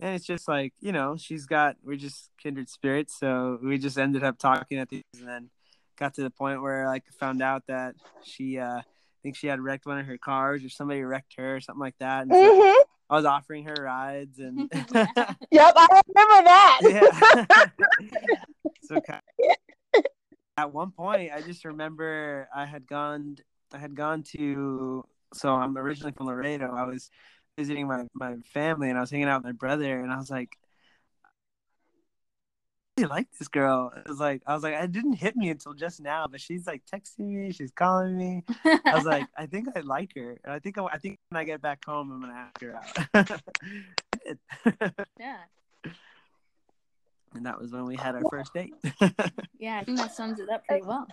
And 0.00 0.14
it's 0.14 0.24
just 0.26 0.46
like 0.46 0.74
you 0.80 0.92
know, 0.92 1.16
she's 1.16 1.46
got 1.46 1.76
we're 1.82 1.96
just 1.96 2.30
kindred 2.38 2.68
spirits, 2.68 3.18
so 3.18 3.58
we 3.62 3.78
just 3.78 3.98
ended 3.98 4.22
up 4.22 4.38
talking 4.38 4.78
at 4.78 4.88
these, 4.90 5.02
and 5.18 5.26
then 5.26 5.50
got 5.96 6.14
to 6.14 6.22
the 6.22 6.30
point 6.30 6.62
where 6.62 6.86
like 6.86 7.04
found 7.18 7.42
out 7.42 7.66
that 7.66 7.96
she, 8.22 8.58
uh, 8.58 8.78
I 8.78 8.84
think 9.22 9.34
she 9.34 9.48
had 9.48 9.58
wrecked 9.60 9.86
one 9.86 9.98
of 9.98 10.06
her 10.06 10.18
cars, 10.18 10.62
or 10.64 10.68
somebody 10.68 11.02
wrecked 11.02 11.34
her, 11.38 11.56
or 11.56 11.60
something 11.60 11.80
like 11.80 11.98
that. 11.98 12.22
And 12.22 12.30
so 12.30 12.36
Mhm. 12.38 12.74
I 13.10 13.16
was 13.16 13.24
offering 13.24 13.64
her 13.64 13.74
rides, 13.74 14.38
and 14.38 14.70
Yep, 15.50 15.74
I 15.76 16.02
remember 16.08 16.44
that. 16.44 16.80
yeah. 16.82 17.66
so 18.82 19.00
kind 19.00 19.22
at 20.58 20.74
one 20.74 20.90
point, 20.90 21.30
I 21.32 21.40
just 21.40 21.64
remember 21.64 22.48
I 22.54 22.66
had 22.66 22.86
gone, 22.88 23.36
I 23.72 23.78
had 23.78 23.94
gone 23.94 24.24
to. 24.34 25.04
So 25.32 25.54
I'm 25.54 25.78
originally 25.78 26.12
from 26.12 26.26
Laredo. 26.26 26.74
I 26.74 26.84
was 26.84 27.10
visiting 27.56 27.86
my 27.86 28.04
my 28.12 28.34
family, 28.52 28.88
and 28.88 28.98
I 28.98 29.00
was 29.00 29.10
hanging 29.10 29.28
out 29.28 29.42
with 29.42 29.46
my 29.46 29.52
brother, 29.52 29.98
and 30.00 30.12
I 30.12 30.16
was 30.16 30.30
like. 30.30 30.50
I 32.98 33.02
really 33.02 33.10
like 33.10 33.28
this 33.38 33.48
girl. 33.48 33.92
It 33.96 34.08
was 34.08 34.18
like 34.18 34.42
I 34.46 34.54
was 34.54 34.62
like, 34.62 34.74
it 34.74 34.92
didn't 34.92 35.14
hit 35.14 35.36
me 35.36 35.50
until 35.50 35.72
just 35.74 36.00
now, 36.00 36.26
but 36.30 36.40
she's 36.40 36.66
like 36.66 36.82
texting 36.92 37.28
me, 37.30 37.52
she's 37.52 37.70
calling 37.70 38.16
me. 38.16 38.44
I 38.64 38.94
was 38.94 39.04
like, 39.04 39.26
I 39.36 39.46
think 39.46 39.68
I 39.76 39.80
like 39.80 40.12
her, 40.16 40.36
and 40.44 40.52
I 40.52 40.58
think 40.58 40.78
I, 40.78 40.84
I 40.84 40.98
think 40.98 41.18
when 41.28 41.40
I 41.40 41.44
get 41.44 41.62
back 41.62 41.84
home, 41.84 42.10
I'm 42.10 42.20
gonna 42.20 42.34
ask 42.34 42.60
her 42.60 42.74
out. 42.74 43.40
Yeah. 45.18 45.38
and 47.34 47.46
that 47.46 47.58
was 47.58 47.72
when 47.72 47.86
we 47.86 47.96
had 47.96 48.14
our 48.14 48.22
first 48.30 48.52
date. 48.52 48.74
Yeah, 49.58 49.78
I 49.78 49.84
think 49.84 49.98
that 49.98 50.14
sums 50.14 50.38
it 50.38 50.50
up 50.50 50.66
pretty 50.66 50.84
well. 50.84 51.06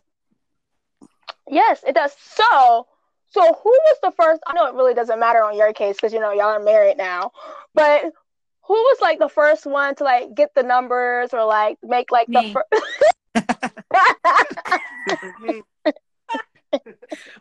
Yes, 1.49 1.83
it 1.87 1.95
does. 1.95 2.11
So, 2.19 2.87
so 3.29 3.41
who 3.41 3.69
was 3.69 3.97
the 4.03 4.11
first? 4.11 4.41
I 4.47 4.53
know 4.53 4.65
it 4.67 4.73
really 4.73 4.93
doesn't 4.93 5.19
matter 5.19 5.43
on 5.43 5.55
your 5.55 5.71
case 5.71 5.95
because 5.95 6.11
you 6.13 6.19
know 6.19 6.31
y'all 6.31 6.49
are 6.49 6.59
married 6.59 6.97
now, 6.97 7.31
but 7.73 8.11
who 8.67 8.73
was 8.73 8.97
like 9.01 9.19
the 9.19 9.30
first 9.30 9.65
one 9.65 9.95
to 9.95 10.04
like 10.04 10.36
get 10.36 10.54
the 10.56 10.63
numbers 10.63 11.34
or 11.34 11.45
like 11.45 11.78
make 11.84 12.12
like 12.12 12.28
Me. 12.30 12.54
the 12.54 12.54
first? 12.54 12.65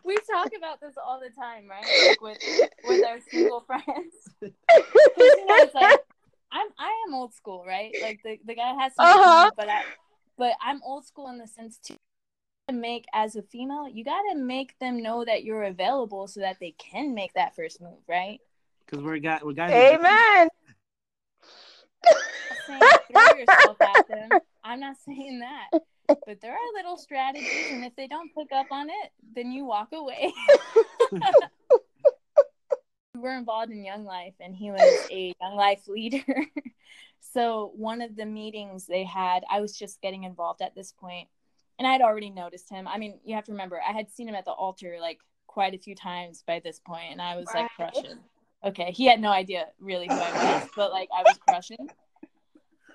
We 0.03 0.15
talk 0.31 0.51
about 0.57 0.79
this 0.81 0.93
all 1.03 1.19
the 1.19 1.29
time, 1.29 1.67
right? 1.69 1.85
Like 2.07 2.21
with 2.21 2.37
with 2.83 3.03
our 3.03 3.19
single 3.29 3.61
friends. 3.61 3.85
you 4.41 4.51
know, 5.47 5.69
like 5.73 5.99
I'm 6.51 6.67
I 6.79 7.03
am 7.07 7.13
old 7.13 7.33
school, 7.33 7.63
right? 7.67 7.93
Like 8.01 8.19
the, 8.23 8.39
the 8.45 8.55
guy 8.55 8.73
has 8.79 8.93
to 8.95 9.01
make 9.01 9.09
Uh-huh. 9.09 9.41
money, 9.43 9.51
but 9.57 9.69
I 9.69 9.81
but 10.37 10.53
I'm 10.61 10.81
old 10.83 11.05
school 11.05 11.29
in 11.29 11.37
the 11.37 11.47
sense 11.47 11.77
too 11.79 11.95
to 12.67 12.73
make 12.73 13.05
as 13.13 13.35
a 13.35 13.41
female, 13.43 13.87
you 13.87 14.03
gotta 14.03 14.35
make 14.35 14.77
them 14.79 15.01
know 15.01 15.23
that 15.25 15.43
you're 15.43 15.63
available 15.63 16.27
so 16.27 16.39
that 16.39 16.57
they 16.59 16.71
can 16.77 17.13
make 17.13 17.33
that 17.33 17.55
first 17.55 17.81
move, 17.81 17.99
right? 18.07 18.39
Because 18.85 19.03
we're 19.03 19.17
guys, 19.19 19.41
we're 19.43 19.53
guys. 19.53 19.73
Amen. 19.73 20.49
I'm 22.07 22.79
not 22.79 23.01
saying 23.11 23.15
throw 23.15 23.39
yourself 23.39 23.77
at 23.81 24.07
them. 24.09 24.29
I'm 24.63 24.79
not 24.79 24.95
saying 25.05 25.39
that. 25.39 25.81
But 26.07 26.41
there 26.41 26.53
are 26.53 26.73
little 26.75 26.97
strategies, 26.97 27.71
and 27.71 27.83
if 27.83 27.95
they 27.95 28.07
don't 28.07 28.33
pick 28.35 28.51
up 28.51 28.67
on 28.71 28.89
it, 28.89 29.11
then 29.35 29.51
you 29.51 29.65
walk 29.65 29.89
away. 29.91 30.31
we 33.15 33.21
were 33.21 33.35
involved 33.35 33.71
in 33.71 33.83
Young 33.83 34.05
Life, 34.05 34.35
and 34.39 34.55
he 34.55 34.71
was 34.71 35.07
a 35.11 35.33
Young 35.41 35.55
Life 35.55 35.87
leader. 35.87 36.23
so 37.33 37.71
one 37.75 38.01
of 38.01 38.15
the 38.15 38.25
meetings 38.25 38.85
they 38.85 39.03
had, 39.03 39.43
I 39.49 39.61
was 39.61 39.77
just 39.77 40.01
getting 40.01 40.25
involved 40.25 40.61
at 40.61 40.75
this 40.75 40.91
point, 40.91 41.27
and 41.79 41.87
I'd 41.87 42.01
already 42.01 42.29
noticed 42.29 42.69
him. 42.69 42.87
I 42.87 42.99
mean, 42.99 43.19
you 43.23 43.35
have 43.35 43.45
to 43.45 43.51
remember, 43.51 43.81
I 43.81 43.91
had 43.91 44.11
seen 44.11 44.29
him 44.29 44.35
at 44.35 44.45
the 44.45 44.51
altar 44.51 44.97
like 45.01 45.19
quite 45.47 45.73
a 45.73 45.79
few 45.79 45.95
times 45.95 46.43
by 46.45 46.59
this 46.59 46.79
point, 46.79 47.11
and 47.11 47.21
I 47.21 47.35
was 47.35 47.47
like 47.53 47.71
crushing. 47.75 48.19
Okay, 48.63 48.91
he 48.91 49.05
had 49.05 49.19
no 49.19 49.29
idea 49.29 49.65
really 49.79 50.07
who 50.07 50.13
I 50.15 50.59
was, 50.59 50.69
but 50.75 50.91
like 50.91 51.09
I 51.15 51.21
was 51.23 51.37
crushing. 51.47 51.89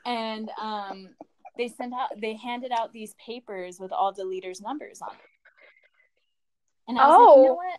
And 0.07 0.51
um, 0.61 1.11
they 1.57 1.69
sent 1.69 1.93
out, 1.95 2.09
they 2.21 2.35
handed 2.35 2.73
out 2.73 2.93
these 2.93 3.15
papers 3.25 3.79
with 3.79 3.93
all 3.93 4.13
the 4.13 4.25
leaders' 4.25 4.61
numbers 4.61 5.01
on 5.03 5.11
it. 5.13 5.21
And 6.89 6.99
I 6.99 7.07
was 7.07 7.13
like, 7.13 7.37
you 7.37 7.43
know 7.45 7.53
Oh. 7.53 7.55
what? 7.55 7.79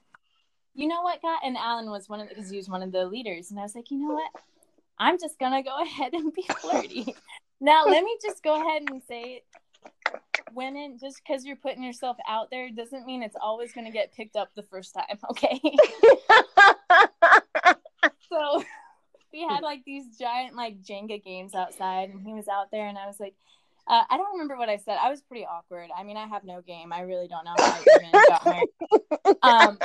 You 0.74 0.88
know 0.88 1.02
what, 1.02 1.22
guy? 1.22 1.36
And 1.44 1.58
Alan 1.58 1.90
was 1.90 2.08
one 2.08 2.22
of 2.22 2.30
because 2.30 2.50
he 2.50 2.56
was 2.56 2.70
one 2.70 2.82
of 2.82 2.94
the 2.94 3.06
leaders, 3.06 3.52
and 3.52 3.60
I 3.60 3.64
was 3.64 3.76
like, 3.76 3.92
you 3.92 3.98
know 3.98 4.14
what? 4.14 4.32
I'm 4.98 5.20
just 5.20 5.38
gonna 5.38 5.62
go 5.64 5.76
ahead 5.82 6.14
and 6.14 6.34
be 6.34 6.44
flirty. 6.62 7.14
now, 7.60 7.86
let 7.86 8.04
me 8.06 8.18
just 8.22 8.42
go 8.42 8.56
ahead 8.56 8.84
and 8.90 9.02
say, 9.06 9.42
women, 10.54 10.98
just 10.98 11.20
because 11.26 11.44
you're 11.44 11.58
putting 11.58 11.84
yourself 11.84 12.16
out 12.26 12.50
there 12.52 12.70
doesn't 12.70 13.06
mean 13.06 13.22
it's 13.22 13.36
always 13.42 13.74
gonna 13.74 13.92
get 13.92 14.14
picked 14.14 14.38
up 14.38 14.50
the 14.56 14.64
first 14.64 14.94
time. 14.94 15.18
Okay. 15.32 15.60
So 18.32 18.64
we 19.34 19.42
had 19.48 19.62
like 19.62 19.84
these 19.86 20.18
giant 20.18 20.56
like 20.56 20.82
Jenga 20.82 21.24
games 21.24 21.54
outside, 21.54 22.10
and 22.10 22.22
he 22.26 22.34
was 22.34 22.48
out 22.48 22.72
there, 22.72 22.88
and 22.88 22.98
I 22.98 23.08
was 23.08 23.20
like, 23.20 23.36
uh, 23.88 24.04
I 24.10 24.18
don't 24.18 24.32
remember 24.34 24.58
what 24.58 24.70
I 24.70 24.78
said. 24.78 24.98
I 25.02 25.10
was 25.10 25.22
pretty 25.22 25.46
awkward. 25.46 25.90
I 25.96 26.04
mean, 26.04 26.18
I 26.18 26.28
have 26.28 26.44
no 26.44 26.62
game. 26.62 26.94
I 26.94 27.02
really 27.02 27.28
don't 27.28 27.46
know 27.46 27.56
how 27.58 27.66
I 27.66 27.84
even 27.98 28.12
got 28.12 28.46
married. 28.46 28.70
Um, 29.44 29.78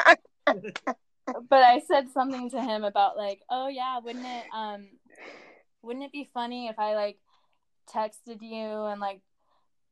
but 1.49 1.63
I 1.63 1.81
said 1.81 2.11
something 2.13 2.51
to 2.51 2.61
him 2.61 2.85
about 2.85 3.17
like, 3.17 3.41
oh 3.51 3.69
yeah, 3.69 3.99
wouldn't 3.99 4.25
it 4.25 4.45
um, 4.55 4.87
wouldn't 5.83 6.05
it 6.05 6.13
be 6.13 6.29
funny 6.33 6.69
if 6.69 6.79
I 6.79 6.95
like 6.95 7.19
texted 7.93 8.43
you 8.43 8.85
and 8.85 9.01
like 9.01 9.21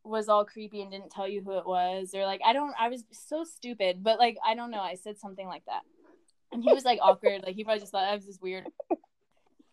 was 0.04 0.28
all 0.28 0.44
creepy 0.44 0.82
and 0.82 0.90
didn't 0.90 1.10
tell 1.10 1.26
you 1.26 1.40
who 1.40 1.56
it 1.56 1.66
was 1.66 2.14
or 2.14 2.24
like 2.24 2.40
I 2.44 2.52
don't 2.52 2.74
I 2.78 2.88
was 2.88 3.04
so 3.10 3.44
stupid, 3.44 4.02
but 4.02 4.18
like 4.18 4.36
I 4.46 4.54
don't 4.54 4.70
know. 4.70 4.80
I 4.80 4.94
said 4.94 5.18
something 5.18 5.46
like 5.46 5.64
that. 5.66 5.82
And 6.54 6.62
he 6.62 6.72
was 6.72 6.84
like 6.84 7.00
awkward. 7.02 7.42
Like 7.44 7.56
he 7.56 7.64
probably 7.64 7.80
just 7.80 7.92
thought 7.92 8.04
I 8.04 8.14
was 8.14 8.24
just 8.24 8.40
weird. 8.40 8.64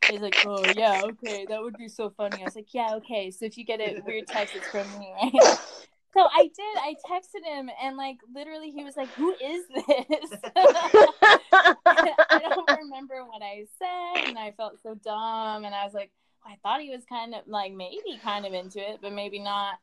He's 0.10 0.20
like, 0.20 0.36
oh 0.46 0.66
yeah, 0.76 1.04
okay, 1.06 1.46
that 1.48 1.62
would 1.62 1.78
be 1.78 1.88
so 1.88 2.10
funny. 2.10 2.42
I 2.42 2.46
was 2.46 2.56
like, 2.56 2.74
yeah, 2.74 2.96
okay. 2.96 3.30
So 3.30 3.46
if 3.46 3.58
you 3.58 3.64
get 3.64 3.80
a 3.80 4.02
weird 4.06 4.28
text, 4.28 4.56
it's 4.56 4.68
from 4.68 4.88
me, 5.00 5.14
right? 5.22 5.58
So 6.14 6.28
I 6.30 6.44
did. 6.44 6.78
I 6.78 6.96
texted 7.10 7.46
him, 7.46 7.70
and 7.82 7.96
like 7.96 8.18
literally, 8.36 8.70
he 8.70 8.84
was 8.84 8.98
like, 8.98 9.08
"Who 9.14 9.32
is 9.32 9.66
this?" 9.74 10.40
I 10.58 12.42
don't 12.50 12.70
remember 12.70 13.24
what 13.24 13.42
I 13.42 13.66
said, 13.80 14.28
and 14.28 14.38
I 14.38 14.52
felt 14.52 14.82
so 14.84 14.94
dumb. 14.94 15.64
And 15.64 15.74
I 15.74 15.86
was 15.86 15.94
like, 15.94 16.12
I 16.46 16.58
thought 16.64 16.82
he 16.82 16.90
was 16.90 17.06
kind 17.08 17.34
of 17.34 17.48
like 17.48 17.72
maybe 17.72 18.20
kind 18.22 18.46
of 18.46 18.52
into 18.52 18.80
it, 18.80 19.00
but 19.02 19.14
maybe 19.14 19.40
not. 19.40 19.76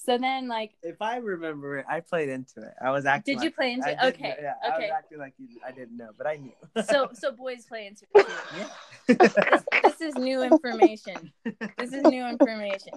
So 0.00 0.16
then, 0.16 0.46
like, 0.46 0.74
If 0.82 1.02
I 1.02 1.16
remember 1.16 1.78
it, 1.78 1.86
I 1.88 2.00
played 2.00 2.28
into 2.28 2.62
it. 2.62 2.72
I 2.80 2.90
was 2.92 3.04
acting. 3.04 3.36
Did 3.36 3.44
you 3.44 3.50
play 3.50 3.72
into 3.72 3.88
I 3.88 3.90
it? 3.90 4.14
Okay, 4.14 4.28
know- 4.28 4.34
yeah, 4.40 4.54
I 4.62 4.76
okay. 4.76 4.82
was 4.84 4.92
acting 4.96 5.18
like 5.18 5.34
you, 5.38 5.48
I 5.66 5.72
didn't 5.72 5.96
know, 5.96 6.10
but 6.16 6.26
I 6.26 6.36
knew. 6.36 6.52
so 6.88 7.10
so 7.12 7.32
boys 7.32 7.66
play 7.66 7.86
into 7.88 8.06
it 8.14 8.26
too. 8.26 8.56
yeah. 8.56 9.16
This, 9.18 9.64
this 9.82 10.00
is 10.00 10.14
new 10.14 10.42
information. 10.42 11.32
This 11.76 11.92
is 11.92 12.04
new 12.04 12.26
information. 12.26 12.94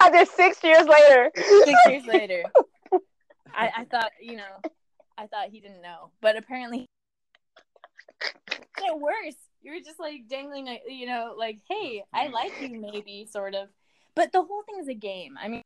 I 0.00 0.10
did 0.10 0.28
six 0.28 0.62
years 0.62 0.86
later. 0.86 1.30
Six 1.34 1.80
years 1.86 2.06
later, 2.06 2.44
I, 3.52 3.70
I 3.78 3.84
thought 3.84 4.10
you 4.20 4.36
know, 4.36 4.60
I 5.18 5.26
thought 5.26 5.48
he 5.50 5.60
didn't 5.60 5.82
know, 5.82 6.10
but 6.20 6.36
apparently, 6.36 6.86
it 8.20 8.98
worse. 8.98 9.34
you 9.62 9.72
were 9.72 9.80
just 9.84 9.98
like 9.98 10.28
dangling, 10.28 10.78
you 10.88 11.06
know, 11.06 11.34
like, 11.36 11.58
hey, 11.68 12.04
I 12.14 12.28
like 12.28 12.52
you, 12.60 12.80
maybe, 12.80 13.26
sort 13.30 13.54
of. 13.56 13.68
But 14.16 14.32
the 14.32 14.42
whole 14.42 14.62
thing 14.62 14.78
is 14.80 14.88
a 14.88 14.94
game. 14.94 15.38
I 15.40 15.46
mean, 15.46 15.62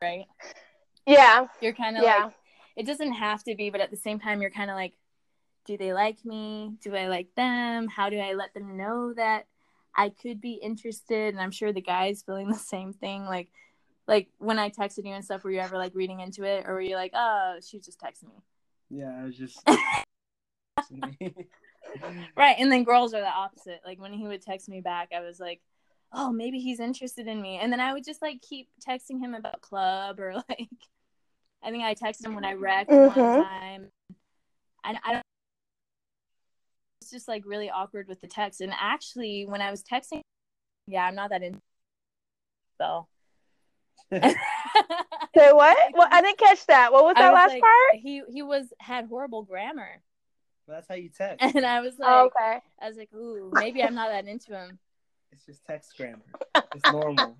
right? 0.00 0.26
Yeah. 1.06 1.46
You're 1.60 1.72
kind 1.72 1.96
of 1.96 2.04
Yeah. 2.04 2.26
like, 2.26 2.34
it 2.76 2.86
doesn't 2.86 3.12
have 3.12 3.42
to 3.44 3.54
be, 3.56 3.70
but 3.70 3.80
at 3.80 3.90
the 3.90 3.96
same 3.96 4.20
time, 4.20 4.40
you're 4.40 4.50
kind 4.50 4.70
of 4.70 4.76
like, 4.76 4.92
do 5.64 5.76
they 5.76 5.92
like 5.92 6.24
me? 6.24 6.76
Do 6.82 6.94
I 6.94 7.08
like 7.08 7.34
them? 7.34 7.88
How 7.88 8.10
do 8.10 8.18
I 8.18 8.34
let 8.34 8.54
them 8.54 8.76
know 8.76 9.14
that 9.14 9.46
I 9.96 10.10
could 10.10 10.40
be 10.40 10.52
interested? 10.52 11.34
And 11.34 11.40
I'm 11.40 11.50
sure 11.50 11.72
the 11.72 11.80
guy's 11.80 12.22
feeling 12.22 12.48
the 12.52 12.54
same 12.54 12.92
thing. 12.92 13.24
Like, 13.24 13.50
like 14.06 14.28
when 14.38 14.58
I 14.58 14.70
texted 14.70 15.04
you 15.06 15.12
and 15.12 15.24
stuff, 15.24 15.42
were 15.42 15.50
you 15.50 15.58
ever 15.58 15.78
like 15.78 15.94
reading 15.94 16.20
into 16.20 16.44
it, 16.44 16.64
or 16.66 16.74
were 16.74 16.80
you 16.80 16.94
like, 16.94 17.12
oh, 17.14 17.56
she 17.66 17.80
just 17.80 17.98
texting 17.98 18.28
me? 18.28 18.42
Yeah, 18.90 19.18
I 19.20 19.24
was 19.24 19.36
just. 19.36 19.60
Right. 22.36 22.56
And 22.58 22.70
then 22.70 22.84
girls 22.84 23.14
are 23.14 23.20
the 23.20 23.26
opposite. 23.28 23.80
Like 23.84 24.00
when 24.00 24.12
he 24.12 24.26
would 24.26 24.42
text 24.42 24.68
me 24.68 24.80
back, 24.80 25.12
I 25.16 25.20
was 25.20 25.40
like, 25.40 25.60
oh, 26.16 26.32
maybe 26.32 26.58
he's 26.58 26.80
interested 26.80 27.26
in 27.28 27.40
me. 27.40 27.58
And 27.58 27.70
then 27.70 27.78
I 27.78 27.92
would 27.92 28.04
just 28.04 28.22
like 28.22 28.40
keep 28.40 28.68
texting 28.86 29.20
him 29.20 29.34
about 29.34 29.60
club 29.60 30.18
or 30.18 30.34
like, 30.48 30.68
I 31.62 31.70
think 31.70 31.84
I 31.84 31.94
texted 31.94 32.24
him 32.26 32.34
when 32.34 32.44
I 32.44 32.54
wrecked 32.54 32.90
one 32.90 33.16
Mhm. 33.16 33.36
time. 33.36 33.90
And 34.82 34.98
I 35.04 35.12
don't, 35.12 35.22
it's 37.02 37.10
just 37.10 37.28
like 37.28 37.44
really 37.44 37.70
awkward 37.70 38.08
with 38.08 38.20
the 38.20 38.26
text. 38.28 38.60
And 38.62 38.72
actually, 38.80 39.44
when 39.46 39.60
I 39.60 39.70
was 39.70 39.82
texting, 39.82 40.22
yeah, 40.86 41.04
I'm 41.04 41.14
not 41.14 41.30
that 41.30 41.42
in. 41.42 41.60
So. 42.78 43.06
Say 44.12 45.52
what? 45.52 45.76
Well, 45.92 46.08
I 46.10 46.22
didn't 46.22 46.38
catch 46.38 46.64
that. 46.66 46.92
What 46.92 47.04
was 47.04 47.14
that 47.16 47.30
was 47.30 47.34
last 47.34 47.52
like, 47.52 47.60
part? 47.60 48.00
He 48.00 48.22
he 48.32 48.42
was 48.42 48.72
had 48.78 49.06
horrible 49.06 49.42
grammar, 49.42 50.00
Well, 50.66 50.76
That's 50.78 50.88
how 50.88 50.94
you 50.94 51.10
text. 51.10 51.44
and 51.44 51.66
I 51.66 51.80
was 51.80 51.98
like, 51.98 52.08
Oh, 52.08 52.30
okay. 52.34 52.60
I 52.80 52.88
was 52.88 52.96
like, 52.96 53.12
ooh, 53.12 53.50
maybe 53.54 53.82
I'm 53.82 53.94
not 53.94 54.08
that 54.08 54.26
into 54.26 54.52
him. 54.56 54.78
It's 55.32 55.44
just 55.44 55.64
text 55.64 55.96
grammar. 55.96 56.22
It's 56.74 56.92
normal. 56.92 57.36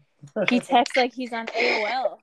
He 0.48 0.60
texts 0.60 0.96
like 0.96 1.12
he's 1.12 1.32
on 1.32 1.46
AOL. 1.46 2.18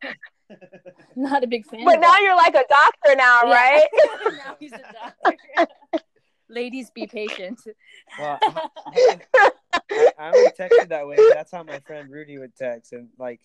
Not 1.15 1.43
a 1.43 1.47
big 1.47 1.65
fan. 1.67 1.85
But 1.85 1.99
now 1.99 2.15
it. 2.15 2.23
you're 2.23 2.35
like 2.35 2.55
a 2.55 2.63
doctor 2.67 3.15
now, 3.15 3.41
Yeah. 3.45 3.53
right? 3.53 3.87
now 4.45 4.55
he's 4.59 4.73
a 4.73 4.81
doctor. 5.21 5.67
Ladies, 6.49 6.89
be 6.91 7.05
patient. 7.07 7.59
Well, 8.19 8.39
I, 8.41 9.19
I 10.19 10.31
only 10.33 10.51
texted 10.59 10.89
that 10.89 11.07
way. 11.07 11.17
That's 11.33 11.51
how 11.51 11.63
my 11.63 11.79
friend 11.79 12.09
Rudy 12.09 12.37
would 12.39 12.55
text, 12.55 12.93
and 12.93 13.09
like, 13.17 13.41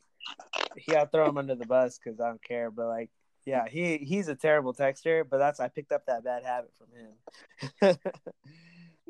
he, 0.77 0.95
I'll 0.95 1.07
throw 1.07 1.29
him 1.29 1.39
under 1.39 1.55
the 1.55 1.67
bus 1.67 1.99
because 2.03 2.19
I 2.21 2.29
don't 2.29 2.43
care. 2.43 2.71
But 2.71 2.87
like, 2.89 3.11
yeah, 3.47 3.67
he 3.69 3.99
he's 3.99 4.29
a 4.29 4.35
terrible 4.35 4.75
texter. 4.75 5.25
But 5.29 5.39
that's 5.39 5.61
I 5.61 5.69
picked 5.69 5.93
up 5.93 6.07
that 6.07 6.25
bad 6.25 6.43
habit 6.45 6.73
from 6.79 7.91
him. 7.91 7.97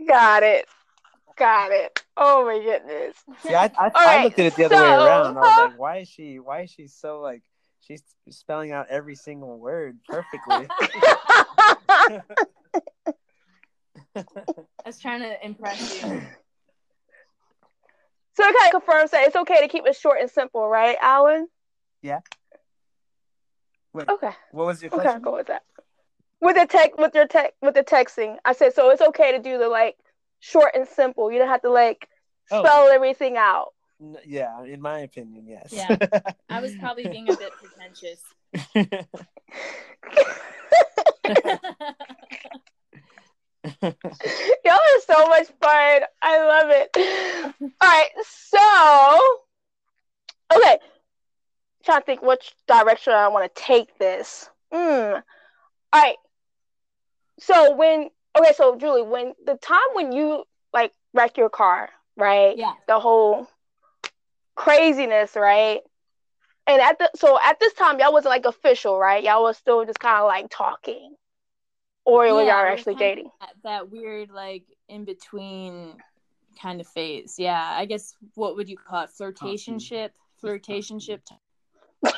Got 0.06 0.42
it. 0.42 0.66
Got 1.38 1.70
it. 1.72 2.02
Oh 2.16 2.44
my 2.44 2.58
goodness. 2.58 3.16
See, 3.42 3.54
I 3.54 3.64
I, 3.64 3.90
I 3.94 4.04
right, 4.04 4.24
looked 4.24 4.38
at 4.38 4.46
it 4.46 4.56
the 4.56 4.64
other 4.64 4.76
way 4.76 4.90
around. 4.90 5.36
I 5.36 5.40
was 5.40 5.56
like, 5.56 5.72
why 5.78 5.96
is 5.98 6.08
she 6.08 6.38
why 6.38 6.62
is 6.62 6.70
she 6.70 6.86
so 6.88 7.20
like 7.20 7.42
she's 7.80 8.02
spelling 8.30 8.72
out 8.72 8.86
every 8.88 9.14
single 9.14 9.58
word 9.58 9.98
perfectly. 10.08 10.68
I 14.16 14.24
was 14.84 14.98
trying 14.98 15.20
to 15.20 15.44
impress 15.44 15.94
you. 15.94 16.00
So 18.34 18.44
it 18.44 18.56
kind 18.56 18.74
of 18.74 18.82
confirms 18.82 19.10
that 19.10 19.26
it's 19.26 19.36
okay 19.36 19.60
to 19.60 19.68
keep 19.68 19.84
it 19.86 19.96
short 19.96 20.20
and 20.20 20.30
simple, 20.30 20.68
right, 20.68 20.96
Alan? 21.02 21.48
Yeah. 22.02 22.20
Wait, 23.92 24.08
Okay. 24.08 24.30
what 24.52 24.66
was 24.66 24.80
your 24.80 24.90
Okay, 24.92 25.02
question? 25.02 25.12
I'll 25.14 25.20
go 25.20 25.34
with 25.36 25.48
that. 25.48 25.62
With 26.40 26.56
the 26.56 26.66
tech, 26.66 26.96
with 26.96 27.14
your 27.16 27.26
tech, 27.26 27.54
with 27.62 27.74
the 27.74 27.82
texting, 27.82 28.36
I 28.44 28.52
said 28.52 28.74
so. 28.74 28.90
It's 28.90 29.02
okay 29.02 29.32
to 29.32 29.40
do 29.40 29.58
the 29.58 29.68
like 29.68 29.96
short 30.40 30.72
and 30.74 30.86
simple. 30.88 31.30
You 31.32 31.38
don't 31.38 31.48
have 31.48 31.62
to 31.62 31.70
like 31.70 32.08
Oh. 32.50 32.62
spell 32.64 32.88
everything 32.88 33.36
out. 33.36 33.74
Yeah, 34.24 34.62
in 34.64 34.80
my 34.80 35.00
opinion, 35.00 35.46
yes. 35.46 35.68
Yeah. 35.70 35.96
I 36.48 36.60
was 36.60 36.74
probably 36.76 37.06
being 37.08 37.28
a 37.28 37.36
bit 37.36 37.52
pretentious. 37.52 38.22
Y'all 43.82 43.92
are 44.64 45.00
so 45.06 45.26
much 45.28 45.48
fun. 45.60 46.02
I 46.22 46.38
love 46.44 46.70
it. 46.70 47.50
All 47.60 47.70
right, 47.82 48.08
so 48.24 49.40
okay, 50.56 50.78
trying 51.84 52.00
to 52.00 52.06
think 52.06 52.22
which 52.22 52.54
direction 52.66 53.12
I 53.12 53.28
want 53.28 53.52
to 53.54 53.62
take 53.62 53.98
this. 53.98 54.48
Hmm. 54.72 54.78
All 54.78 55.22
right. 55.94 56.16
So 57.40 57.74
when 57.74 58.10
okay, 58.38 58.52
so 58.56 58.76
Julie, 58.76 59.02
when 59.02 59.34
the 59.44 59.56
time 59.56 59.80
when 59.94 60.12
you 60.12 60.44
like 60.72 60.92
wreck 61.14 61.36
your 61.36 61.50
car, 61.50 61.90
right? 62.16 62.56
yeah. 62.56 62.72
The 62.86 62.98
whole 62.98 63.48
craziness, 64.54 65.36
right? 65.36 65.80
And 66.66 66.82
at 66.82 66.98
the 66.98 67.10
so 67.14 67.38
at 67.42 67.58
this 67.60 67.72
time 67.72 67.98
y'all 67.98 68.12
wasn't 68.12 68.30
like 68.30 68.44
official, 68.44 68.98
right? 68.98 69.22
Y'all 69.22 69.42
was 69.42 69.56
still 69.56 69.84
just 69.84 70.00
kind 70.00 70.18
of 70.18 70.26
like 70.26 70.46
talking, 70.50 71.14
or 72.04 72.26
Yeah, 72.26 72.32
y'all 72.32 72.44
were 72.44 72.68
actually 72.68 72.96
dating. 72.96 73.30
That, 73.40 73.54
that 73.64 73.90
weird, 73.90 74.30
like, 74.30 74.64
in 74.88 75.04
between 75.04 75.94
kind 76.60 76.80
of 76.80 76.86
phase. 76.88 77.36
Yeah. 77.38 77.74
I 77.76 77.84
guess 77.84 78.14
what 78.34 78.56
would 78.56 78.68
you 78.68 78.76
call 78.76 79.04
it? 79.04 79.10
Flirtationship? 79.18 80.10
Flirtationship. 80.42 81.20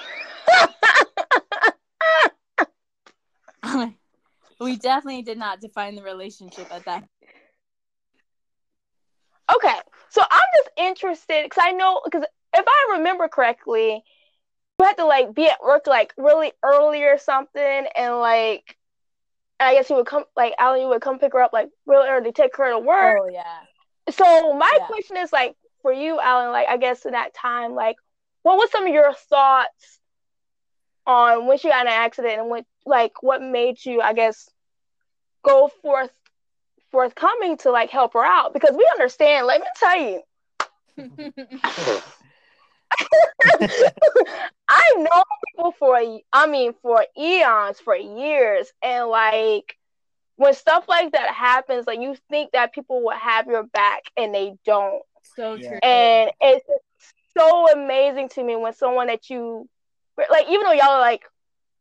we 4.60 4.76
definitely 4.76 5.22
did 5.22 5.38
not 5.38 5.60
define 5.60 5.94
the 5.94 6.02
relationship 6.02 6.68
at 6.70 6.84
that. 6.84 7.04
Okay, 9.54 9.76
so 10.10 10.22
I'm 10.30 10.42
just 10.58 10.70
interested 10.76 11.44
because 11.44 11.62
I 11.66 11.72
know 11.72 12.00
because 12.04 12.24
if 12.54 12.64
I 12.66 12.96
remember 12.98 13.28
correctly, 13.28 14.02
you 14.78 14.86
had 14.86 14.96
to 14.98 15.06
like 15.06 15.34
be 15.34 15.46
at 15.46 15.62
work 15.62 15.86
like 15.86 16.14
really 16.16 16.52
early 16.62 17.02
or 17.04 17.18
something, 17.18 17.86
and 17.96 18.18
like 18.18 18.76
I 19.58 19.74
guess 19.74 19.90
you 19.90 19.96
would 19.96 20.06
come 20.06 20.24
like 20.36 20.54
Alan, 20.58 20.80
you 20.80 20.88
would 20.88 21.02
come 21.02 21.18
pick 21.18 21.32
her 21.32 21.42
up 21.42 21.52
like 21.52 21.68
real 21.86 22.04
early, 22.06 22.32
take 22.32 22.56
her 22.56 22.70
to 22.70 22.78
work. 22.78 23.16
Oh 23.16 23.28
yeah. 23.30 23.60
So 24.10 24.54
my 24.54 24.70
Yeah. 24.76 24.86
question 24.86 25.16
is 25.18 25.32
like 25.32 25.56
for 25.82 25.92
you, 25.92 26.20
Alan, 26.20 26.52
like 26.52 26.68
I 26.68 26.76
guess 26.76 27.04
in 27.04 27.12
that 27.12 27.34
time, 27.34 27.74
like 27.74 27.96
what 28.42 28.56
was 28.56 28.70
some 28.70 28.86
of 28.86 28.92
your 28.92 29.12
thoughts 29.12 29.99
on 31.06 31.46
when 31.46 31.58
she 31.58 31.68
got 31.68 31.86
in 31.86 31.92
an 31.92 31.98
accident 31.98 32.40
and 32.40 32.48
what 32.48 32.64
like 32.86 33.22
what 33.22 33.42
made 33.42 33.84
you, 33.84 34.00
I 34.00 34.12
guess, 34.12 34.48
go 35.42 35.70
forth 35.82 36.10
forthcoming 36.90 37.56
to 37.58 37.70
like 37.70 37.90
help 37.90 38.14
her 38.14 38.24
out? 38.24 38.52
Because 38.52 38.74
we 38.76 38.88
understand, 38.92 39.46
let 39.46 39.60
me 39.60 39.66
tell 39.76 39.96
you, 39.96 40.22
I 44.68 44.94
know 44.96 45.22
people 45.46 45.72
for 45.78 46.00
I 46.32 46.46
mean 46.46 46.74
for 46.82 47.04
eons, 47.18 47.80
for 47.80 47.96
years, 47.96 48.72
and 48.82 49.08
like 49.08 49.76
when 50.36 50.54
stuff 50.54 50.86
like 50.88 51.12
that 51.12 51.34
happens, 51.34 51.86
like 51.86 52.00
you 52.00 52.16
think 52.30 52.52
that 52.52 52.74
people 52.74 53.02
will 53.02 53.16
have 53.16 53.46
your 53.46 53.64
back 53.64 54.04
and 54.16 54.34
they 54.34 54.54
don't. 54.64 55.02
so 55.36 55.58
true. 55.58 55.78
And 55.82 56.30
it's 56.40 56.66
so 57.36 57.70
amazing 57.72 58.30
to 58.30 58.42
me 58.42 58.56
when 58.56 58.72
someone 58.72 59.08
that 59.08 59.28
you 59.28 59.68
like, 60.30 60.46
even 60.48 60.62
though 60.62 60.72
y'all 60.72 60.90
are 60.90 61.00
like 61.00 61.22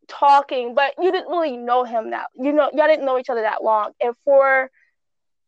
talking, 0.07 0.73
but 0.75 0.93
you 1.01 1.11
didn't 1.11 1.29
really 1.29 1.55
know 1.57 1.83
him 1.85 2.11
that 2.11 2.27
you 2.35 2.51
know 2.51 2.69
y'all 2.73 2.87
didn't 2.87 3.05
know 3.05 3.17
each 3.17 3.29
other 3.29 3.41
that 3.41 3.63
long. 3.63 3.91
And 4.01 4.15
for 4.25 4.69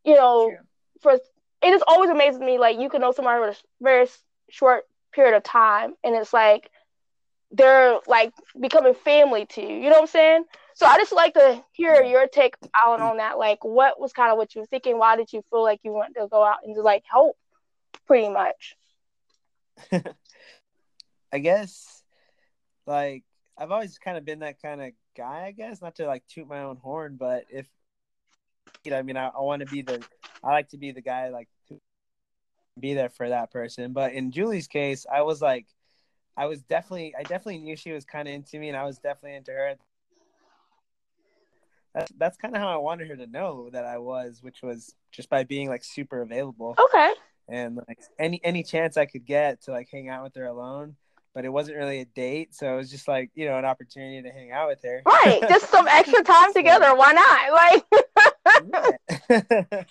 you 0.04 0.15
know, 0.15 0.49
True. 0.49 0.58
for 1.01 1.13
it 1.13 1.71
just 1.71 1.84
always 1.88 2.10
amazes 2.10 2.39
me 2.39 2.58
like 2.58 2.80
you 2.80 2.89
can 2.89 3.01
know 3.01 3.12
somebody 3.12 3.39
for 3.39 3.49
a 3.49 3.56
very 3.82 4.08
short 4.49 4.84
period 5.13 5.36
of 5.36 5.43
time 5.43 5.93
and 6.04 6.15
it's 6.15 6.34
like 6.34 6.69
they're 7.51 7.99
like 8.08 8.32
becoming 8.60 8.93
family 8.93 9.45
to 9.45 9.62
you. 9.62 9.75
You 9.75 9.84
know 9.84 9.91
what 9.91 10.01
i'm 10.01 10.08
saying? 10.08 10.43
So 10.75 10.86
i 10.86 10.97
just 10.97 11.12
like 11.12 11.34
to 11.34 11.63
hear 11.73 12.01
your 12.01 12.27
take 12.27 12.56
alan 12.73 13.01
on 13.01 13.17
that. 13.17 13.38
Like 13.38 13.63
what 13.63 13.99
was 13.99 14.13
kind 14.13 14.32
of 14.32 14.38
what 14.38 14.56
you 14.56 14.62
were 14.62 14.67
thinking? 14.67 14.97
Why 14.97 15.15
did 15.17 15.34
you 15.34 15.43
feel 15.49 15.63
like 15.63 15.82
you 15.84 15.91
wanted 15.91 16.19
to 16.19 16.27
go 16.27 16.43
out 16.43 16.58
and 16.63 16.75
just 16.75 16.86
like 16.86 17.04
help 17.10 17.36
pretty 18.08 18.30
much? 18.30 18.75
I 21.34 21.39
guess 21.39 22.00
like 22.85 23.23
I've 23.57 23.71
always 23.71 23.97
kind 23.97 24.17
of 24.17 24.25
been 24.25 24.39
that 24.39 24.61
kind 24.61 24.81
of 24.81 24.91
guy, 25.15 25.45
I 25.45 25.51
guess, 25.51 25.81
not 25.81 25.95
to 25.95 26.07
like 26.07 26.23
toot 26.27 26.47
my 26.47 26.61
own 26.61 26.77
horn, 26.77 27.17
but 27.19 27.45
if 27.49 27.67
you 28.83 28.91
know, 28.91 28.97
I 28.97 29.01
mean, 29.01 29.17
I, 29.17 29.27
I 29.27 29.41
want 29.41 29.61
to 29.61 29.65
be 29.67 29.81
the, 29.81 30.03
I 30.43 30.49
like 30.49 30.69
to 30.69 30.77
be 30.77 30.91
the 30.91 31.01
guy 31.01 31.29
like 31.29 31.49
to 31.67 31.79
be 32.79 32.93
there 32.93 33.09
for 33.09 33.29
that 33.29 33.51
person. 33.51 33.93
But 33.93 34.13
in 34.13 34.31
Julie's 34.31 34.67
case, 34.67 35.05
I 35.11 35.21
was 35.21 35.41
like, 35.41 35.67
I 36.37 36.45
was 36.45 36.61
definitely, 36.63 37.13
I 37.17 37.23
definitely 37.23 37.59
knew 37.59 37.75
she 37.75 37.91
was 37.91 38.05
kind 38.05 38.27
of 38.27 38.33
into 38.33 38.57
me, 38.57 38.69
and 38.69 38.77
I 38.77 38.85
was 38.85 38.97
definitely 38.97 39.35
into 39.35 39.51
her. 39.51 39.75
That's 41.93 42.11
that's 42.17 42.37
kind 42.37 42.55
of 42.55 42.61
how 42.61 42.69
I 42.69 42.77
wanted 42.77 43.09
her 43.09 43.17
to 43.17 43.27
know 43.27 43.69
that 43.71 43.85
I 43.85 43.97
was, 43.97 44.41
which 44.41 44.61
was 44.63 44.95
just 45.11 45.29
by 45.29 45.43
being 45.43 45.67
like 45.67 45.83
super 45.83 46.21
available 46.21 46.75
okay 46.79 47.11
and 47.49 47.75
like 47.87 47.99
any 48.17 48.39
any 48.43 48.63
chance 48.63 48.95
I 48.97 49.05
could 49.05 49.25
get 49.25 49.63
to 49.63 49.71
like 49.71 49.89
hang 49.91 50.09
out 50.09 50.23
with 50.23 50.35
her 50.35 50.45
alone. 50.45 50.95
But 51.33 51.45
it 51.45 51.49
wasn't 51.49 51.77
really 51.77 51.99
a 52.01 52.05
date, 52.05 52.53
so 52.53 52.73
it 52.73 52.77
was 52.77 52.91
just 52.91 53.07
like 53.07 53.31
you 53.35 53.45
know 53.45 53.57
an 53.57 53.65
opportunity 53.65 54.21
to 54.21 54.29
hang 54.29 54.51
out 54.51 54.67
with 54.67 54.81
her. 54.83 55.01
right 55.05 55.41
just 55.47 55.69
some 55.69 55.87
extra 55.89 56.23
time 56.23 56.53
together 56.53 56.93
why 56.93 57.13
not 57.13 57.53
like 57.53 57.85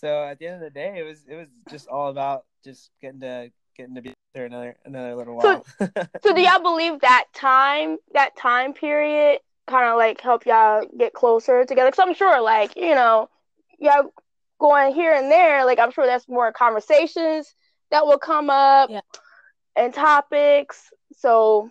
so 0.00 0.24
at 0.24 0.38
the 0.38 0.46
end 0.46 0.56
of 0.56 0.60
the 0.60 0.70
day, 0.70 0.98
it 0.98 1.02
was 1.02 1.22
it 1.28 1.36
was 1.36 1.48
just 1.68 1.88
all 1.88 2.10
about 2.10 2.44
just 2.64 2.90
getting 3.00 3.20
to 3.20 3.50
getting 3.76 3.94
to 3.94 4.02
be 4.02 4.14
there 4.34 4.46
another 4.46 4.76
another 4.84 5.14
little 5.14 5.36
while. 5.36 5.64
So, 5.78 5.88
so 6.22 6.34
do 6.34 6.40
y'all 6.40 6.62
believe 6.62 7.00
that 7.00 7.26
time 7.34 7.98
that 8.14 8.36
time 8.36 8.72
period 8.72 9.40
kind 9.66 9.88
of 9.88 9.96
like 9.96 10.20
help 10.20 10.46
y'all 10.46 10.84
get 10.98 11.12
closer 11.12 11.64
together? 11.64 11.90
Because 11.90 12.06
I'm 12.06 12.14
sure, 12.14 12.40
like 12.40 12.76
you 12.76 12.94
know, 12.94 13.28
y'all 13.78 14.12
going 14.58 14.94
here 14.94 15.12
and 15.12 15.30
there. 15.30 15.64
Like 15.64 15.78
I'm 15.78 15.90
sure 15.90 16.06
that's 16.06 16.28
more 16.28 16.52
conversations 16.52 17.54
that 17.90 18.06
will 18.06 18.18
come 18.18 18.50
up 18.50 18.90
Yeah. 18.90 19.00
And 19.76 19.92
topics. 19.94 20.92
So 21.16 21.70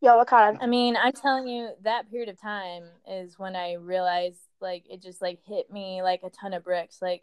y'all 0.00 0.18
what 0.18 0.28
kind 0.28 0.56
of 0.56 0.62
I 0.62 0.66
mean, 0.66 0.96
I'm 0.96 1.12
telling 1.12 1.48
you, 1.48 1.70
that 1.82 2.10
period 2.10 2.28
of 2.28 2.40
time 2.40 2.84
is 3.08 3.38
when 3.38 3.56
I 3.56 3.74
realized, 3.74 4.40
like, 4.60 4.84
it 4.90 5.02
just 5.02 5.20
like 5.22 5.40
hit 5.44 5.70
me 5.70 6.02
like 6.02 6.20
a 6.22 6.30
ton 6.30 6.54
of 6.54 6.64
bricks. 6.64 6.98
Like, 7.00 7.22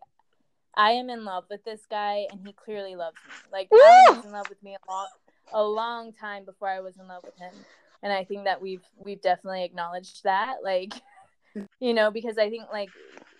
I 0.75 0.91
am 0.91 1.09
in 1.09 1.23
love 1.23 1.45
with 1.49 1.63
this 1.63 1.81
guy, 1.89 2.27
and 2.31 2.39
he 2.45 2.53
clearly 2.53 2.95
loves 2.95 3.17
me. 3.27 3.33
Like, 3.51 3.69
Alan 3.71 4.17
was 4.17 4.25
in 4.25 4.31
love 4.31 4.49
with 4.49 4.61
me 4.63 4.75
a 4.75 4.91
long, 4.91 5.07
a 5.53 5.63
long 5.63 6.13
time 6.13 6.45
before 6.45 6.67
I 6.67 6.79
was 6.79 6.97
in 6.97 7.07
love 7.07 7.23
with 7.23 7.37
him, 7.37 7.53
and 8.01 8.11
I 8.11 8.23
think 8.23 8.45
that 8.45 8.61
we've 8.61 8.83
we've 8.97 9.21
definitely 9.21 9.63
acknowledged 9.63 10.23
that. 10.23 10.57
Like, 10.63 10.93
you 11.79 11.93
know, 11.93 12.11
because 12.11 12.37
I 12.37 12.49
think 12.49 12.65
like, 12.71 12.89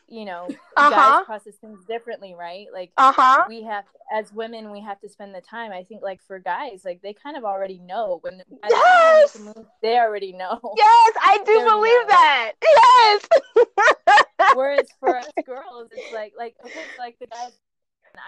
you 0.08 0.26
know, 0.26 0.48
Uh-huh. 0.78 0.90
guys 0.90 1.26
process 1.26 1.56
things 1.58 1.84
differently, 1.86 2.34
right? 2.34 2.68
Like, 2.74 2.92
uh 2.98 3.12
huh. 3.14 3.46
we 3.48 3.64
have 3.64 3.86
as 4.12 4.32
women 4.34 4.72
we 4.72 4.82
have 4.82 5.00
to 5.00 5.10
spend 5.10 5.34
the 5.34 5.42
time 5.42 5.72
i 5.72 5.82
think 5.84 6.02
like 6.04 6.22
for 6.28 6.38
guys 6.38 6.82
like 6.86 7.02
they 7.02 7.14
kind 7.14 7.36
of 7.38 7.44
already 7.44 7.80
know 7.80 8.20
when 8.22 8.38
by 8.62 8.68
the 8.68 8.76
time 8.76 8.84
they 9.16 9.22
Yes! 9.22 9.40
move, 9.40 9.66
they 9.82 9.98
already 9.98 10.34
know 10.34 10.60
Yes, 10.78 11.14
I 11.22 11.40
do 11.46 11.54
believe 11.70 12.08
that. 12.10 12.52
Yes. 12.64 14.56
whereas 14.56 14.88
for 15.00 15.18
us 15.18 15.26
girls 15.46 15.88
it's 15.92 16.12
like 16.12 16.34
like 16.38 16.56
okay 16.66 16.86
like 16.98 17.18
the 17.20 17.28
guys 17.28 17.52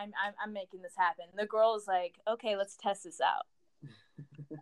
I'm, 0.02 0.12
I'm 0.26 0.34
i'm 0.44 0.54
making 0.54 0.82
this 0.82 0.94
happen 0.98 1.26
the 1.38 1.46
girl's 1.46 1.88
like 1.88 2.16
okay 2.28 2.56
let's 2.56 2.76
test 2.76 3.04
this 3.04 3.20
out 3.22 3.46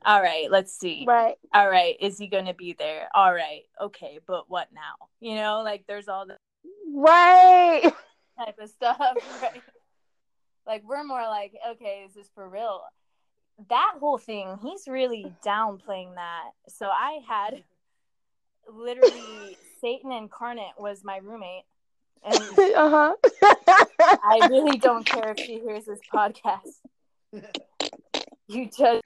all 0.05 0.21
right 0.21 0.51
let's 0.51 0.77
see 0.77 1.05
right. 1.07 1.35
all 1.53 1.69
right 1.69 1.95
is 2.01 2.17
he 2.17 2.27
gonna 2.27 2.53
be 2.53 2.75
there 2.77 3.07
all 3.13 3.33
right 3.33 3.61
okay 3.79 4.19
but 4.27 4.49
what 4.49 4.67
now 4.73 5.07
you 5.21 5.35
know 5.35 5.61
like 5.63 5.85
there's 5.87 6.09
all 6.09 6.25
the 6.25 6.35
Right. 6.93 7.81
type 8.37 8.55
of 8.59 8.69
stuff 8.69 8.97
right. 9.41 9.61
Like 10.67 10.83
we're 10.85 11.03
more 11.03 11.23
like 11.23 11.53
okay 11.71 12.05
is 12.07 12.13
this 12.13 12.29
for 12.35 12.47
real? 12.47 12.81
That 13.69 13.95
whole 13.99 14.17
thing 14.19 14.59
he's 14.61 14.87
really 14.87 15.33
downplaying 15.45 16.15
that. 16.15 16.51
So 16.69 16.87
i 16.87 17.19
had 17.27 17.63
literally 18.71 19.57
satan 19.81 20.11
incarnate 20.11 20.73
was 20.77 21.03
my 21.03 21.17
roommate. 21.17 21.63
And 22.23 22.35
uh 22.75 22.89
huh. 22.89 23.13
i 24.23 24.47
really 24.49 24.77
don't 24.77 25.05
care 25.05 25.31
if 25.31 25.39
she 25.39 25.59
hears 25.59 25.85
this 25.85 25.99
podcast. 26.13 26.79
You 28.47 28.65
just 28.65 29.03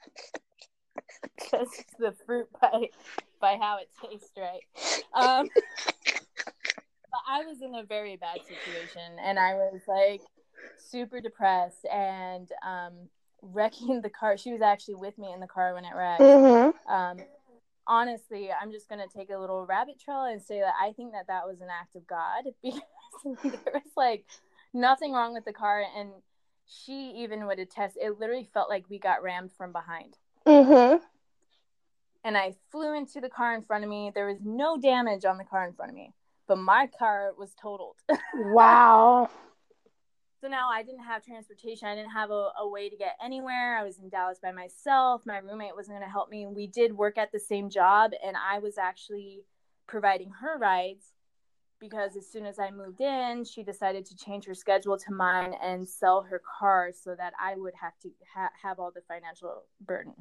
just 1.50 1.84
the 1.98 2.14
fruit 2.26 2.48
by 2.60 2.90
by 3.40 3.56
how 3.60 3.78
it 3.78 3.88
tastes 4.02 4.30
right? 4.36 4.60
Um 5.14 5.48
i 7.28 7.44
was 7.44 7.62
in 7.62 7.74
a 7.74 7.82
very 7.84 8.16
bad 8.16 8.38
situation 8.46 9.18
and 9.22 9.38
i 9.38 9.54
was 9.54 9.80
like 9.88 10.20
super 10.76 11.20
depressed 11.20 11.86
and 11.86 12.50
um 12.66 12.92
wrecking 13.40 14.00
the 14.00 14.10
car. 14.10 14.36
She 14.36 14.50
was 14.50 14.62
actually 14.62 14.96
with 14.96 15.16
me 15.16 15.32
in 15.32 15.38
the 15.38 15.46
car 15.46 15.72
when 15.72 15.84
it 15.84 15.94
wrecked. 15.94 16.20
Mm-hmm. 16.20 16.92
um 16.92 17.18
honestly 17.90 18.50
i'm 18.60 18.70
just 18.70 18.86
going 18.86 19.00
to 19.00 19.16
take 19.16 19.30
a 19.30 19.38
little 19.38 19.64
rabbit 19.64 19.98
trail 19.98 20.24
and 20.24 20.42
say 20.42 20.60
that 20.60 20.74
i 20.78 20.92
think 20.92 21.12
that 21.12 21.26
that 21.28 21.46
was 21.46 21.62
an 21.62 21.68
act 21.70 21.96
of 21.96 22.06
god 22.06 22.44
because 22.62 23.52
there 23.64 23.72
was 23.72 23.92
like 23.96 24.26
nothing 24.74 25.12
wrong 25.12 25.32
with 25.32 25.46
the 25.46 25.54
car 25.54 25.82
and 25.96 26.10
she 26.66 27.14
even 27.16 27.46
would 27.46 27.58
attest 27.58 27.96
it 27.98 28.20
literally 28.20 28.46
felt 28.52 28.68
like 28.68 28.84
we 28.90 28.98
got 28.98 29.22
rammed 29.22 29.50
from 29.56 29.72
behind. 29.72 30.18
Mm-hmm. 30.46 31.02
and 32.24 32.36
i 32.36 32.54
flew 32.70 32.94
into 32.94 33.22
the 33.22 33.30
car 33.30 33.54
in 33.54 33.62
front 33.62 33.84
of 33.84 33.90
me. 33.90 34.12
There 34.14 34.26
was 34.26 34.38
no 34.44 34.76
damage 34.76 35.24
on 35.24 35.38
the 35.38 35.44
car 35.44 35.66
in 35.66 35.72
front 35.72 35.90
of 35.90 35.94
me 35.96 36.12
but 36.48 36.58
my 36.58 36.88
car 36.98 37.32
was 37.38 37.54
totaled 37.60 37.96
Wow. 38.34 39.30
So 40.40 40.46
now 40.46 40.68
I 40.70 40.84
didn't 40.84 41.02
have 41.02 41.24
transportation. 41.24 41.88
I 41.88 41.96
didn't 41.96 42.12
have 42.12 42.30
a, 42.30 42.50
a 42.60 42.68
way 42.68 42.88
to 42.88 42.96
get 42.96 43.16
anywhere. 43.22 43.76
I 43.76 43.82
was 43.82 43.98
in 43.98 44.08
Dallas 44.08 44.38
by 44.40 44.52
myself. 44.52 45.22
My 45.26 45.38
roommate 45.38 45.74
wasn't 45.74 45.96
going 45.98 46.06
to 46.06 46.12
help 46.12 46.30
me. 46.30 46.46
We 46.46 46.68
did 46.68 46.96
work 46.96 47.18
at 47.18 47.32
the 47.32 47.40
same 47.40 47.68
job, 47.68 48.12
and 48.24 48.36
I 48.36 48.60
was 48.60 48.78
actually 48.78 49.42
providing 49.88 50.30
her 50.40 50.56
rides 50.56 51.06
because 51.80 52.16
as 52.16 52.30
soon 52.30 52.46
as 52.46 52.58
I 52.58 52.70
moved 52.70 53.00
in, 53.00 53.44
she 53.44 53.64
decided 53.64 54.04
to 54.06 54.16
change 54.16 54.46
her 54.46 54.54
schedule 54.54 54.96
to 54.96 55.12
mine 55.12 55.54
and 55.62 55.88
sell 55.88 56.22
her 56.22 56.40
car 56.58 56.90
so 56.92 57.14
that 57.16 57.32
I 57.40 57.54
would 57.56 57.74
have 57.80 57.98
to 58.02 58.10
ha- 58.34 58.50
have 58.62 58.78
all 58.78 58.92
the 58.92 59.02
financial 59.08 59.64
burden. 59.80 60.14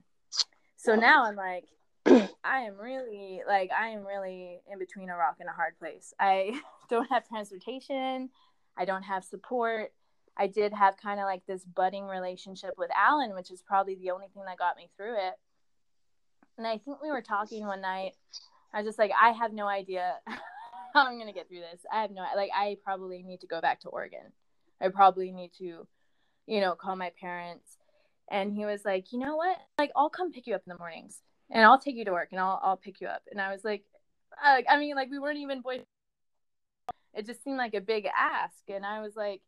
So 0.78 0.96
now 0.96 1.26
I'm 1.26 1.36
like, 1.36 1.66
I 2.44 2.62
am 2.62 2.78
really 2.78 3.42
like 3.48 3.70
I 3.78 3.90
am 3.90 4.06
really 4.06 4.60
in 4.72 4.80
between 4.80 5.10
a 5.10 5.16
rock 5.16 5.38
and 5.40 5.50
a 5.50 5.54
hard 5.54 5.78
place. 5.80 6.14
I 6.20 6.60
don't 6.90 7.10
have 7.10 7.28
transportation. 7.28 8.30
I 8.78 8.86
don't 8.86 9.04
have 9.04 9.24
support. 9.24 9.92
I 10.38 10.48
did 10.48 10.72
have 10.72 10.98
kind 10.98 11.20
of 11.20 11.26
like 11.26 11.46
this 11.48 11.66
budding 11.66 12.06
relationship 12.06 12.76
with 12.78 12.92
Alan, 12.96 13.34
which 13.34 13.52
is 13.52 13.62
probably 13.62 13.96
the 13.96 14.12
only 14.12 14.28
thing 14.34 14.44
that 14.46 14.58
got 14.58 14.78
me 14.78 14.90
through 14.96 15.16
it. 15.16 15.34
And 16.58 16.68
I 16.68 16.78
think 16.78 17.02
we 17.02 17.10
were 17.10 17.22
talking 17.22 17.66
one 17.66 17.82
night. 17.82 18.14
I 18.74 18.78
was 18.78 18.88
just 18.88 19.00
like, 19.00 19.12
I 19.20 19.32
have 19.32 19.52
no 19.52 19.68
idea 19.68 20.16
how 20.94 21.08
I'm 21.08 21.18
gonna 21.18 21.34
get 21.34 21.50
through 21.50 21.62
this. 21.72 21.82
I 21.92 22.02
have 22.02 22.12
no 22.12 22.24
like. 22.36 22.52
I 22.56 22.78
probably 22.84 23.24
need 23.24 23.42
to 23.42 23.48
go 23.48 23.60
back 23.60 23.82
to 23.82 23.90
Oregon. 23.90 24.32
I 24.80 24.90
probably 24.90 25.32
need 25.32 25.52
to, 25.58 25.88
you 26.46 26.62
know, 26.62 26.76
call 26.76 26.96
my 26.96 27.12
parents. 27.20 27.78
And 28.30 28.54
he 28.54 28.66
was 28.66 28.84
like, 28.86 29.12
you 29.12 29.20
know 29.20 29.38
what? 29.38 29.58
Like, 29.80 29.92
I'll 29.96 30.10
come 30.10 30.32
pick 30.32 30.48
you 30.48 30.56
up 30.56 30.62
in 30.68 30.74
the 30.74 30.78
mornings, 30.78 31.22
and 31.50 31.64
I'll 31.64 31.80
take 31.80 31.96
you 31.96 32.06
to 32.06 32.12
work, 32.12 32.30
and 32.32 32.40
I'll 32.40 32.60
I'll 32.64 32.78
pick 32.78 33.02
you 33.02 33.08
up. 33.08 33.24
And 33.32 33.40
I 33.42 33.52
was 33.52 33.64
like, 33.64 33.84
uh, 34.44 34.62
I 34.70 34.78
mean, 34.80 34.96
like 34.96 35.10
we 35.12 35.20
weren't 35.20 35.40
even 35.40 35.62
boy. 35.62 35.82
It 37.14 37.26
just 37.26 37.44
seemed 37.44 37.58
like 37.58 37.74
a 37.74 37.82
big 37.82 38.06
ask, 38.18 38.64
and 38.70 38.86
I 38.86 39.02
was 39.02 39.16
like, 39.16 39.42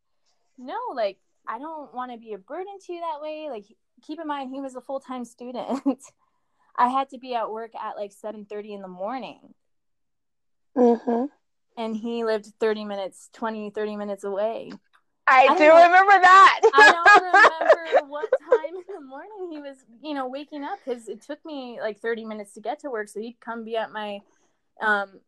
no, 0.58 0.78
like 0.94 1.18
I 1.48 1.60
don't 1.60 1.94
want 1.94 2.12
to 2.12 2.18
be 2.18 2.34
a 2.34 2.38
burden 2.38 2.78
to 2.86 2.94
you 2.94 3.02
that 3.02 3.22
way. 3.22 3.48
Like, 3.50 3.66
keep 4.06 4.20
in 4.20 4.28
mind, 4.28 4.52
he 4.54 4.62
was 4.62 4.76
a 4.76 4.82
full 4.82 5.00
time 5.00 5.26
student. 5.26 5.82
I 6.78 6.88
had 6.88 7.10
to 7.10 7.18
be 7.18 7.36
at 7.36 7.52
work 7.52 7.72
at 7.76 7.96
like 7.98 8.12
seven 8.12 8.46
thirty 8.46 8.74
in 8.74 8.82
the 8.82 8.88
morning, 8.88 9.54
Mm-hmm. 10.78 11.26
and 11.78 11.96
he 11.98 12.24
lived 12.24 12.54
30 12.60 12.86
minutes 12.86 13.30
20 13.34 13.72
30 13.72 13.96
minutes 13.98 14.24
away 14.24 14.72
I, 15.28 15.48
don't 15.48 15.58
do 15.58 15.64
remember 15.64 16.22
that. 16.22 16.62
i 16.74 16.92
don't 16.92 17.24
remember 18.00 18.08
what 18.08 18.30
time 18.40 18.59
morning 19.10 19.50
he 19.52 19.60
was 19.60 19.78
you 20.04 20.14
know 20.14 20.28
waking 20.28 20.64
up 20.64 20.78
because 20.86 21.08
it 21.08 21.22
took 21.22 21.44
me 21.44 21.80
like 21.82 22.00
30 22.00 22.26
minutes 22.26 22.54
to 22.54 22.62
get 22.62 22.80
to 22.80 22.92
work 22.92 23.08
so 23.10 23.20
he'd 23.20 23.40
come 23.40 23.64
be 23.64 23.76
at 23.76 23.92
my 23.92 24.20
um 24.82 25.20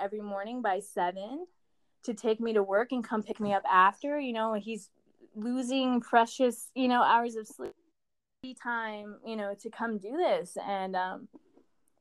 every 0.00 0.20
morning 0.20 0.60
by 0.60 0.80
seven 0.80 1.46
to 2.02 2.12
take 2.12 2.40
me 2.40 2.52
to 2.52 2.62
work 2.62 2.90
and 2.90 3.04
come 3.04 3.22
pick 3.22 3.38
me 3.38 3.54
up 3.54 3.62
after 3.70 4.18
you 4.18 4.32
know 4.32 4.54
he's 4.54 4.90
losing 5.36 6.00
precious 6.00 6.68
you 6.74 6.88
know 6.88 7.02
hours 7.02 7.36
of 7.36 7.46
sleep 7.46 7.72
time 8.62 9.16
you 9.24 9.36
know 9.36 9.54
to 9.60 9.70
come 9.70 9.98
do 9.98 10.16
this 10.16 10.56
and 10.66 10.96
um 10.96 11.28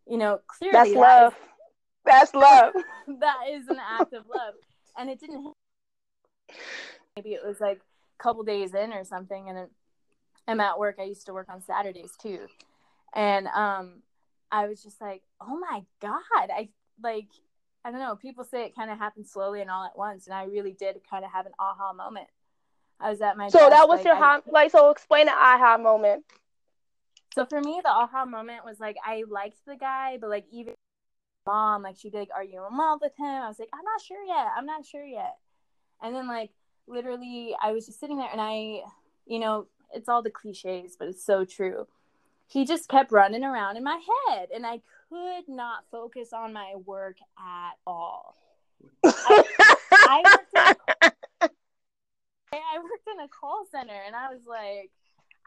you 0.08 0.18
know 0.18 0.40
clearly 0.48 0.74
That's 0.74 0.90
that 0.90 0.96
is- 0.96 0.98
love. 0.98 1.36
That's 2.06 2.34
love. 2.36 2.74
that 3.20 3.38
is 3.52 3.68
an 3.68 3.80
act 3.80 4.14
of 4.14 4.26
love 4.28 4.54
and 4.98 5.10
it 5.10 5.20
didn't 5.20 5.54
maybe 7.16 7.34
it 7.34 7.42
was 7.46 7.60
like 7.60 7.78
a 7.78 8.24
couple 8.24 8.44
days 8.44 8.74
in 8.74 8.92
or 8.94 9.04
something 9.04 9.50
and 9.50 9.58
then 9.58 9.68
i'm 10.48 10.60
at 10.60 10.78
work 10.80 10.96
i 11.00 11.04
used 11.04 11.26
to 11.26 11.34
work 11.34 11.48
on 11.50 11.62
saturdays 11.62 12.14
too 12.22 12.40
and 13.14 13.48
um 13.48 14.02
i 14.52 14.68
was 14.68 14.82
just 14.84 15.00
like 15.02 15.22
oh 15.42 15.58
my 15.58 15.84
god 16.02 16.50
i 16.54 16.70
like 17.02 17.28
i 17.84 17.92
don't 17.92 18.00
know 18.00 18.16
people 18.16 18.44
say 18.44 18.64
it 18.66 18.76
kind 18.76 18.90
of 18.92 18.98
happened 18.98 19.28
slowly 19.28 19.62
and 19.62 19.70
all 19.70 19.84
at 19.86 19.98
once 19.98 20.28
and 20.28 20.34
i 20.36 20.44
really 20.44 20.74
did 20.74 20.98
kind 21.10 21.26
of 21.26 21.32
have 21.32 21.46
an 21.46 21.52
aha 21.60 21.94
moment 21.94 22.28
i 23.00 23.10
was 23.10 23.22
at 23.22 23.38
my 23.38 23.50
So 23.50 23.60
desk, 23.60 23.72
that 23.72 23.88
was 23.90 23.98
like, 23.98 24.06
your 24.06 24.16
I- 24.16 24.20
ha- 24.20 24.42
like. 24.52 24.72
So 24.72 24.90
explain 24.90 25.26
the 25.28 25.34
aha 25.34 25.78
moment. 25.78 26.24
So 27.34 27.46
for 27.46 27.60
me, 27.60 27.82
the 27.84 27.90
aha 27.90 28.24
moment 28.26 28.64
was 28.64 28.80
like 28.80 28.96
I 29.06 29.24
liked 29.30 29.58
the 29.68 29.76
guy, 29.76 30.18
but 30.20 30.30
like 30.30 30.46
even 30.52 30.74
mom, 31.46 31.84
like 31.84 31.98
she'd 31.98 32.14
be 32.14 32.20
like, 32.20 32.30
"Are 32.34 32.44
you 32.44 32.66
in 32.66 32.78
love 32.78 33.00
with 33.02 33.12
him?" 33.18 33.26
I 33.26 33.48
was 33.50 33.60
like, 33.60 33.68
"I'm 33.74 33.84
not 33.84 34.02
sure 34.02 34.24
yet. 34.24 34.48
I'm 34.58 34.66
not 34.66 34.86
sure 34.86 35.04
yet." 35.04 35.36
And 36.02 36.16
then 36.16 36.28
like 36.30 36.52
literally, 36.88 37.54
I 37.62 37.74
was 37.74 37.86
just 37.86 38.00
sitting 38.00 38.18
there, 38.18 38.30
and 38.32 38.40
I, 38.40 38.80
you 39.26 39.40
know, 39.40 39.68
it's 39.94 40.10
all 40.10 40.22
the 40.22 40.30
cliches, 40.30 40.96
but 40.98 41.08
it's 41.08 41.26
so 41.26 41.46
true. 41.46 41.88
He 42.48 42.66
just 42.66 42.90
kept 42.90 43.12
running 43.12 43.44
around 43.44 43.78
in 43.78 43.84
my 43.84 44.00
head, 44.28 44.50
and 44.54 44.66
I 44.66 44.82
could 45.10 45.48
not 45.48 45.86
focus 45.92 46.34
on 46.34 46.54
my 46.54 46.74
work 46.86 47.18
at 47.40 47.74
all. 47.88 48.36
I 49.04 50.24
worked 50.24 50.54
in 50.56 50.62
a, 50.62 51.50
I 52.54 52.78
worked 52.78 53.08
in 53.14 53.20
a 53.24 53.28
call 53.28 53.66
center, 53.72 54.00
and 54.06 54.16
I 54.16 54.30
was 54.30 54.42
like, 54.48 54.92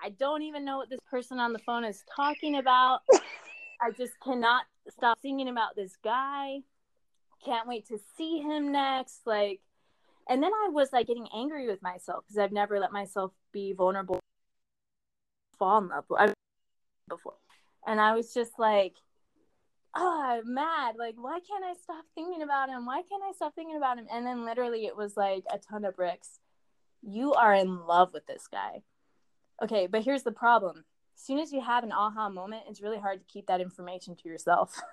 I 0.02 0.10
don't 0.10 0.42
even 0.42 0.64
know 0.64 0.78
what 0.78 0.90
this 0.90 1.00
person 1.10 1.38
on 1.38 1.52
the 1.52 1.58
phone 1.60 1.84
is 1.84 2.04
talking 2.14 2.56
about. 2.56 3.00
I 3.80 3.90
just 3.96 4.18
cannot 4.22 4.64
stop 4.90 5.18
thinking 5.20 5.48
about 5.48 5.76
this 5.76 5.96
guy. 6.02 6.60
Can't 7.44 7.68
wait 7.68 7.86
to 7.88 7.98
see 8.16 8.38
him 8.38 8.72
next. 8.72 9.20
Like, 9.26 9.60
and 10.28 10.42
then 10.42 10.52
I 10.52 10.68
was 10.70 10.92
like 10.92 11.06
getting 11.06 11.28
angry 11.34 11.66
with 11.66 11.82
myself 11.82 12.24
because 12.26 12.38
I've 12.38 12.52
never 12.52 12.78
let 12.78 12.92
myself 12.92 13.32
be 13.52 13.72
vulnerable, 13.72 14.20
fall 15.58 15.78
in 15.78 15.88
love 15.88 16.04
with 16.08 16.34
before. 17.08 17.34
and 17.86 18.00
I 18.00 18.14
was 18.14 18.32
just 18.34 18.58
like, 18.58 18.94
oh, 19.94 20.22
I'm 20.24 20.54
mad. 20.54 20.96
Like, 20.98 21.14
why 21.16 21.40
can't 21.40 21.64
I 21.64 21.74
stop 21.82 22.04
thinking 22.14 22.42
about 22.42 22.68
him? 22.68 22.86
Why 22.86 23.02
can't 23.08 23.22
I 23.28 23.32
stop 23.32 23.54
thinking 23.54 23.76
about 23.76 23.98
him? 23.98 24.06
And 24.12 24.26
then 24.26 24.44
literally, 24.44 24.86
it 24.86 24.96
was 24.96 25.16
like 25.16 25.44
a 25.52 25.58
ton 25.58 25.84
of 25.84 25.96
bricks. 25.96 26.38
You 27.02 27.34
are 27.34 27.54
in 27.54 27.86
love 27.86 28.12
with 28.12 28.26
this 28.26 28.46
guy. 28.50 28.82
Okay, 29.62 29.86
but 29.86 30.02
here's 30.02 30.22
the 30.22 30.32
problem. 30.32 30.84
As 31.16 31.24
soon 31.24 31.38
as 31.38 31.52
you 31.52 31.60
have 31.60 31.82
an 31.82 31.90
aha 31.92 32.28
moment, 32.28 32.62
it's 32.68 32.80
really 32.80 32.98
hard 32.98 33.18
to 33.20 33.32
keep 33.32 33.46
that 33.46 33.60
information 33.60 34.14
to 34.16 34.28
yourself. 34.28 34.78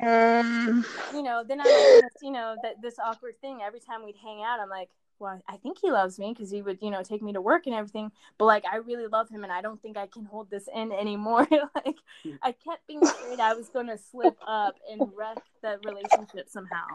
Mm. 0.00 0.84
you 1.12 1.22
know, 1.24 1.42
then 1.46 1.60
I'm 1.60 1.66
like, 1.66 2.12
you 2.22 2.30
know, 2.30 2.54
that 2.62 2.80
this 2.80 3.00
awkward 3.00 3.40
thing. 3.40 3.58
Every 3.66 3.80
time 3.80 4.04
we'd 4.04 4.14
hang 4.22 4.44
out, 4.44 4.60
I'm 4.60 4.68
like, 4.68 4.90
well, 5.18 5.40
I 5.48 5.56
think 5.56 5.78
he 5.80 5.90
loves 5.90 6.18
me 6.18 6.32
because 6.32 6.50
he 6.50 6.62
would, 6.62 6.78
you 6.80 6.90
know, 6.90 7.02
take 7.02 7.22
me 7.22 7.32
to 7.32 7.40
work 7.40 7.66
and 7.66 7.74
everything. 7.74 8.12
But 8.38 8.44
like, 8.46 8.64
I 8.70 8.76
really 8.76 9.06
love 9.06 9.28
him, 9.28 9.42
and 9.42 9.52
I 9.52 9.60
don't 9.60 9.80
think 9.82 9.96
I 9.96 10.06
can 10.06 10.24
hold 10.24 10.50
this 10.50 10.68
in 10.72 10.92
anymore. 10.92 11.46
like, 11.74 11.96
hmm. 12.22 12.34
I 12.42 12.52
kept 12.52 12.86
being 12.86 13.02
afraid 13.02 13.40
I 13.40 13.54
was 13.54 13.68
going 13.68 13.88
to 13.88 13.98
slip 13.98 14.36
up 14.46 14.76
and 14.90 15.02
wreck 15.16 15.38
the 15.62 15.78
relationship 15.84 16.48
somehow. 16.48 16.86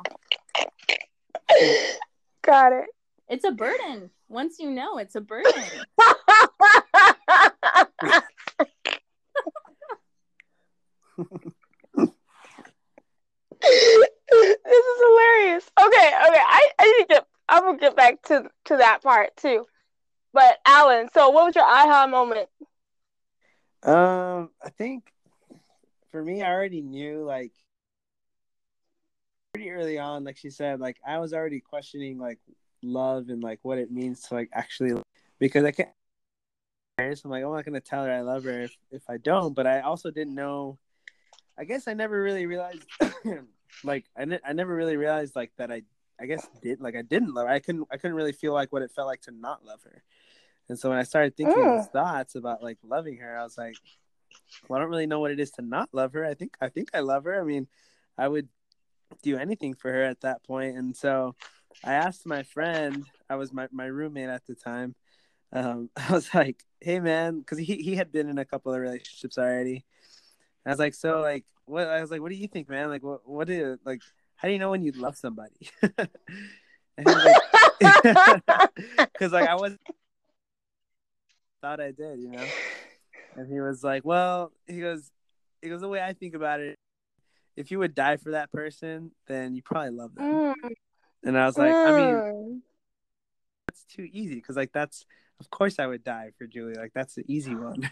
Got 2.41 2.73
it. 2.73 2.85
It's 3.29 3.45
a 3.45 3.51
burden. 3.51 4.09
Once 4.29 4.59
you 4.59 4.69
know, 4.69 4.97
it's 4.97 5.15
a 5.15 5.21
burden. 5.21 5.51
this 5.53 5.69
is 14.65 15.01
hilarious. 15.01 15.71
Okay, 15.79 16.07
okay. 16.07 16.41
I, 16.41 16.69
I 16.79 16.85
need 16.85 17.03
to 17.03 17.05
get 17.09 17.27
I'm 17.49 17.63
gonna 17.63 17.77
get 17.77 17.95
back 17.95 18.21
to 18.23 18.49
to 18.65 18.72
that 18.83 19.01
part 19.01 19.35
too. 19.37 19.65
But 20.33 20.57
Alan, 20.65 21.09
so 21.13 21.29
what 21.29 21.45
was 21.45 21.55
your 21.55 21.65
aha 21.65 22.07
moment? 22.07 22.49
Um, 23.83 24.49
I 24.63 24.69
think 24.69 25.11
for 26.11 26.23
me, 26.23 26.41
I 26.41 26.51
already 26.51 26.81
knew 26.81 27.23
like 27.23 27.51
pretty 29.53 29.71
early 29.71 29.99
on, 29.99 30.23
like 30.23 30.37
she 30.37 30.49
said, 30.49 30.79
like 30.79 30.97
I 31.05 31.19
was 31.19 31.33
already 31.33 31.59
questioning 31.59 32.17
like 32.17 32.39
love 32.81 33.29
and 33.29 33.41
like 33.41 33.59
what 33.61 33.77
it 33.77 33.91
means 33.91 34.21
to 34.23 34.33
like 34.33 34.49
actually 34.53 35.01
because 35.39 35.63
I 35.63 35.71
can't. 35.71 35.89
I'm 36.99 37.15
like, 37.25 37.43
I'm 37.43 37.51
not 37.51 37.65
gonna 37.65 37.81
tell 37.81 38.03
her 38.03 38.11
I 38.11 38.21
love 38.21 38.43
her 38.43 38.61
if, 38.61 38.77
if 38.91 39.03
I 39.09 39.17
don't. 39.17 39.53
But 39.53 39.65
I 39.65 39.81
also 39.81 40.11
didn't 40.11 40.35
know. 40.35 40.77
I 41.57 41.65
guess 41.65 41.87
I 41.87 41.93
never 41.93 42.21
really 42.21 42.45
realized, 42.47 42.83
like 43.83 44.05
I, 44.17 44.25
ne- 44.25 44.39
I 44.45 44.53
never 44.53 44.75
really 44.75 44.97
realized 44.97 45.35
like 45.35 45.51
that 45.57 45.71
I 45.71 45.83
I 46.19 46.25
guess 46.25 46.47
did 46.61 46.79
like 46.81 46.95
I 46.95 47.01
didn't 47.01 47.33
love 47.33 47.47
her. 47.47 47.53
I 47.53 47.59
couldn't 47.59 47.87
I 47.91 47.97
couldn't 47.97 48.15
really 48.15 48.31
feel 48.31 48.53
like 48.53 48.71
what 48.71 48.81
it 48.81 48.91
felt 48.91 49.07
like 49.07 49.21
to 49.23 49.31
not 49.31 49.65
love 49.65 49.81
her. 49.83 50.03
And 50.69 50.79
so 50.79 50.89
when 50.89 50.97
I 50.97 51.03
started 51.03 51.35
thinking 51.35 51.61
Mm. 51.61 51.77
those 51.77 51.87
thoughts 51.87 52.35
about 52.35 52.63
like 52.63 52.77
loving 52.83 53.17
her, 53.17 53.37
I 53.37 53.43
was 53.43 53.57
like, 53.57 53.75
well, 54.67 54.77
I 54.77 54.81
don't 54.81 54.91
really 54.91 55.07
know 55.07 55.19
what 55.19 55.31
it 55.31 55.39
is 55.39 55.51
to 55.51 55.61
not 55.61 55.89
love 55.91 56.13
her. 56.13 56.25
I 56.25 56.33
think 56.33 56.55
I 56.61 56.69
think 56.69 56.89
I 56.93 56.99
love 57.01 57.25
her. 57.25 57.39
I 57.39 57.43
mean, 57.43 57.67
I 58.17 58.27
would 58.27 58.47
do 59.21 59.37
anything 59.37 59.73
for 59.73 59.91
her 59.91 60.03
at 60.03 60.21
that 60.21 60.43
point. 60.43 60.77
And 60.77 60.95
so 60.95 61.35
I 61.83 61.93
asked 61.93 62.25
my 62.25 62.43
friend, 62.43 63.05
I 63.29 63.35
was 63.35 63.51
my, 63.53 63.67
my 63.71 63.85
roommate 63.85 64.29
at 64.29 64.45
the 64.45 64.55
time. 64.55 64.95
Um, 65.51 65.89
I 65.97 66.11
was 66.11 66.33
like, 66.33 66.63
hey 66.79 66.99
man, 66.99 67.39
because 67.39 67.57
he, 67.57 67.75
he 67.75 67.95
had 67.95 68.11
been 68.11 68.29
in 68.29 68.37
a 68.37 68.45
couple 68.45 68.73
of 68.73 68.79
relationships 68.79 69.37
already. 69.37 69.85
I 70.65 70.69
was 70.69 70.79
like, 70.79 70.93
so 70.93 71.19
like 71.19 71.45
what 71.65 71.87
I 71.87 71.99
was 72.01 72.11
like, 72.11 72.21
what 72.21 72.29
do 72.29 72.37
you 72.37 72.47
think, 72.47 72.69
man? 72.69 72.89
Like 72.89 73.03
what 73.03 73.27
what 73.27 73.47
do 73.47 73.77
like 73.85 74.01
how 74.43 74.49
do 74.49 74.53
you 74.53 74.59
know 74.59 74.71
when 74.71 74.83
you 74.83 74.91
love 74.91 75.15
somebody? 75.15 75.69
was 76.97 77.25
like 77.25 77.41
because 79.13 79.31
like 79.31 79.47
I 79.47 79.55
was 79.55 79.77
thought 81.61 81.79
I 81.79 81.91
did, 81.91 82.19
you 82.19 82.29
know. 82.29 82.45
And 83.37 83.51
he 83.51 83.61
was 83.61 83.85
like, 83.85 84.03
"Well," 84.03 84.51
he 84.67 84.81
goes, 84.81 85.09
"He 85.61 85.69
goes 85.69 85.79
the 85.79 85.87
way 85.87 86.01
I 86.01 86.11
think 86.11 86.35
about 86.35 86.59
it. 86.59 86.77
If 87.55 87.71
you 87.71 87.79
would 87.79 87.95
die 87.95 88.17
for 88.17 88.31
that 88.31 88.51
person, 88.51 89.11
then 89.27 89.55
you 89.55 89.61
probably 89.61 89.91
love 89.91 90.13
them." 90.13 90.25
Mm, 90.25 90.71
And 91.23 91.37
I 91.37 91.45
was 91.45 91.57
like, 91.57 91.73
"I 91.73 91.91
mean, 91.91 92.15
mm. 92.15 92.59
that's 93.69 93.85
too 93.85 94.09
easy 94.11 94.35
because 94.35 94.57
like 94.57 94.73
that's 94.73 95.05
of 95.39 95.49
course 95.49 95.79
I 95.79 95.87
would 95.87 96.03
die 96.03 96.31
for 96.37 96.47
Julie. 96.47 96.75
Like 96.75 96.91
that's 96.93 97.15
the 97.15 97.23
easy 97.29 97.55
one." 97.55 97.89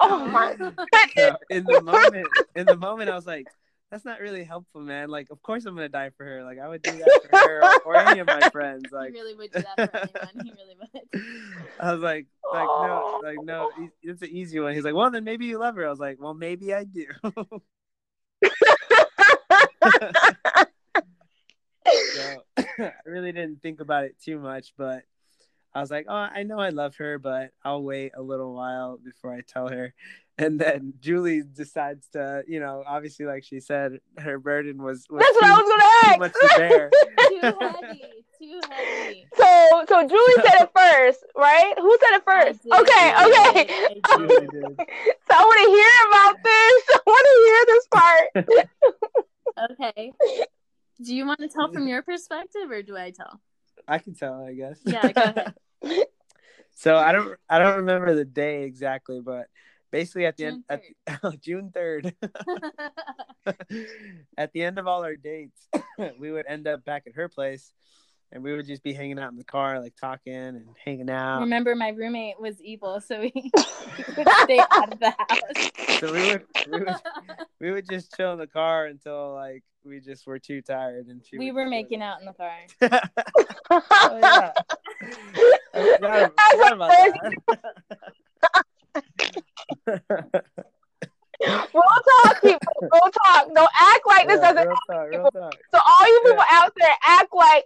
Oh 0.00 0.26
my 0.26 0.56
So 1.16 1.36
in 1.48 1.62
the 1.62 1.80
moment, 1.80 2.26
in 2.56 2.66
the 2.66 2.76
moment, 2.76 3.08
I 3.08 3.14
was 3.14 3.26
like, 3.26 3.46
"That's 3.92 4.06
not 4.06 4.20
really 4.20 4.42
helpful, 4.42 4.80
man. 4.80 5.10
Like, 5.10 5.28
of 5.30 5.42
course 5.42 5.66
I'm 5.66 5.74
gonna 5.74 5.90
die 5.90 6.08
for 6.16 6.24
her. 6.24 6.42
Like, 6.42 6.58
I 6.58 6.66
would 6.66 6.80
do 6.80 6.92
that 6.92 7.20
for 7.30 7.36
her 7.36 7.62
or, 7.62 7.82
or 7.94 7.96
any 7.96 8.20
of 8.20 8.26
my 8.26 8.40
friends. 8.50 8.84
he 8.90 8.96
really 8.96 9.34
would 9.34 9.52
do 9.52 9.62
that 9.76 9.90
for 9.90 9.98
anyone. 10.34 10.46
He 10.46 10.52
really 10.52 10.76
would. 10.80 10.88
I 11.78 11.92
was 11.92 12.00
like, 12.00 12.26
like 12.50 12.64
no, 12.64 13.20
like 13.22 13.36
no, 13.42 13.70
it's 14.02 14.22
an 14.22 14.30
easy 14.30 14.60
one. 14.60 14.72
He's 14.72 14.84
like, 14.84 14.94
well, 14.94 15.10
then 15.10 15.24
maybe 15.24 15.44
you 15.44 15.58
love 15.58 15.76
her. 15.76 15.86
I 15.86 15.90
was 15.90 15.98
like, 15.98 16.18
well, 16.18 16.32
maybe 16.32 16.72
I 16.72 16.84
do. 16.84 17.04
so 17.32 17.62
I 22.78 22.92
really 23.04 23.32
didn't 23.32 23.60
think 23.60 23.80
about 23.80 24.04
it 24.04 24.16
too 24.24 24.38
much, 24.38 24.72
but 24.78 25.02
I 25.74 25.80
was 25.80 25.90
like, 25.90 26.06
oh, 26.08 26.14
I 26.14 26.42
know 26.42 26.58
I 26.58 26.68
love 26.68 26.96
her, 26.96 27.18
but 27.18 27.50
I'll 27.64 27.82
wait 27.82 28.12
a 28.14 28.22
little 28.22 28.54
while 28.54 28.98
before 29.02 29.32
I 29.32 29.40
tell 29.46 29.68
her. 29.68 29.94
And 30.38 30.58
then 30.58 30.94
Julie 30.98 31.42
decides 31.42 32.08
to, 32.14 32.42
you 32.48 32.58
know, 32.58 32.82
obviously, 32.86 33.26
like 33.26 33.44
she 33.44 33.60
said, 33.60 33.98
her 34.16 34.38
burden 34.38 34.82
was, 34.82 35.06
was 35.10 35.20
That's 35.20 35.34
what 35.34 35.44
I 35.44 35.52
was 35.52 35.68
gonna 35.68 36.14
too 36.14 36.20
much 36.20 36.32
to 36.32 36.54
bear. 36.56 36.90
Too 37.28 37.58
heavy. 37.60 38.04
Too 38.38 38.60
heavy. 38.70 39.26
So 39.36 39.84
so 39.86 40.08
Julie 40.08 40.34
said 40.36 40.62
it 40.62 40.70
first, 40.74 41.24
right? 41.36 41.74
Who 41.76 41.98
said 42.00 42.16
it 42.16 42.24
first? 42.24 42.62
did. 42.62 42.72
Okay, 42.72 43.12
I 43.14 43.26
okay. 43.26 43.64
did. 43.64 43.70
I 43.70 43.88
did. 43.92 44.04
Julie 44.08 44.46
did. 44.48 44.76
So 44.78 45.34
I 45.36 45.42
want 45.42 45.60
to 45.60 45.68
hear 45.70 45.92
about 46.08 46.42
this. 46.42 46.82
I 46.94 47.00
want 47.06 47.26
to 47.28 47.34
hear 47.46 47.64
this 47.68 47.86
part. 47.92 49.70
Okay. 49.70 50.12
Do 51.04 51.14
you 51.14 51.26
want 51.26 51.40
to 51.40 51.48
tell 51.48 51.70
from 51.70 51.86
your 51.86 52.02
perspective 52.02 52.70
or 52.70 52.82
do 52.82 52.96
I 52.96 53.10
tell? 53.10 53.40
I 53.88 53.98
can 53.98 54.14
tell, 54.14 54.44
I 54.44 54.52
guess. 54.54 54.80
Yeah, 54.84 55.12
go 55.12 55.22
ahead. 55.22 55.54
So 56.74 56.96
I 56.96 57.12
don't 57.12 57.38
I 57.48 57.58
don't 57.58 57.76
remember 57.76 58.14
the 58.14 58.24
day 58.24 58.64
exactly, 58.64 59.20
but 59.20 59.46
basically 59.90 60.26
at 60.26 60.36
the 60.36 60.44
June 60.44 60.64
end 60.68 60.82
at 61.06 61.20
oh, 61.22 61.32
June 61.40 61.70
third, 61.72 62.12
at 64.36 64.52
the 64.52 64.62
end 64.62 64.78
of 64.78 64.86
all 64.86 65.04
our 65.04 65.14
dates, 65.14 65.68
we 66.18 66.32
would 66.32 66.46
end 66.48 66.66
up 66.66 66.84
back 66.84 67.04
at 67.06 67.14
her 67.14 67.28
place, 67.28 67.72
and 68.32 68.42
we 68.42 68.54
would 68.56 68.66
just 68.66 68.82
be 68.82 68.94
hanging 68.94 69.18
out 69.18 69.30
in 69.30 69.36
the 69.36 69.44
car, 69.44 69.78
like 69.80 69.94
talking 69.94 70.34
and 70.34 70.66
hanging 70.84 71.10
out. 71.10 71.40
Remember, 71.40 71.74
my 71.74 71.90
roommate 71.90 72.40
was 72.40 72.58
evil, 72.62 72.98
so 73.00 73.20
he, 73.20 73.30
he 73.34 73.50
would 74.16 74.26
stay 74.44 74.58
out 74.70 74.90
of 74.92 74.98
the 74.98 75.14
house. 75.18 75.98
So 76.00 76.10
we 76.12 76.22
would 76.30 76.44
we 76.70 76.78
would 76.80 76.94
we 77.60 77.70
would 77.72 77.86
just 77.88 78.16
chill 78.16 78.32
in 78.32 78.38
the 78.38 78.46
car 78.46 78.86
until 78.86 79.34
like 79.34 79.62
we 79.84 80.00
just 80.00 80.26
were 80.26 80.38
too 80.38 80.62
tired, 80.62 81.06
and 81.08 81.22
she. 81.24 81.36
we 81.38 81.52
were 81.52 81.64
just 81.64 81.70
making 81.70 82.00
out 82.02 82.20
in 82.20 82.26
the 82.26 82.32
car. 82.32 82.52
go- 82.80 82.88
oh, 83.70 84.18
yeah. 84.22 84.52
I 85.74 85.94
forgot, 85.96 86.32
I 86.38 86.50
forgot 86.52 86.72
about 86.72 86.90
that. 86.90 87.12
Real 91.44 91.82
talk, 92.24 92.40
people. 92.40 92.72
Real 92.82 93.10
talk. 93.24 93.48
Don't 93.54 93.70
act 93.80 94.00
like 94.06 94.28
this 94.28 94.40
Yeah, 94.40 94.52
doesn't. 94.52 94.68
real 94.68 94.76
talk, 94.88 95.06
real 95.10 95.30
talk. 95.32 95.54
So 95.74 95.80
all 95.84 96.06
you 96.06 96.20
people 96.24 96.44
Yeah. 96.48 96.60
out 96.62 96.72
there, 96.78 96.94
act 97.04 97.34
like 97.34 97.64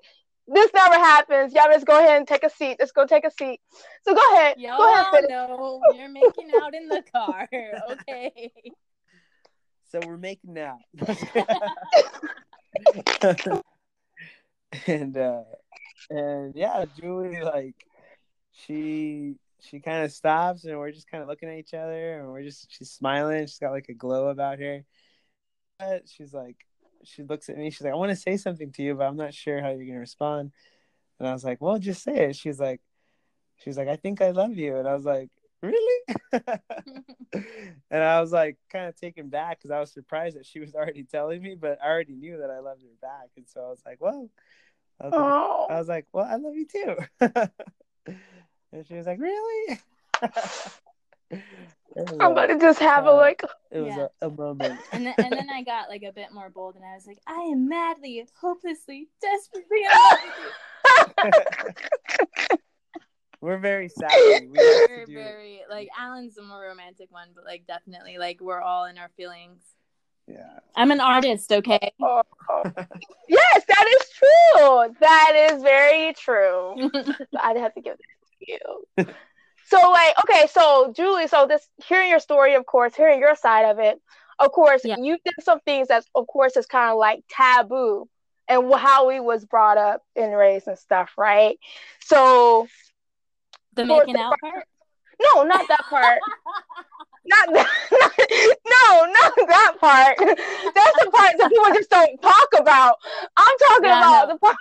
this 0.49 0.71
never 0.75 0.95
happens. 0.95 1.53
Y'all 1.55 1.71
just 1.73 1.87
go 1.87 1.99
ahead 1.99 2.19
and 2.19 2.29
take 2.29 2.45
a 2.45 2.51
seat. 2.51 2.77
Let's 2.79 2.93
go 2.93 3.07
take 3.07 3.25
a 3.25 3.31
seat. 3.31 3.61
So 4.03 4.15
go 4.15 4.35
ahead. 4.35 4.57
Y'all 4.59 4.79
Go 4.79 4.93
ahead. 4.93 5.07
finish. 5.13 5.31
know 5.31 5.81
you're 5.95 6.09
making 6.09 6.51
out 6.63 6.75
in 6.75 6.89
the 6.89 7.03
car, 7.13 7.49
okay? 7.91 8.53
So 9.87 10.01
we're 10.07 10.17
making 10.17 10.59
out. 10.59 10.79
and 14.87 15.17
uh 15.17 15.43
and 16.11 16.55
yeah, 16.55 16.85
Julie 16.99 17.41
like 17.43 17.75
she 18.53 19.37
she 19.61 19.81
kind 19.81 20.05
of 20.05 20.13
stops 20.13 20.65
and 20.65 20.79
we're 20.79 20.93
just 20.93 21.11
kind 21.11 21.23
of 21.23 21.29
looking 21.29 21.49
at 21.49 21.59
each 21.59 21.75
other 21.75 22.21
and 22.21 22.29
we're 22.29 22.43
just 22.43 22.71
she's 22.71 22.91
smiling. 22.91 23.47
She's 23.47 23.59
got 23.59 23.73
like 23.73 23.89
a 23.89 23.95
glow 23.95 24.29
about 24.29 24.59
her. 24.61 24.85
But 25.79 26.09
she's 26.09 26.33
like 26.33 26.57
she 27.07 27.23
looks 27.23 27.49
at 27.49 27.57
me. 27.57 27.71
She's 27.71 27.83
like, 27.83 27.93
I 27.93 27.97
want 27.97 28.11
to 28.11 28.17
say 28.17 28.37
something 28.37 28.73
to 28.73 28.83
you, 28.83 28.95
but 28.95 29.05
I'm 29.07 29.17
not 29.17 29.35
sure 29.35 29.61
how 29.61 29.71
you're 29.71 29.87
gonna 29.87 30.01
respond. 30.01 30.53
And 31.19 31.29
I 31.29 31.33
was 31.33 31.45
like, 31.45 31.61
Well, 31.61 31.79
just 31.79 32.03
say 32.03 32.29
it. 32.31 32.37
She's 32.37 32.61
like, 32.61 32.81
she's 33.59 33.79
like, 33.79 33.89
I 33.89 33.97
think 33.97 34.21
I 34.21 34.31
love 34.31 34.57
you. 34.57 34.77
And 34.77 34.89
I 34.89 34.95
was 34.95 35.05
like, 35.05 35.31
Really? 35.63 36.17
and 36.33 38.03
I 38.03 38.21
was 38.21 38.33
like 38.33 38.59
kind 38.71 38.87
of 38.87 38.97
taken 38.97 39.29
back 39.29 39.59
because 39.59 39.71
I 39.71 39.81
was 39.81 39.93
surprised 39.93 40.37
that 40.37 40.47
she 40.47 40.61
was 40.61 40.75
already 40.75 41.05
telling 41.05 41.43
me, 41.43 41.55
but 41.55 41.79
I 41.83 41.89
already 41.89 42.15
knew 42.15 42.39
that 42.39 42.51
I 42.51 42.59
loved 42.59 42.83
her 42.83 42.89
back. 43.01 43.31
And 43.37 43.49
so 43.49 43.65
I 43.65 43.71
was 43.71 43.83
like, 43.85 44.01
Well, 44.01 44.29
I 45.01 45.05
was 45.05 45.13
like, 45.13 45.23
Oh. 45.23 45.67
I 45.71 45.79
was 45.79 45.89
like, 45.89 46.07
Well, 46.13 46.27
I 46.29 46.37
love 46.37 46.55
you 46.55 46.67
too. 46.67 46.97
and 48.73 48.87
she 48.87 48.95
was 48.95 49.07
like, 49.07 49.21
Really? 49.21 49.81
it 51.31 51.43
was, 51.95 52.13
I'm 52.21 52.33
about 52.33 52.47
to 52.47 52.59
just 52.59 52.79
have 52.81 53.07
a 53.07 53.11
like. 53.13 53.43
it 53.71 53.81
was 53.81 53.95
Yeah. 53.97 54.07
a, 54.23 54.27
a 54.27 54.31
moment. 54.31 54.81
And 54.93 55.07
then, 55.07 55.15
and 55.19 55.33
then 55.33 55.49
I 55.51 55.63
got 55.65 55.89
like 55.89 56.03
a 56.03 56.13
bit 56.13 56.33
more 56.33 56.51
bold, 56.51 56.77
and 56.77 56.85
I 56.85 56.95
was 56.95 57.07
like, 57.07 57.19
I 57.27 57.41
am 57.53 57.69
madly, 57.69 58.27
hopelessly, 58.41 59.09
desperately 59.21 59.79
in 59.83 59.91
love 59.91 60.19
with 61.25 61.75
you. 62.51 62.57
we're 63.41 63.59
very 63.59 63.89
savvy. 63.89 64.47
We 64.47 64.53
we're 64.57 64.99
to 65.01 65.07
do 65.07 65.15
very 65.15 65.61
like 65.71 65.89
Alan's 65.99 66.35
the 66.37 66.43
more 66.43 66.63
romantic 66.63 67.11
one, 67.11 67.29
but 67.35 67.45
like 67.45 67.67
definitely 67.67 68.19
like 68.19 68.41
we're 68.41 68.61
all 68.61 68.85
in 68.87 68.99
our 68.99 69.11
feelings. 69.17 69.63
yeah. 70.27 70.59
I'm 70.75 70.91
an 70.91 71.01
artist, 71.01 71.51
okay? 71.53 71.93
Oh, 72.03 72.23
oh. 72.51 72.63
yes, 73.29 73.63
that 73.69 73.99
is 74.01 74.11
true. 74.11 74.95
That 75.01 75.51
is 75.53 75.63
very 75.63 76.13
true. 76.15 76.91
I'd 77.41 77.57
have 77.57 77.75
to 77.75 77.81
give 77.81 77.97
that 77.97 79.07
to 79.07 79.07
you. 79.07 79.15
So 79.67 79.91
like, 79.91 80.15
okay, 80.25 80.47
so 80.49 80.93
Julie, 80.95 81.29
so 81.29 81.47
this 81.47 81.67
hearing 81.87 82.11
your 82.11 82.21
story, 82.21 82.55
of 82.55 82.67
course, 82.67 82.95
hearing 82.95 83.21
your 83.21 83.35
side 83.37 83.65
of 83.67 83.79
it, 83.79 84.01
of 84.39 84.53
course, 84.53 84.85
Yeah. 84.85 84.97
you 84.97 85.19
did 85.25 85.35
some 85.43 85.61
things 85.61 85.89
that, 85.89 86.05
of 86.15 86.27
course, 86.27 86.57
is 86.57 86.67
kind 86.67 86.91
of 86.93 86.99
like 86.99 87.25
taboo 87.29 88.09
and 88.49 88.73
how 88.75 89.09
we 89.09 89.19
was 89.21 89.45
brought 89.45 89.77
up 89.79 90.03
and 90.15 90.37
raised 90.37 90.69
and 90.69 90.79
stuff, 90.79 91.13
right? 91.19 91.59
So 92.01 92.69
the 93.75 93.85
making 93.85 94.15
the 94.15 94.21
out 94.21 94.41
part. 94.41 94.67
no, 95.35 95.43
not 95.45 95.67
that 95.69 95.87
part. 95.89 96.23
not 97.27 97.53
that. 97.55 97.69
no, 98.69 99.07
not 99.07 99.33
that 99.49 99.73
part. 99.81 100.17
That's 100.19 100.99
the 100.99 101.11
part 101.13 101.37
that 101.39 101.49
people 101.49 101.73
just 101.73 101.91
don't 101.91 102.21
talk 102.23 102.49
about. 102.59 102.97
I'm 103.37 103.59
talking 103.59 103.85
Yeah, 103.85 103.99
about 103.99 104.29
know. 104.29 104.31
the 104.35 104.39
part. 104.39 104.57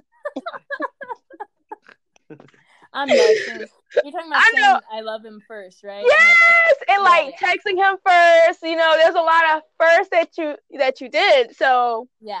I'm 2.96 3.08
messing. 3.16 3.68
You're 4.02 4.12
talking 4.12 4.28
about 4.30 4.42
I 4.42 4.50
saying. 4.52 4.80
I 4.92 5.00
love 5.02 5.24
him 5.24 5.42
first, 5.46 5.84
right? 5.84 6.04
yes, 6.04 6.76
and 6.88 7.02
like 7.02 7.26
Yeah, 7.40 7.48
texting 7.48 7.76
him 7.76 7.96
first. 8.04 8.62
You 8.62 8.76
know, 8.76 8.94
there's 8.96 9.14
a 9.14 9.20
lot 9.20 9.56
of 9.56 9.62
first 9.78 10.10
that 10.10 10.30
you 10.38 10.56
that 10.78 11.00
you 11.00 11.08
did. 11.08 11.54
So, 11.56 12.08
Yeah. 12.20 12.40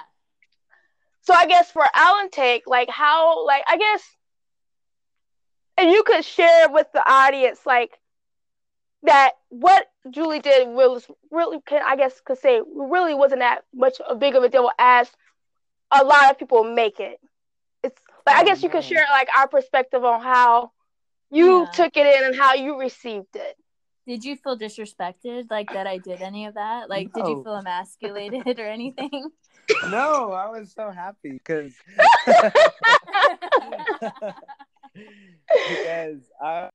so 1.22 1.34
I 1.34 1.46
guess 1.46 1.70
for 1.70 1.84
Alan 1.94 2.30
take, 2.30 2.64
like 2.66 2.88
how, 2.90 3.44
like 3.46 3.64
I 3.68 3.76
guess, 3.76 4.16
and 5.76 5.90
you 5.90 6.02
could 6.04 6.24
share 6.24 6.70
with 6.70 6.86
the 6.92 7.02
audience, 7.10 7.66
like 7.66 7.98
that 9.02 9.32
what 9.48 9.86
Julie 10.10 10.40
did 10.40 10.68
was 10.68 11.06
really, 11.30 11.60
can 11.66 11.82
I 11.84 11.96
guess, 11.96 12.20
could 12.20 12.38
say 12.38 12.60
really 12.74 13.14
wasn't 13.14 13.40
that 13.40 13.64
much 13.74 14.00
a 14.08 14.14
big 14.14 14.34
of 14.34 14.42
a 14.42 14.48
deal 14.48 14.70
as 14.78 15.10
a 15.90 16.04
lot 16.04 16.30
of 16.30 16.38
people 16.38 16.64
make 16.64 17.00
it. 17.00 17.18
It's 17.82 18.00
like 18.26 18.36
I 18.36 18.44
guess 18.44 18.62
you 18.62 18.68
could 18.68 18.84
share 18.84 19.06
like 19.10 19.28
our 19.36 19.48
perspective 19.48 20.04
on 20.04 20.20
how 20.20 20.72
you 21.30 21.60
Yeah. 21.60 21.64
took 21.72 21.96
it 21.96 22.06
in 22.06 22.24
and 22.26 22.36
how 22.36 22.54
you 22.54 22.78
received 22.78 23.34
it. 23.36 23.56
Did 24.06 24.24
you 24.24 24.36
feel 24.36 24.56
disrespected, 24.58 25.50
like 25.50 25.72
that 25.72 25.86
I 25.86 25.98
did 25.98 26.22
any 26.22 26.46
of 26.46 26.54
that? 26.54 26.88
Like, 26.88 27.12
did 27.12 27.26
you 27.26 27.42
feel 27.42 27.56
emasculated 27.56 28.60
or 28.60 28.66
anything? 28.66 29.30
No, 29.90 30.32
I 30.32 30.48
was 30.48 30.72
so 30.72 30.90
happy 30.90 31.32
because 31.32 31.74
because 35.68 36.20
I 36.40 36.70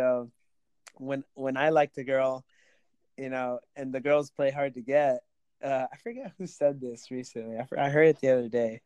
so 0.00 0.30
when 0.96 1.24
when 1.34 1.56
I 1.56 1.70
liked 1.70 1.98
a 1.98 2.04
girl, 2.04 2.44
you 3.16 3.30
know, 3.30 3.60
and 3.76 3.92
the 3.92 4.00
girls 4.00 4.30
play 4.30 4.50
hard 4.50 4.74
to 4.74 4.82
get. 4.82 5.20
Uh, 5.62 5.86
I 5.92 5.96
forget 5.98 6.32
who 6.38 6.46
said 6.46 6.80
this 6.80 7.10
recently. 7.10 7.58
I, 7.58 7.66
I 7.78 7.90
heard 7.90 8.08
it 8.08 8.20
the 8.20 8.30
other 8.30 8.48
day, 8.48 8.80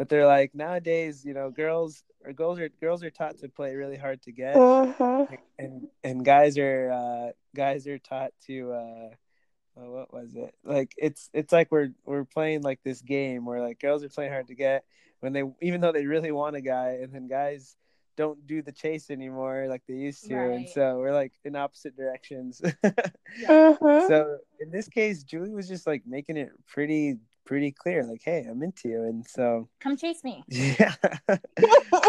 but 0.00 0.08
they're 0.08 0.26
like 0.26 0.54
nowadays, 0.54 1.26
you 1.26 1.34
know, 1.34 1.50
girls 1.50 2.02
or 2.24 2.32
girls 2.32 2.58
are 2.58 2.70
girls 2.80 3.04
are 3.04 3.10
taught 3.10 3.36
to 3.40 3.50
play 3.50 3.74
really 3.76 3.98
hard 3.98 4.22
to 4.22 4.32
get, 4.32 4.56
Mhm. 4.56 5.38
and 5.58 5.88
and 6.02 6.24
guys 6.24 6.56
are 6.56 6.90
uh, 6.90 7.32
guys 7.54 7.86
are 7.86 7.98
taught 7.98 8.32
to. 8.46 8.72
Uh, 8.72 9.10
oh, 9.76 9.90
what 9.92 10.10
was 10.10 10.34
it? 10.36 10.54
Like 10.64 10.94
it's 10.96 11.28
it's 11.34 11.52
like 11.52 11.70
we're 11.70 11.90
we're 12.06 12.24
playing 12.24 12.62
like 12.62 12.80
this 12.82 13.02
game 13.02 13.44
where 13.44 13.60
like 13.60 13.78
girls 13.78 14.02
are 14.02 14.08
playing 14.08 14.32
hard 14.32 14.46
to 14.48 14.54
get 14.54 14.84
when 15.20 15.34
they 15.34 15.42
even 15.60 15.82
though 15.82 15.92
they 15.92 16.06
really 16.06 16.32
want 16.32 16.56
a 16.56 16.62
guy, 16.62 17.00
and 17.02 17.12
then 17.12 17.28
guys 17.28 17.76
don't 18.16 18.46
do 18.46 18.62
the 18.62 18.72
chase 18.72 19.10
anymore 19.10 19.66
like 19.68 19.82
they 19.86 19.94
used 19.94 20.26
to, 20.28 20.34
and 20.34 20.66
so 20.68 20.96
we're 20.98 21.12
like 21.12 21.32
in 21.44 21.56
opposite 21.56 21.94
directions. 21.94 22.62
Mhm. 23.46 23.78
so 24.08 24.38
in 24.60 24.70
this 24.70 24.88
case, 24.88 25.22
Julie 25.24 25.54
was 25.54 25.68
just 25.68 25.86
like 25.86 26.04
making 26.06 26.38
it 26.38 26.52
pretty 26.66 27.18
pretty 27.50 27.72
clear, 27.72 28.04
like, 28.04 28.22
hey, 28.24 28.46
I'm 28.48 28.62
into 28.62 28.88
you, 28.88 29.02
and 29.02 29.26
so 29.26 29.68
Come 29.80 29.96
chase 29.96 30.22
me. 30.22 30.44
yeah. 30.48 30.94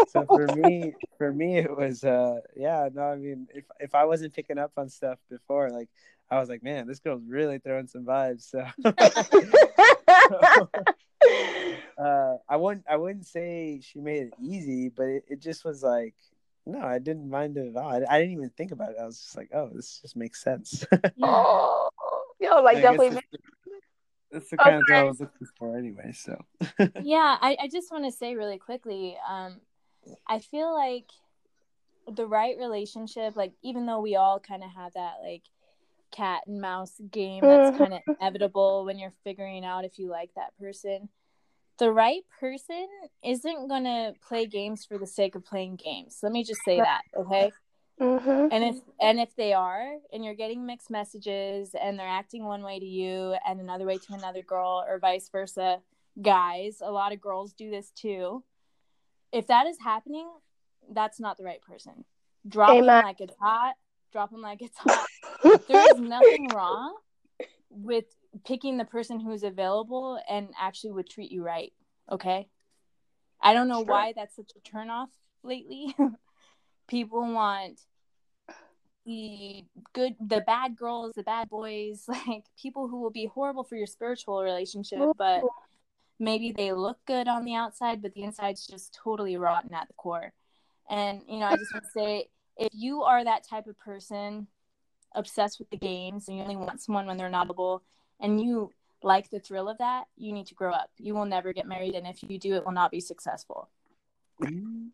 so 0.08 0.24
for 0.24 0.46
me, 0.54 0.94
for 1.18 1.32
me, 1.32 1.58
it 1.58 1.76
was 1.76 2.04
uh, 2.04 2.36
yeah. 2.56 2.88
No, 2.94 3.02
I 3.02 3.16
mean, 3.16 3.48
if 3.52 3.64
if 3.80 3.92
I 3.92 4.04
wasn't 4.04 4.34
picking 4.34 4.56
up 4.56 4.70
on 4.76 4.88
stuff 4.88 5.18
before, 5.28 5.68
like 5.70 5.88
I 6.30 6.38
was 6.38 6.48
like, 6.48 6.62
man, 6.62 6.86
this 6.86 7.00
girl's 7.00 7.24
really 7.26 7.58
throwing 7.58 7.88
some 7.88 8.04
vibes. 8.04 8.54
So. 11.24 12.04
uh, 12.04 12.36
I 12.48 12.56
wouldn't 12.56 12.84
I 12.88 12.96
wouldn't 12.96 13.26
say 13.26 13.80
she 13.82 14.00
made 14.00 14.28
it 14.28 14.34
easy, 14.40 14.90
but 14.90 15.04
it, 15.04 15.24
it 15.28 15.40
just 15.40 15.64
was 15.64 15.82
like 15.82 16.14
no, 16.66 16.80
I 16.80 16.98
didn't 16.98 17.28
mind 17.28 17.56
it 17.56 17.68
at 17.68 17.76
all. 17.76 17.90
I, 17.90 18.02
I 18.08 18.20
didn't 18.20 18.34
even 18.34 18.50
think 18.50 18.72
about 18.72 18.90
it. 18.90 18.96
I 19.00 19.06
was 19.06 19.18
just 19.18 19.36
like, 19.36 19.50
oh, 19.54 19.70
this 19.72 20.00
just 20.02 20.16
makes 20.16 20.42
sense. 20.42 20.84
Yeah. 20.92 21.10
oh, 21.22 21.88
yo, 22.40 22.62
like 22.62 22.78
I 22.78 22.80
definitely. 22.80 23.10
That's, 23.10 23.26
that's 24.32 24.50
the 24.50 24.56
kind 24.56 24.76
of 24.76 24.86
girl 24.86 25.00
I 25.00 25.02
was 25.04 25.20
looking 25.20 25.46
for 25.58 25.76
anyway. 25.76 26.12
So. 26.12 26.42
Yeah 27.02 27.36
I, 27.40 27.56
I 27.60 27.68
just 27.68 27.90
want 27.90 28.04
to 28.04 28.12
say 28.12 28.34
really 28.34 28.58
quickly 28.58 29.16
um 29.28 29.60
i 30.26 30.38
feel 30.40 30.74
like 30.74 31.06
the 32.16 32.26
right 32.26 32.56
relationship 32.58 33.36
like 33.36 33.52
even 33.62 33.86
though 33.86 34.00
we 34.00 34.16
all 34.16 34.40
kind 34.40 34.64
of 34.64 34.70
have 34.70 34.92
that 34.94 35.14
like 35.22 35.42
cat 36.10 36.42
and 36.46 36.60
mouse 36.60 37.00
game 37.10 37.40
that's 37.40 37.70
kind 37.78 37.94
of 37.94 38.00
inevitable 38.20 38.84
when 38.84 38.98
you're 38.98 39.14
figuring 39.24 39.64
out 39.64 39.84
if 39.84 39.98
you 39.98 40.08
like 40.08 40.30
that 40.34 40.56
person 40.58 41.08
the 41.78 41.90
right 41.90 42.22
person 42.38 42.86
isn't 43.24 43.68
going 43.68 43.84
to 43.84 44.12
play 44.26 44.46
games 44.46 44.84
for 44.84 44.98
the 44.98 45.06
sake 45.06 45.34
of 45.34 45.44
playing 45.44 45.74
games. 45.74 46.18
Let 46.22 46.30
me 46.30 46.44
just 46.44 46.60
say 46.64 46.76
that 46.76 47.00
okay 47.16 47.50
Mhm. 48.02 48.48
and 48.52 48.64
if 48.64 48.76
and 49.00 49.20
if 49.20 49.34
they 49.36 49.52
are 49.52 49.96
and 50.12 50.24
you're 50.24 50.34
getting 50.34 50.66
mixed 50.66 50.90
messages 50.90 51.74
and 51.80 51.98
they're 51.98 52.08
acting 52.08 52.44
one 52.44 52.62
way 52.62 52.78
to 52.80 52.84
you 52.84 53.34
and 53.46 53.60
another 53.60 53.86
way 53.86 53.96
to 53.96 54.12
another 54.14 54.42
girl 54.42 54.84
or 54.86 54.98
vice 54.98 55.28
versa 55.28 55.80
guys 56.20 56.82
a 56.84 56.90
lot 56.90 57.12
of 57.12 57.20
girls 57.20 57.52
do 57.52 57.70
this 57.70 57.90
too. 57.90 58.42
If 59.32 59.46
that 59.46 59.66
is 59.66 59.78
happening 59.82 60.28
that's 60.90 61.20
not 61.20 61.38
the 61.38 61.44
right 61.44 61.62
person. 61.62 62.04
Drop 62.48 62.68
them 62.76 62.86
like 62.86 63.20
it's 63.20 63.36
hot. 63.40 63.74
Drop 64.12 64.30
them 64.32 64.42
like 64.42 64.60
it's 64.62 64.76
hot. 64.76 65.06
There 65.68 65.92
is 65.92 65.98
nothing 66.00 66.48
wrong 66.48 66.96
with 67.70 68.04
picking 68.44 68.76
the 68.78 68.84
person 68.84 69.20
who's 69.20 69.44
available 69.44 70.18
and 70.28 70.48
actually 70.60 70.92
would 70.92 71.08
treat 71.08 71.30
you 71.30 71.42
right 71.44 71.72
okay? 72.10 72.48
I 73.40 73.54
don't 73.54 73.68
know 73.68 73.78
Sure. 73.84 73.86
why 73.86 74.12
that's 74.14 74.36
such 74.36 74.52
a 74.56 74.60
turnoff 74.68 75.08
lately. 75.42 75.96
People 76.88 77.32
want 77.32 77.80
the 79.04 79.64
good 79.92 80.14
the 80.20 80.40
bad 80.42 80.76
girls 80.76 81.12
the 81.16 81.22
bad 81.22 81.48
boys 81.48 82.04
like 82.08 82.44
people 82.60 82.88
who 82.88 83.00
will 83.00 83.10
be 83.10 83.26
horrible 83.26 83.64
for 83.64 83.76
your 83.76 83.86
spiritual 83.86 84.42
relationship 84.42 85.00
but 85.18 85.42
maybe 86.18 86.52
they 86.52 86.72
look 86.72 86.98
good 87.06 87.26
on 87.26 87.44
the 87.44 87.54
outside 87.54 88.00
but 88.00 88.14
the 88.14 88.22
inside's 88.22 88.66
just 88.66 88.94
totally 88.94 89.36
rotten 89.36 89.74
at 89.74 89.88
the 89.88 89.94
core. 89.94 90.32
And 90.88 91.22
you 91.28 91.38
know 91.38 91.46
i 91.46 91.56
just 91.56 91.72
want 91.72 91.84
to 91.84 91.90
say 91.90 92.28
if 92.56 92.68
you 92.72 93.02
are 93.02 93.24
that 93.24 93.46
type 93.46 93.66
of 93.66 93.78
person 93.78 94.46
obsessed 95.14 95.58
with 95.58 95.70
the 95.70 95.76
games 95.76 96.28
and 96.28 96.36
you 96.36 96.42
only 96.42 96.56
want 96.56 96.80
someone 96.80 97.06
when 97.06 97.16
they're 97.16 97.30
notable 97.30 97.82
and 98.20 98.40
you 98.40 98.72
like 99.02 99.30
the 99.30 99.40
thrill 99.40 99.68
of 99.68 99.78
that 99.78 100.04
you 100.16 100.32
need 100.32 100.46
to 100.46 100.54
grow 100.54 100.72
up. 100.72 100.90
You 100.98 101.14
will 101.14 101.26
never 101.26 101.52
get 101.52 101.66
married 101.66 101.94
and 101.94 102.06
if 102.06 102.22
you 102.22 102.38
do 102.38 102.54
it 102.54 102.64
will 102.64 102.72
not 102.72 102.90
be 102.90 103.00
successful. 103.00 103.68
Mm. 104.40 104.90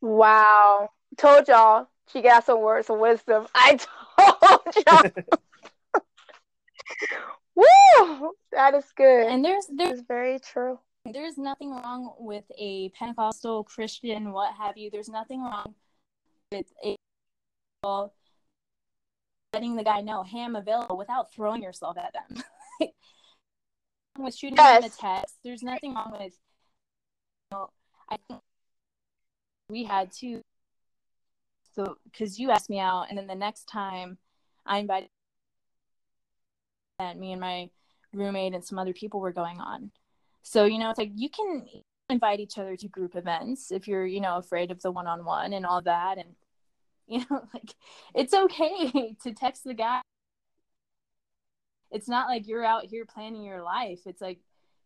Wow. 0.00 0.90
Told 1.16 1.48
y'all 1.48 1.88
she 2.12 2.22
got 2.22 2.44
some 2.44 2.60
words 2.60 2.90
of 2.90 2.98
wisdom. 2.98 3.46
I 3.54 3.78
told 4.18 4.60
y'all. 4.86 5.02
Woo! 7.54 8.32
That 8.52 8.74
is 8.74 8.86
good. 8.96 9.26
and 9.26 9.44
there's 9.44 9.66
there's 9.74 10.00
very 10.00 10.38
true. 10.38 10.78
there's 11.12 11.36
nothing 11.38 11.70
wrong 11.70 12.14
with 12.18 12.44
a 12.58 12.88
Pentecostal 12.90 13.64
Christian, 13.64 14.32
what 14.32 14.54
have 14.54 14.76
you. 14.78 14.90
There's 14.90 15.08
nothing 15.08 15.42
wrong 15.42 15.74
with 16.50 16.66
a 16.84 16.96
letting 19.52 19.76
the 19.76 19.84
guy 19.84 20.00
know, 20.00 20.22
hey, 20.22 20.42
I'm 20.42 20.56
available 20.56 20.96
without 20.96 21.32
throwing 21.32 21.62
yourself 21.62 21.96
at 21.98 22.14
them. 22.14 22.42
with 24.18 24.34
shooting 24.34 24.56
them 24.56 24.66
a 24.66 24.80
Yes. 24.80 24.96
text, 24.96 25.36
there's 25.44 25.62
nothing 25.62 25.94
wrong 25.94 26.12
with. 26.12 26.32
You 27.50 27.58
know, 27.58 27.68
I 28.08 28.16
think 28.28 28.40
we 29.68 29.84
had 29.84 30.10
two. 30.12 30.42
So, 31.74 31.96
because 32.04 32.38
you 32.38 32.50
asked 32.50 32.70
me 32.70 32.78
out, 32.78 33.06
and 33.08 33.16
then 33.16 33.26
the 33.26 33.34
next 33.34 33.64
time 33.64 34.18
I 34.66 34.78
invited, 34.78 35.08
and 36.98 37.18
me 37.18 37.32
and 37.32 37.40
my 37.40 37.70
roommate 38.12 38.54
and 38.54 38.64
some 38.64 38.78
other 38.78 38.92
people 38.92 39.20
were 39.20 39.32
going 39.32 39.58
on. 39.60 39.90
So, 40.42 40.64
you 40.64 40.78
know, 40.78 40.90
it's 40.90 40.98
like 40.98 41.12
you 41.14 41.30
can 41.30 41.66
invite 42.10 42.40
each 42.40 42.58
other 42.58 42.76
to 42.76 42.88
group 42.88 43.16
events 43.16 43.72
if 43.72 43.88
you're, 43.88 44.06
you 44.06 44.20
know, 44.20 44.36
afraid 44.36 44.70
of 44.70 44.82
the 44.82 44.90
one 44.90 45.06
on 45.06 45.24
one 45.24 45.52
and 45.52 45.64
all 45.64 45.82
that. 45.82 46.18
And, 46.18 46.34
you 47.06 47.24
know, 47.30 47.42
like 47.52 47.74
it's 48.14 48.34
okay 48.34 49.14
to 49.22 49.32
text 49.32 49.64
the 49.64 49.74
guy. 49.74 50.00
It's 51.90 52.08
not 52.08 52.28
like 52.28 52.48
you're 52.48 52.64
out 52.64 52.86
here 52.86 53.04
planning 53.04 53.44
your 53.44 53.62
life. 53.62 54.00
It's 54.06 54.20
like 54.20 54.38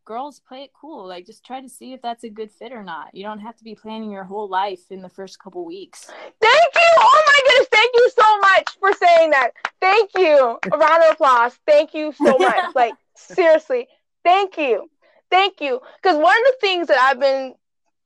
girls 0.06 0.40
play 0.48 0.62
it 0.62 0.70
cool. 0.72 1.06
Like 1.06 1.26
just 1.26 1.44
try 1.44 1.60
to 1.60 1.68
see 1.68 1.92
if 1.92 2.00
that's 2.00 2.24
a 2.24 2.30
good 2.30 2.50
fit 2.50 2.72
or 2.72 2.82
not. 2.82 3.14
You 3.14 3.24
don't 3.24 3.40
have 3.40 3.56
to 3.56 3.64
be 3.64 3.74
planning 3.74 4.10
your 4.10 4.24
whole 4.24 4.48
life 4.48 4.80
in 4.90 5.02
the 5.02 5.08
first 5.08 5.38
couple 5.38 5.66
weeks. 5.66 6.06
Thank 6.06 6.74
you. 6.74 6.90
Oh 6.98 7.22
my 7.26 7.40
goodness. 7.46 7.68
Thank 7.70 7.90
you 7.94 8.10
so 8.16 8.38
much 8.38 8.68
for 8.80 8.92
saying 8.94 9.30
that. 9.30 9.50
Thank 9.80 10.10
you. 10.16 10.58
A 10.72 10.78
round 10.78 11.02
of 11.04 11.12
applause. 11.12 11.58
Thank 11.66 11.92
you 11.92 12.12
so 12.12 12.38
much. 12.38 12.74
like 12.74 12.94
seriously. 13.16 13.88
Thank 14.24 14.56
you. 14.56 14.88
Thank 15.30 15.60
you. 15.60 15.80
Because 16.00 16.16
one 16.16 16.36
of 16.36 16.44
the 16.52 16.56
things 16.60 16.86
that 16.88 16.98
I've 16.98 17.20
been 17.20 17.54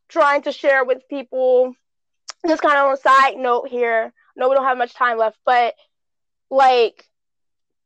trying 0.08 0.42
to 0.42 0.52
share 0.52 0.84
with 0.84 1.06
people, 1.08 1.74
just 2.48 2.62
kind 2.62 2.78
of 2.78 2.86
on 2.86 2.94
a 2.94 2.96
side 2.96 3.36
note 3.36 3.68
here. 3.68 4.12
No, 4.36 4.48
we 4.48 4.56
don't 4.56 4.64
have 4.64 4.78
much 4.78 4.94
time 4.94 5.18
left, 5.18 5.38
but 5.44 5.74
like 6.50 7.04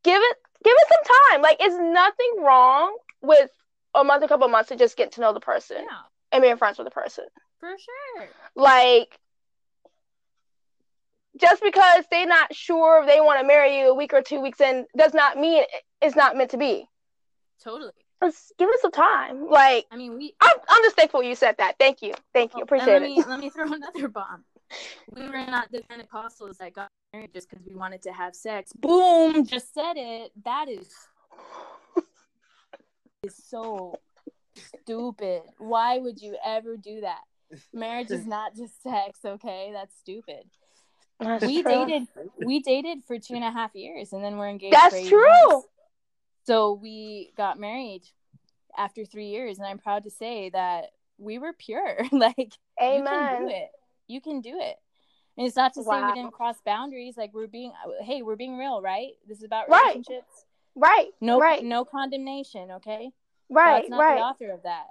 give 0.04 0.22
it 0.22 0.36
give 0.62 0.74
it 0.76 0.86
some 0.88 1.16
time. 1.32 1.42
Like 1.42 1.56
it's 1.58 1.76
nothing 1.76 2.44
wrong 2.44 2.96
with 3.20 3.50
a 3.94 4.04
month, 4.04 4.22
a 4.24 4.28
couple 4.28 4.48
months 4.48 4.68
to 4.70 4.76
just 4.76 4.96
get 4.96 5.12
to 5.12 5.20
know 5.20 5.32
the 5.32 5.40
person 5.40 5.78
Yeah, 5.80 5.98
and 6.32 6.42
being 6.42 6.56
friends 6.56 6.78
with 6.78 6.86
the 6.86 6.90
person. 6.90 7.24
for 7.60 7.70
sure. 7.78 8.28
Like 8.56 9.18
just 11.40 11.62
because 11.62 12.04
they're 12.10 12.26
not 12.26 12.54
sure 12.54 13.02
if 13.02 13.08
they 13.08 13.20
want 13.20 13.40
to 13.40 13.46
marry 13.46 13.78
you 13.80 13.90
a 13.90 13.94
week 13.94 14.12
or 14.12 14.22
two 14.22 14.40
weeks 14.40 14.60
in 14.60 14.86
does 14.96 15.14
not 15.14 15.36
mean 15.36 15.64
it's 16.00 16.14
not 16.16 16.36
meant 16.36 16.50
to 16.50 16.56
be. 16.56 16.86
Totally. 17.62 17.90
Just 18.22 18.52
give 18.58 18.68
it 18.70 18.80
some 18.80 18.92
time. 18.92 19.48
Like 19.48 19.86
I 19.90 19.96
mean, 19.96 20.16
we 20.16 20.34
I'm, 20.40 20.56
I'm 20.68 20.82
just 20.84 20.96
thankful 20.96 21.22
you 21.22 21.34
said 21.34 21.56
that. 21.58 21.74
Thank 21.78 22.02
you. 22.02 22.14
Thank 22.32 22.54
you. 22.54 22.60
Oh, 22.60 22.62
Appreciate 22.62 23.02
it. 23.02 23.02
let 23.02 23.10
me, 23.10 23.24
Let 23.26 23.40
me 23.40 23.50
throw 23.50 23.64
another 23.72 24.08
bomb. 24.08 24.44
We 25.14 25.22
were 25.26 25.32
not 25.46 25.70
the 25.70 25.82
Pentecostals 25.82 26.56
that 26.58 26.72
got 26.72 26.88
married 27.12 27.32
just 27.34 27.50
because 27.50 27.64
we 27.66 27.74
wanted 27.74 28.02
to 28.02 28.12
have 28.12 28.34
sex. 28.34 28.72
Boom! 28.72 29.44
Just 29.44 29.74
said 29.74 29.94
it. 29.96 30.32
That 30.44 30.68
is 30.68 30.88
is 33.24 33.36
so 33.48 33.94
stupid. 34.82 35.42
Why 35.58 35.98
would 35.98 36.20
you 36.20 36.36
ever 36.44 36.76
do 36.76 37.00
that? 37.02 37.20
Marriage 37.72 38.10
is 38.10 38.26
not 38.26 38.54
just 38.54 38.82
sex, 38.82 39.20
okay? 39.24 39.70
That's 39.72 39.96
stupid. 39.96 40.44
That's 41.20 41.46
we 41.46 41.62
true. 41.62 41.70
dated 41.70 42.08
we 42.38 42.60
dated 42.60 43.04
for 43.06 43.18
two 43.18 43.34
and 43.34 43.44
a 43.44 43.50
half 43.50 43.74
years 43.74 44.12
and 44.12 44.22
then 44.22 44.36
we're 44.36 44.48
engaged 44.48 44.74
That's 44.74 45.08
true. 45.08 45.24
months. 45.48 45.68
so 46.44 46.72
we 46.74 47.32
got 47.36 47.58
married 47.58 48.02
after 48.76 49.04
three 49.04 49.28
years 49.28 49.58
and 49.58 49.66
i'm 49.68 49.78
proud 49.78 50.02
to 50.04 50.10
say 50.10 50.50
that 50.50 50.86
we 51.16 51.38
were 51.38 51.52
pure 51.52 51.98
like 52.12 52.36
you 52.36 53.04
can 53.04 53.28
do 53.28 53.44
Amen. 53.44 53.48
it 53.48 53.68
you 54.08 54.20
can 54.20 54.40
do 54.40 54.58
it 54.60 54.76
and 55.38 55.46
it's 55.46 55.54
not 55.56 55.72
to 55.74 55.84
say 55.84 56.02
we 56.04 56.12
didn't 56.12 56.32
cross 56.32 56.56
boundaries 56.66 57.16
like 57.16 57.30
we're 57.32 57.46
being 57.46 57.72
hey 58.02 58.22
we're 58.22 58.34
being 58.36 58.58
real 58.58 58.82
right 58.82 59.12
this 59.28 59.38
is 59.38 59.44
about 59.44 59.68
relationships 59.68 60.08
Right. 60.10 60.43
No 61.20 61.40
Right. 61.40 61.62
no 61.64 61.84
condemnation 61.84 62.70
okay 62.72 63.10
Right. 63.50 63.82
God's 63.82 63.90
not 63.90 63.98
Right. 64.00 64.14
the 64.16 64.22
author 64.22 64.50
of 64.50 64.62
that. 64.62 64.86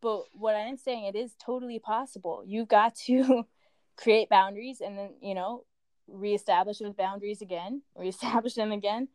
But 0.00 0.24
what 0.34 0.54
I 0.54 0.60
am 0.60 0.76
saying, 0.76 1.06
it 1.06 1.16
is 1.16 1.34
totally 1.38 1.78
possible. 1.78 2.42
You've 2.46 2.68
got 2.68 2.94
to 3.06 3.44
create 3.96 4.28
boundaries 4.28 4.80
and 4.80 4.98
then, 4.98 5.14
you 5.20 5.34
know, 5.34 5.64
reestablish 6.06 6.78
those 6.78 6.94
boundaries 6.94 7.40
again, 7.40 7.82
reestablish 7.96 8.54
them 8.54 8.72
again. 8.72 9.08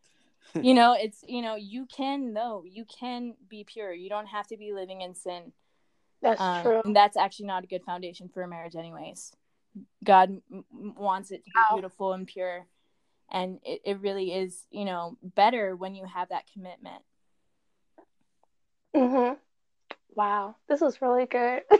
you 0.61 0.73
know, 0.73 0.93
it's, 0.99 1.23
you 1.27 1.41
know, 1.43 1.55
you 1.55 1.85
can, 1.85 2.33
though, 2.33 2.63
you 2.65 2.83
can 2.85 3.35
be 3.47 3.63
pure. 3.63 3.93
You 3.93 4.09
don't 4.09 4.25
have 4.25 4.47
to 4.47 4.57
be 4.57 4.73
living 4.73 5.01
in 5.01 5.13
sin. 5.13 5.53
That's 6.21 6.41
Um, 6.41 6.61
true. 6.63 6.81
and 6.83 6.95
that's 6.95 7.15
actually 7.15 7.45
not 7.45 7.63
a 7.63 7.67
good 7.67 7.83
foundation 7.83 8.27
for 8.27 8.41
a 8.41 8.47
marriage, 8.47 8.75
anyways. 8.75 9.31
God 10.03 10.41
m- 10.51 10.65
m- 10.73 10.95
wants 10.97 11.29
it 11.31 11.43
to 11.45 11.51
be 11.51 11.51
Wow. 11.55 11.75
beautiful 11.75 12.13
and 12.13 12.25
pure. 12.25 12.65
And 13.31 13.59
it, 13.63 13.81
it 13.85 13.99
really 14.01 14.33
is, 14.33 14.65
you 14.71 14.85
know, 14.85 15.17
better 15.21 15.75
when 15.75 15.95
you 15.95 16.05
have 16.05 16.29
that 16.29 16.45
commitment. 16.51 17.03
Mm-hmm. 18.95 19.35
Wow, 20.15 20.55
this 20.67 20.81
was 20.81 21.01
really 21.01 21.25
good. 21.25 21.61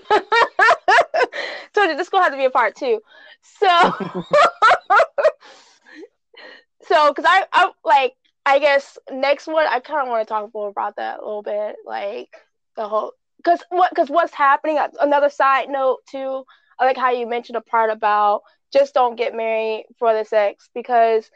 so 1.73 1.87
this 1.87 2.09
gonna 2.09 2.29
to 2.31 2.37
be 2.37 2.45
a 2.45 2.49
part 2.49 2.75
two. 2.75 3.01
So, 3.41 3.67
so 6.83 7.09
because 7.09 7.25
I, 7.27 7.45
I 7.51 7.71
like, 7.83 8.13
I 8.45 8.59
guess 8.59 8.97
next 9.11 9.47
one 9.47 9.65
I 9.67 9.79
kind 9.79 10.01
of 10.01 10.07
want 10.07 10.27
to 10.27 10.31
talk 10.31 10.53
more 10.53 10.69
about 10.69 10.95
that 10.97 11.19
a 11.19 11.25
little 11.25 11.43
bit, 11.43 11.75
like 11.85 12.29
the 12.75 12.87
whole 12.87 13.13
because 13.37 13.63
what 13.69 13.89
because 13.91 14.09
what's 14.09 14.33
happening. 14.33 14.77
uh, 14.77 14.89
Another 14.99 15.29
side 15.29 15.69
note 15.69 15.99
too. 16.09 16.43
I 16.79 16.85
like 16.85 16.97
how 16.97 17.11
you 17.11 17.27
mentioned 17.27 17.57
a 17.57 17.61
part 17.61 17.89
about 17.89 18.43
just 18.71 18.93
don't 18.93 19.15
get 19.15 19.35
married 19.35 19.85
for 19.97 20.13
the 20.13 20.23
sex 20.25 20.69
because 20.73 21.29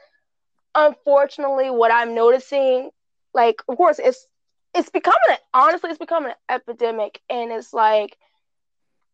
unfortunately 0.75 1.69
what 1.69 1.91
I'm 1.91 2.15
noticing, 2.15 2.89
like 3.33 3.55
of 3.67 3.77
course 3.77 3.99
it's 3.99 4.27
it's 4.73 4.89
becoming 4.89 5.17
honestly 5.53 5.89
it's 5.89 5.99
becoming 5.99 6.31
an 6.31 6.55
epidemic 6.55 7.21
and 7.29 7.51
it's 7.51 7.73
like 7.73 8.17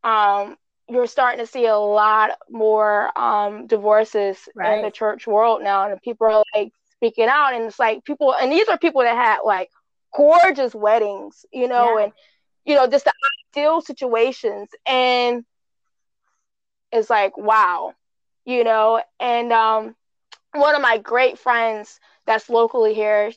um 0.04 0.56
you're 0.90 1.08
starting 1.08 1.40
to 1.40 1.46
see 1.46 1.66
a 1.66 1.76
lot 1.78 2.32
more 2.50 3.18
um 3.18 3.68
divorces 3.68 4.48
in 4.64 4.82
the 4.82 4.92
church 4.92 5.28
world 5.28 5.62
now 5.62 5.90
and 5.90 6.02
people 6.02 6.28
are 6.28 6.44
like 6.56 6.72
speaking 6.92 7.28
out 7.30 7.54
and 7.54 7.64
it's 7.66 7.80
like 7.80 8.04
people 8.06 8.34
and 8.34 8.52
these 8.52 8.68
are 8.70 8.78
people 8.78 9.02
that 9.02 9.16
had 9.16 9.40
like 9.46 9.70
gorgeous 10.16 10.74
weddings 10.74 11.46
you 11.54 11.68
know 11.68 11.98
Yeah. 11.98 12.06
and 12.06 12.14
you 12.66 12.76
know 12.76 12.88
just 12.88 13.06
the 13.06 13.14
ideal 13.56 13.82
situations 13.82 14.70
and 14.88 15.44
it's 16.92 17.10
like 17.10 17.38
wow 17.38 17.94
you 18.50 18.66
know 18.66 19.02
and 19.20 19.54
um 19.54 19.96
one 20.54 20.76
of 20.76 20.82
my 20.82 20.98
great 20.98 21.38
friends 21.40 22.00
that's 22.26 22.50
locally 22.50 22.94
here 22.94 23.32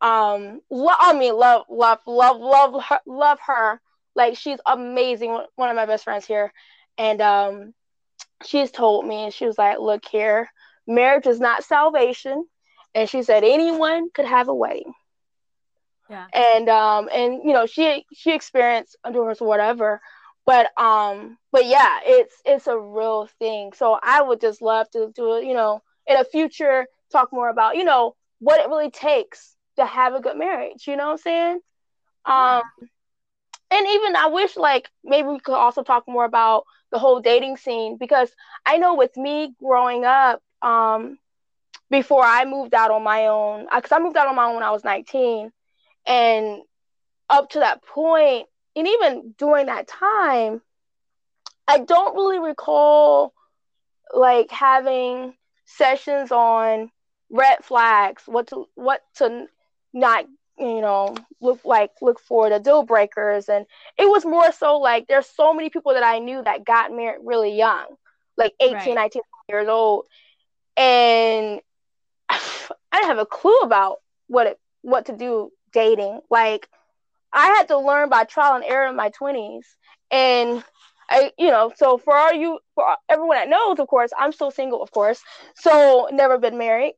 um 0.00 0.60
lo- 0.70 0.94
i 1.00 1.12
mean 1.12 1.34
love 1.36 1.64
love 1.68 1.98
love 2.06 2.38
love 2.40 2.82
her 2.84 3.00
love 3.06 3.38
her. 3.46 3.80
Like 4.14 4.36
she's 4.36 4.58
amazing 4.66 5.38
one 5.56 5.70
of 5.70 5.76
my 5.76 5.86
best 5.86 6.04
friends 6.04 6.26
here. 6.26 6.52
And 6.98 7.20
um 7.22 7.74
she's 8.44 8.70
told 8.70 9.06
me 9.06 9.24
and 9.24 9.32
she 9.34 9.46
was 9.46 9.58
like 9.58 9.78
look 9.78 10.04
here 10.06 10.48
marriage 10.86 11.26
is 11.26 11.40
not 11.40 11.64
salvation. 11.64 12.46
And 12.94 13.08
she 13.08 13.22
said 13.22 13.44
anyone 13.44 14.10
could 14.14 14.26
have 14.26 14.48
a 14.48 14.54
wedding. 14.54 14.92
Yeah. 16.08 16.28
and 16.32 16.68
um 16.68 17.08
and 17.12 17.40
you 17.44 17.52
know 17.52 17.66
she 17.66 18.04
she 18.12 18.34
experienced 18.34 18.96
a 19.04 19.12
divorce 19.12 19.40
or 19.40 19.48
whatever 19.48 20.00
but 20.46 20.70
um 20.80 21.38
but 21.52 21.66
yeah 21.66 22.00
it's 22.04 22.34
it's 22.44 22.66
a 22.66 22.78
real 22.78 23.28
thing. 23.38 23.72
So 23.74 23.98
i 24.02 24.22
would 24.22 24.40
just 24.40 24.62
love 24.62 24.90
to 24.90 25.12
do 25.14 25.42
you 25.44 25.54
know 25.54 25.82
in 26.06 26.16
a 26.18 26.24
future 26.24 26.86
talk 27.10 27.32
more 27.32 27.48
about 27.48 27.76
you 27.76 27.84
know 27.84 28.14
what 28.40 28.60
it 28.60 28.68
really 28.68 28.90
takes 28.90 29.56
to 29.76 29.86
have 29.86 30.14
a 30.14 30.20
good 30.20 30.36
marriage 30.36 30.86
you 30.86 30.96
know 30.96 31.06
what 31.06 31.12
i'm 31.12 31.18
saying? 31.18 31.60
Um 32.26 32.62
and 33.70 33.86
even 33.88 34.16
i 34.16 34.26
wish 34.26 34.56
like 34.56 34.88
maybe 35.04 35.28
we 35.28 35.40
could 35.40 35.54
also 35.54 35.82
talk 35.82 36.04
more 36.06 36.24
about 36.24 36.64
the 36.90 36.98
whole 36.98 37.20
dating 37.20 37.56
scene 37.56 37.96
because 37.98 38.30
i 38.66 38.78
know 38.78 38.94
with 38.94 39.16
me 39.16 39.54
growing 39.58 40.04
up 40.04 40.42
um 40.62 41.18
before 41.90 42.22
i 42.24 42.44
moved 42.44 42.74
out 42.74 42.90
on 42.90 43.02
my 43.02 43.26
own 43.26 43.66
because 43.74 43.92
I 43.92 43.98
moved 43.98 44.16
out 44.16 44.28
on 44.28 44.36
my 44.36 44.44
own 44.44 44.54
when 44.54 44.62
i 44.62 44.70
was 44.70 44.84
19 44.84 45.50
and 46.06 46.62
up 47.28 47.50
to 47.50 47.60
that 47.60 47.82
point 47.84 48.46
and 48.76 48.88
even 48.88 49.34
during 49.38 49.66
that 49.66 49.86
time 49.86 50.60
i 51.68 51.78
don't 51.78 52.14
really 52.14 52.38
recall 52.38 53.32
like 54.14 54.50
having 54.50 55.34
sessions 55.64 56.30
on 56.30 56.90
red 57.30 57.64
flags 57.64 58.22
what 58.26 58.46
to 58.48 58.66
what 58.74 59.00
to 59.14 59.46
not 59.92 60.26
you 60.58 60.80
know 60.80 61.14
look 61.40 61.64
like 61.64 61.90
look 62.02 62.20
for 62.20 62.50
the 62.50 62.58
deal 62.60 62.82
breakers. 62.82 63.48
And 63.48 63.66
it 63.98 64.08
was 64.08 64.24
more 64.24 64.52
so 64.52 64.78
like 64.78 65.06
there's 65.08 65.26
so 65.26 65.54
many 65.54 65.70
people 65.70 65.94
that 65.94 66.02
i 66.02 66.18
knew 66.18 66.42
that 66.42 66.64
got 66.64 66.92
married 66.92 67.22
really 67.24 67.56
young 67.56 67.86
like 68.36 68.52
18 68.60 68.74
Right. 68.74 68.94
19 68.94 69.22
years 69.48 69.68
old. 69.68 70.06
And 70.76 71.60
i 72.28 72.38
didn't 72.92 73.08
have 73.08 73.18
a 73.18 73.26
clue 73.26 73.58
about 73.60 73.98
what 74.28 74.46
it 74.46 74.60
what 74.82 75.06
to 75.06 75.16
do 75.16 75.50
dating. 75.72 76.20
Like 76.30 76.68
i 77.32 77.46
had 77.46 77.68
to 77.68 77.78
learn 77.78 78.08
by 78.08 78.24
trial 78.24 78.54
and 78.54 78.64
error 78.64 78.88
in 78.88 78.96
my 78.96 79.10
20s 79.20 79.64
and 80.10 80.62
I, 81.12 81.30
you 81.38 81.48
know, 81.48 81.72
so 81.76 81.98
for 81.98 82.16
all 82.16 82.32
you, 82.32 82.58
for 82.74 82.96
everyone 83.08 83.36
that 83.36 83.48
knows, 83.48 83.78
of 83.78 83.86
course, 83.86 84.10
I'm 84.18 84.32
still 84.32 84.50
single, 84.50 84.82
of 84.82 84.90
course, 84.92 85.22
so 85.56 86.08
never 86.10 86.38
been 86.38 86.56
married. 86.56 86.94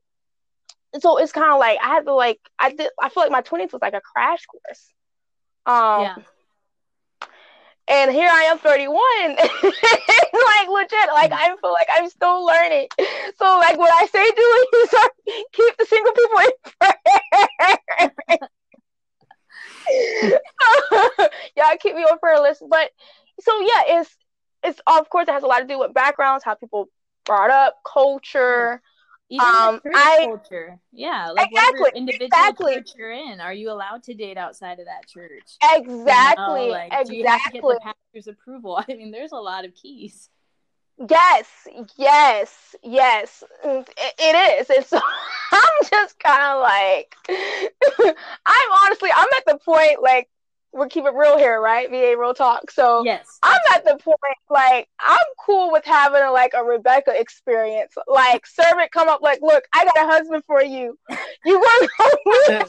So 0.99 1.17
it's 1.17 1.33
kind 1.33 1.51
of 1.51 1.59
like 1.59 1.77
I 1.83 1.87
had 1.87 2.05
to 2.05 2.13
like 2.13 2.39
I 2.57 2.71
did. 2.71 2.89
I 3.01 3.09
feel 3.09 3.23
like 3.23 3.31
my 3.31 3.41
20s 3.41 3.73
was 3.73 3.81
like 3.81 3.93
a 3.93 3.99
crash 3.99 4.45
course. 4.45 4.93
Um, 5.65 6.03
yeah. 6.03 6.15
and 7.89 8.11
here 8.11 8.29
I 8.31 8.43
am, 8.43 8.59
31, 8.59 8.95
like 9.35 10.69
legit, 10.69 11.09
like 11.13 11.33
I 11.33 11.53
feel 11.59 11.73
like 11.73 11.87
I'm 11.93 12.09
still 12.09 12.45
learning. 12.45 12.87
So 13.37 13.45
like 13.59 13.77
what 13.77 13.91
I 13.93 14.05
say, 14.05 14.31
Julie, 14.31 14.67
is 14.83 14.89
keep 15.51 15.77
the 15.77 15.85
single 15.85 16.13
people 16.13 16.39
in 16.39 16.51
prayer. 18.29 18.49
Y'all 21.57 21.77
keep 21.79 21.95
me 21.95 22.03
on 22.03 22.17
for 22.19 22.29
a 22.31 22.41
list, 22.41 22.63
but 22.69 22.91
so 23.39 23.59
yeah, 23.61 23.99
it's 23.99 24.15
it's 24.63 24.81
of 24.87 25.09
course 25.09 25.27
it 25.27 25.31
has 25.31 25.43
a 25.43 25.47
lot 25.47 25.59
to 25.59 25.67
do 25.67 25.79
with 25.79 25.93
backgrounds, 25.93 26.43
how 26.43 26.55
people 26.55 26.89
brought 27.25 27.49
up, 27.51 27.75
culture, 27.91 28.81
Even 29.29 29.45
Um, 29.45 29.81
I- 29.95 30.25
culture. 30.25 30.79
Yeah. 30.91 31.31
Like 31.31 31.47
Exactly, 31.51 31.79
whatever 31.81 31.97
individual 31.97 32.25
exactly. 32.27 32.75
church 32.75 32.89
you're 32.97 33.11
in, 33.11 33.41
are 33.41 33.53
you 33.53 33.71
allowed 33.71 34.03
to 34.03 34.13
date 34.13 34.37
outside 34.37 34.79
of 34.79 34.85
that 34.85 35.07
church? 35.07 35.57
Exactly. 35.73 36.65
You 36.65 36.67
know, 36.67 36.71
like, 36.71 36.91
Do 37.07 37.15
you 37.15 37.25
have 37.25 37.41
to 37.43 37.51
get 37.51 37.57
exactly. 37.59 37.73
the 37.75 37.79
pastor's 38.13 38.27
approval? 38.27 38.77
I 38.87 38.93
mean, 38.93 39.11
there's 39.11 39.31
a 39.31 39.37
lot 39.37 39.65
of 39.65 39.73
keys. 39.73 40.29
Yes, 40.97 41.47
yes, 41.97 42.75
yes. 42.83 43.43
Mm, 43.65 43.87
It, 43.97 44.13
it 44.17 44.59
is. 44.61 44.69
And 44.69 44.85
so 44.85 44.99
I'm 45.51 45.89
just 45.91 46.19
kind 46.19 46.55
of 46.55 46.61
like, 46.61 47.15
I'm 48.45 48.71
honestly, 48.85 49.09
I'm 49.15 49.27
at 49.37 49.45
the 49.45 49.57
point 49.63 50.01
like, 50.01 50.29
we're 50.71 50.87
keep 50.89 51.05
it 51.05 51.13
real 51.13 51.37
here, 51.37 51.59
right? 51.61 51.89
VA 51.89 52.15
real 52.19 52.33
talk. 52.33 52.69
So 52.69 53.03
Yes. 53.05 53.39
I'm 53.41 53.59
at 53.73 53.85
the 53.85 53.97
point 53.97 54.17
like 54.49 54.89
I'm 54.99 55.17
cool 55.45 55.71
with 55.71 55.85
having 55.85 56.21
a, 56.21 56.31
like 56.31 56.53
a 56.53 56.63
Rebecca 56.63 57.17
experience. 57.17 57.93
Like 58.07 58.45
servant 58.45 58.91
come 58.91 59.07
up 59.07 59.21
like, 59.21 59.39
look, 59.41 59.63
I 59.73 59.85
got 59.85 59.97
a 59.97 60.05
husband 60.05 60.43
for 60.45 60.61
you. 60.61 60.97
You 61.45 61.59
want 61.59 61.91
to 61.97 62.17
meet 62.25 62.59
him? 62.59 62.67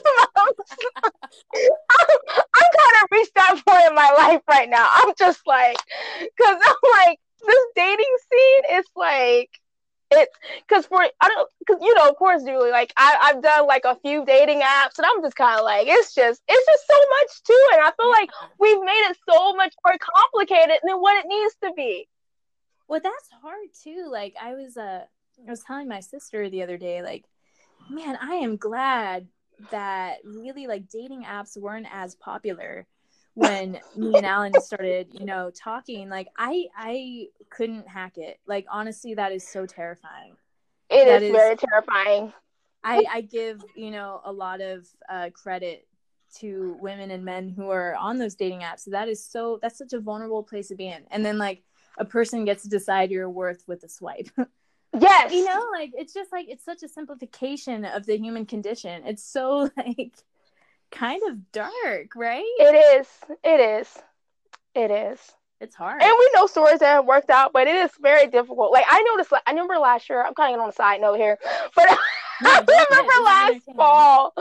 I'm, 1.55 2.19
I'm 2.55 2.71
kind 2.79 3.03
of 3.03 3.09
reached 3.11 3.35
that 3.35 3.61
point 3.67 3.87
in 3.89 3.95
my 3.95 4.11
life 4.17 4.43
right 4.49 4.69
now. 4.69 4.87
I'm 4.95 5.13
just 5.19 5.41
like, 5.47 5.77
cause 6.41 6.59
I'm 6.65 6.77
like 7.07 7.19
this 7.45 7.65
dating 7.75 8.17
scene 8.31 8.79
is 8.79 8.87
like 8.95 9.51
it's 10.11 10.33
because 10.67 10.87
for 10.87 11.03
I 11.03 11.29
don't 11.29 11.51
because 11.59 11.83
you 11.83 11.95
know 11.95 12.09
of 12.09 12.17
course 12.17 12.45
Julie 12.45 12.71
like 12.71 12.93
I 12.97 13.17
I've 13.23 13.43
done 13.43 13.67
like 13.67 13.85
a 13.85 13.97
few 13.97 14.25
dating 14.25 14.61
apps 14.61 14.99
and 14.99 15.07
I'm 15.07 15.23
just 15.23 15.37
kind 15.37 15.59
of 15.59 15.65
like 15.65 15.87
it's 15.89 16.15
just 16.15 16.43
it's 16.47 16.67
just 16.67 16.87
so 16.87 16.97
much 16.97 17.43
to 17.45 17.53
it. 17.53 17.75
And 17.75 17.83
I 17.83 17.93
feel 18.01 18.11
like 18.11 18.31
we've 18.61 18.85
made 18.85 19.11
it 19.11 19.17
so 19.29 19.55
much 19.55 19.75
more 19.85 19.97
complicated 19.99 20.79
than 20.85 20.97
what 20.99 21.17
it 21.25 21.29
needs 21.29 21.55
to 21.65 21.73
be. 21.77 22.09
Well, 22.89 23.01
that's 23.03 23.29
hard 23.43 23.69
too. 23.83 24.09
Like 24.11 24.35
I 24.41 24.55
was 24.55 24.77
uh 24.77 25.05
I 25.47 25.51
was 25.51 25.63
telling 25.65 25.89
my 25.89 26.01
sister 26.01 26.49
the 26.49 26.63
other 26.63 26.79
day, 26.79 27.03
like, 27.03 27.25
man, 27.91 28.17
I 28.21 28.37
am 28.37 28.57
glad 28.57 29.27
that 29.71 30.19
really 30.25 30.67
like 30.67 30.89
dating 30.89 31.25
apps 31.25 31.61
weren't 31.61 31.89
as 31.91 32.15
popular 32.15 32.87
when 33.37 33.79
me 33.95 34.17
and 34.17 34.25
Alan 34.25 34.59
started, 34.63 35.09
you 35.13 35.27
know, 35.27 35.51
talking. 35.51 36.09
Like 36.09 36.29
I 36.39 36.69
I 36.75 37.27
couldn't 37.51 37.87
hack 37.87 38.17
it. 38.17 38.41
Like 38.47 38.65
honestly, 38.71 39.13
that 39.15 39.31
is 39.31 39.47
so 39.47 39.67
terrifying. 39.67 40.37
It 40.89 41.07
is 41.07 41.23
is- 41.23 41.33
very 41.33 41.57
terrifying. 41.57 42.33
I, 42.83 43.05
I 43.11 43.21
give 43.21 43.63
you 43.75 43.91
know 43.91 44.21
a 44.25 44.33
lot 44.33 44.61
of 44.61 44.87
uh, 45.11 45.31
credit 45.35 45.87
to 46.39 46.77
women 46.81 47.11
and 47.11 47.25
men 47.25 47.51
who 47.51 47.71
are 47.71 47.95
on 47.97 48.17
those 48.17 48.37
dating 48.37 48.61
apps. 48.61 48.85
That 48.91 49.09
is 49.09 49.23
so 49.23 49.59
that's 49.61 49.77
such 49.77 49.93
a 49.93 50.01
vulnerable 50.01 50.43
place 50.43 50.69
to 50.69 50.75
be 50.75 50.89
in. 50.89 51.05
And 51.11 51.25
then 51.25 51.37
like 51.37 51.63
a 51.99 52.07
person 52.07 52.47
gets 52.47 52.63
to 52.63 52.71
decide 52.71 53.11
your 53.11 53.29
worth 53.29 53.65
with 53.67 53.85
a 53.85 53.89
swipe. 53.89 54.31
Yes, 54.99 55.31
you 55.31 55.45
know, 55.45 55.67
like 55.73 55.91
it's 55.95 56.15
just 56.15 56.33
like 56.33 56.47
it's 56.49 56.65
such 56.65 56.83
a 56.83 56.89
simplification 56.89 57.85
of 57.85 58.07
the 58.07 58.17
human 58.17 58.47
condition. 58.47 59.03
It's 59.05 59.23
so 59.23 59.69
like 59.77 60.15
kind 60.97 61.23
of 61.29 61.53
dark, 61.53 62.15
right? 62.17 62.45
it 62.59 63.01
is. 63.01 63.09
It 63.45 63.61
is. 63.61 63.99
It 64.75 64.91
is. 64.91 65.33
It's 65.61 65.75
hard. 65.75 66.03
And 66.03 66.13
we 66.19 66.31
know 66.35 66.47
stories 66.47 66.81
that 66.81 66.87
have 66.95 67.07
worked 67.07 67.31
out, 67.31 67.53
but 67.53 67.67
it 67.67 67.75
is 67.77 67.91
very 68.01 68.27
difficult. 68.27 68.73
Like 68.73 68.85
I 68.89 69.03
noticed, 69.03 69.33
I 69.47 69.51
remember 69.51 69.79
last 69.79 70.09
year. 70.09 70.23
I'm 70.23 70.35
kind 70.35 70.55
of 70.55 70.61
on 70.61 70.69
a 70.69 70.73
side 70.73 71.01
note 71.01 71.17
here, 71.17 71.39
but 71.75 71.87
No, 72.41 72.51
I 72.51 72.87
remember 72.91 73.25
last 73.25 73.77
fall. 73.77 74.33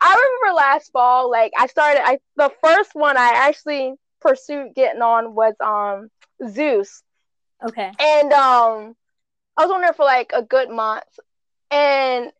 I 0.00 0.14
remember 0.14 0.56
last 0.56 0.90
fall. 0.92 1.30
Like 1.30 1.52
I 1.58 1.66
started. 1.66 2.02
I 2.04 2.18
the 2.36 2.50
first 2.62 2.90
one 2.94 3.16
I 3.16 3.32
actually 3.34 3.94
pursued 4.20 4.74
getting 4.74 5.02
on 5.02 5.34
was 5.34 5.54
um 5.60 6.08
Zoosk, 6.42 7.02
Okay. 7.66 7.92
and 8.00 8.32
um 8.32 8.94
I 9.56 9.64
was 9.64 9.70
on 9.70 9.80
there 9.82 9.92
for 9.92 10.04
like 10.04 10.32
a 10.34 10.42
good 10.42 10.70
month, 10.70 11.04
and 11.70 12.32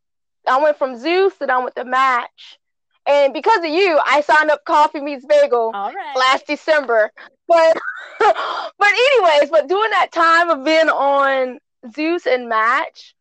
I 0.49 0.61
went 0.63 0.79
from 0.79 0.97
Zoosk 0.97 1.41
and 1.41 1.51
I 1.51 1.59
went 1.59 1.77
to 1.77 1.85
Match, 1.85 2.59
and 3.07 3.33
because 3.33 3.59
of 3.59 3.67
you, 3.71 3.99
I 4.07 4.21
signed 4.21 4.51
up 4.51 4.65
Coffee 4.65 5.01
Meets 5.01 5.25
Bagel 5.25 5.73
right. 5.73 6.17
last 6.17 6.47
December. 6.47 7.11
But 7.49 7.77
but 8.19 8.89
anyways, 8.89 9.51
but 9.51 9.69
during 9.69 9.91
that 9.91 10.13
time 10.13 10.51
of 10.51 10.65
being 10.65 10.89
on 10.89 11.59
Zoosk 11.87 12.27
and 12.27 12.49
Match, 12.49 13.15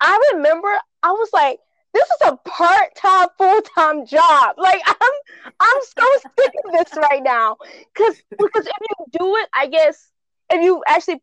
I 0.00 0.32
remember 0.34 0.68
I 1.02 1.12
was 1.12 1.28
like, 1.32 1.60
this 1.94 2.04
is 2.04 2.28
a 2.28 2.36
part-time, 2.48 3.28
full-time 3.36 4.06
job. 4.06 4.56
Like 4.56 4.80
I'm 4.86 5.52
I'm 5.60 5.80
so 5.82 6.06
sick 6.38 6.52
of 6.64 6.72
this 6.72 6.96
right 6.96 7.22
now. 7.22 7.56
Cause 7.94 8.16
because 8.30 8.66
if 8.66 8.76
you 8.80 9.06
do 9.18 9.36
it, 9.36 9.48
I 9.54 9.66
guess 9.66 10.10
if 10.50 10.62
you 10.62 10.82
actually 10.86 11.20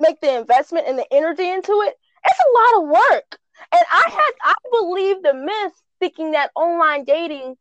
make 0.00 0.20
the 0.20 0.38
investment 0.38 0.86
and 0.86 0.98
the 0.98 1.06
energy 1.12 1.48
into 1.48 1.72
it, 1.72 1.94
it's 2.24 2.40
a 2.40 2.74
lot 2.74 2.82
of 2.82 2.88
work. 2.90 3.38
And 3.72 3.82
I 3.90 4.04
oh. 4.06 4.10
had 4.10 4.32
I 4.42 4.54
believe 4.70 5.22
the 5.22 5.34
myth 5.34 5.72
thinking 6.00 6.32
that 6.32 6.50
online 6.54 7.04
dating 7.04 7.56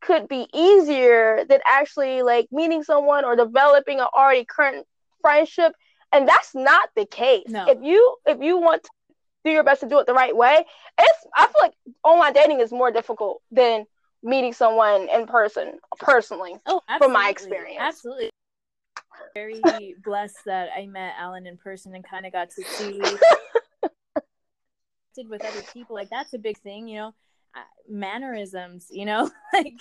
could 0.00 0.28
be 0.28 0.46
easier 0.54 1.44
than 1.48 1.60
actually 1.66 2.22
like 2.22 2.48
meeting 2.50 2.82
someone 2.82 3.24
or 3.24 3.36
developing 3.36 4.00
an 4.00 4.06
already 4.16 4.44
current 4.44 4.86
friendship 5.20 5.72
and 6.12 6.26
that's 6.26 6.54
not 6.54 6.88
the 6.96 7.04
case 7.04 7.44
No. 7.48 7.66
if 7.68 7.78
you 7.82 8.16
if 8.24 8.38
you 8.40 8.58
want 8.58 8.82
to 8.82 8.90
do 9.44 9.50
your 9.50 9.62
best 9.62 9.80
to 9.82 9.88
do 9.88 9.98
it 9.98 10.06
the 10.06 10.14
right 10.14 10.34
way 10.34 10.64
it's 10.98 11.26
i 11.36 11.44
feel 11.44 11.54
like 11.60 11.74
online 12.02 12.32
dating 12.32 12.60
is 12.60 12.72
more 12.72 12.90
difficult 12.90 13.42
than 13.50 13.84
meeting 14.22 14.52
someone 14.52 15.08
in 15.08 15.26
person 15.26 15.78
personally 15.98 16.54
Oh, 16.66 16.80
from 16.98 17.12
my 17.12 17.28
experience. 17.30 17.78
Absolutely. 17.80 18.30
Very 19.34 19.94
blessed 20.04 20.38
that 20.46 20.68
I 20.76 20.86
met 20.86 21.14
Alan 21.18 21.46
in 21.46 21.56
person 21.56 21.94
and 21.94 22.04
kind 22.04 22.26
of 22.26 22.32
got 22.32 22.50
to 22.50 22.62
see 22.62 23.00
with 25.28 25.44
other 25.44 25.62
people. 25.72 25.96
Like 25.96 26.10
that's 26.10 26.32
a 26.34 26.38
big 26.38 26.58
thing, 26.58 26.88
you 26.88 26.98
know. 26.98 27.14
Uh, 27.54 27.60
mannerisms, 27.88 28.86
you 28.90 29.04
know, 29.04 29.28
like 29.52 29.80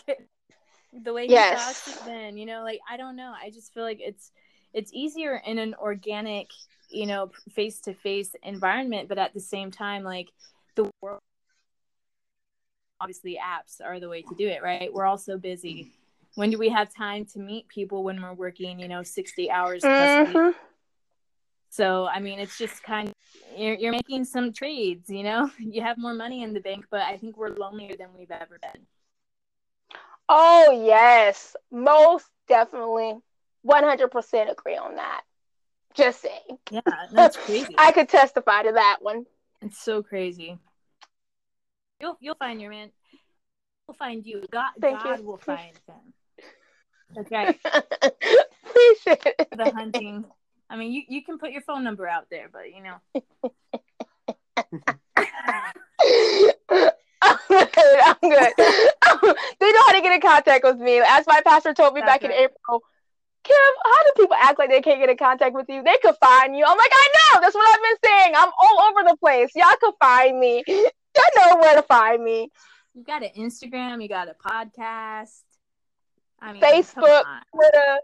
the 1.04 1.14
way 1.14 1.28
he 1.28 1.34
Yes. 1.34 1.54
talks 1.54 1.88
even, 2.08 2.36
you 2.38 2.46
know, 2.48 2.64
like 2.64 2.80
I 2.90 2.98
don't 2.98 3.16
know. 3.16 3.34
I 3.40 3.52
just 3.52 3.74
feel 3.74 3.84
like 3.84 4.00
it's 4.02 4.32
it's 4.74 4.92
easier 4.94 5.42
in 5.46 5.60
an 5.60 5.76
organic, 5.76 6.48
you 6.90 7.06
know, 7.06 7.32
face 7.52 7.80
to 7.82 7.94
face 7.94 8.36
environment, 8.44 9.08
but 9.08 9.20
at 9.20 9.34
the 9.34 9.40
same 9.40 9.70
time, 9.72 10.04
like 10.04 10.30
the 10.76 10.90
world 11.02 11.20
obviously 13.02 13.38
apps 13.42 13.80
are 13.86 14.00
the 14.00 14.10
way 14.10 14.22
to 14.22 14.36
do 14.36 14.48
it, 14.48 14.62
right? 14.64 14.92
We're 14.94 15.06
all 15.06 15.18
so 15.18 15.38
busy. 15.38 15.92
When 16.36 16.50
do 16.50 16.58
we 16.58 16.70
have 16.70 16.94
time 16.94 17.26
to 17.34 17.40
meet 17.40 17.68
people 17.68 18.04
when 18.04 18.22
we're 18.22 18.34
working, 18.34 18.80
you 18.80 18.88
know, 18.88 19.04
60 19.04 19.50
hours 19.52 19.84
plus 19.84 20.18
a 20.18 20.24
week? 20.24 20.36
Mhm. 20.36 20.56
So, 21.70 22.08
I 22.08 22.20
mean, 22.20 22.40
it's 22.40 22.58
just 22.58 22.84
kind 22.84 23.10
of, 23.10 23.16
you're, 23.60 23.76
you're 23.76 23.92
making 23.92 24.26
some 24.26 24.54
trades, 24.54 25.10
you 25.10 25.24
know? 25.24 25.50
You 25.60 25.82
have 25.82 25.98
more 25.98 26.14
money 26.14 26.44
in 26.44 26.54
the 26.54 26.60
bank, 26.60 26.86
but 26.90 27.02
I 27.02 27.18
think 27.18 27.38
we're 27.38 27.50
lonelier 27.50 27.96
than 27.98 28.10
we've 28.18 28.32
ever 28.32 28.60
been. 28.62 28.82
oh 30.28 30.84
yes 30.86 31.56
most 31.72 32.28
definitely 32.48 33.16
100% 33.66 34.52
agree 34.52 34.78
on 34.78 34.96
that 34.96 35.22
just 35.96 36.22
saying 36.22 36.58
Yeah, 36.72 36.82
that's 37.14 37.36
crazy. 37.38 37.74
i 37.78 37.92
could 37.92 38.08
testify 38.10 38.64
to 38.64 38.72
that 38.74 38.98
one 39.02 39.26
It's 39.62 39.80
so 39.80 40.02
crazy. 40.04 40.58
You'll 42.00 42.18
you'll 42.22 42.36
find 42.36 42.62
your 42.62 42.70
man. 42.72 42.92
We'll 43.88 43.96
find 43.96 44.26
you. 44.26 44.44
God 44.52 44.70
Thank 44.80 45.04
God 45.04 45.20
you. 45.20 45.26
will 45.26 45.38
find 45.38 45.78
him. 45.88 46.14
That's 47.16 47.32
right. 47.32 47.60
Appreciate 47.66 49.36
it. 49.40 49.50
The 49.58 49.70
hunting. 49.72 50.26
I 50.70 50.78
mean, 50.78 50.92
you, 50.92 51.02
you 51.08 51.24
can 51.24 51.40
put 51.40 51.52
your 51.52 51.62
phone 51.62 51.84
number 51.84 52.08
out 52.08 52.28
there, 52.30 52.50
but 52.52 52.72
you 52.74 52.84
know. 52.84 52.98
I'm 57.22 57.38
good. 57.48 58.00
I'm 58.02 58.16
good. 58.22 58.54
they 59.60 59.72
know 59.72 59.84
how 59.86 59.94
to 59.94 60.02
get 60.02 60.14
in 60.14 60.22
contact 60.22 60.64
with 60.64 60.78
me. 60.78 61.00
As 61.00 61.26
my 61.28 61.42
pastor 61.46 61.74
told 61.74 61.94
me 61.94 62.00
That's 62.02 62.14
back 62.14 62.24
in. 62.24 62.32
April, 62.32 62.82
Kim, 63.44 63.56
how 63.84 64.04
do 64.04 64.12
people 64.22 64.38
act 64.40 64.58
like 64.60 64.70
they 64.70 64.82
can't 64.82 65.00
get 65.00 65.10
in 65.10 65.18
contact 65.18 65.56
with 65.56 65.68
you? 65.70 65.82
They 65.84 65.98
could 66.02 66.16
find 66.22 66.56
you. 66.56 66.64
I'm 66.66 66.78
like, 66.78 66.92
I 66.94 67.08
know. 67.14 67.42
That's 67.42 67.56
what 67.56 67.68
I've 67.68 67.82
been 67.82 67.98
saying. 68.10 68.36
I'm 68.36 68.50
all 68.50 68.82
over 68.90 69.04
the 69.10 69.18
place. 69.18 69.50
Y'all 69.56 69.74
could 69.80 69.96
find 70.00 70.40
me. 70.40 70.64
Y'all 70.68 71.34
know 71.38 71.56
where 71.58 71.76
to 71.76 71.82
find 71.84 72.24
me. 72.24 72.50
You 72.94 73.04
got 73.04 73.24
an 73.24 73.30
Instagram, 73.38 74.02
you 74.02 74.10
got 74.10 74.28
a 74.28 74.34
podcast. 74.34 75.42
I 76.42 76.54
mean, 76.54 76.62
Facebook. 76.62 77.24
Twitter, 77.54 78.00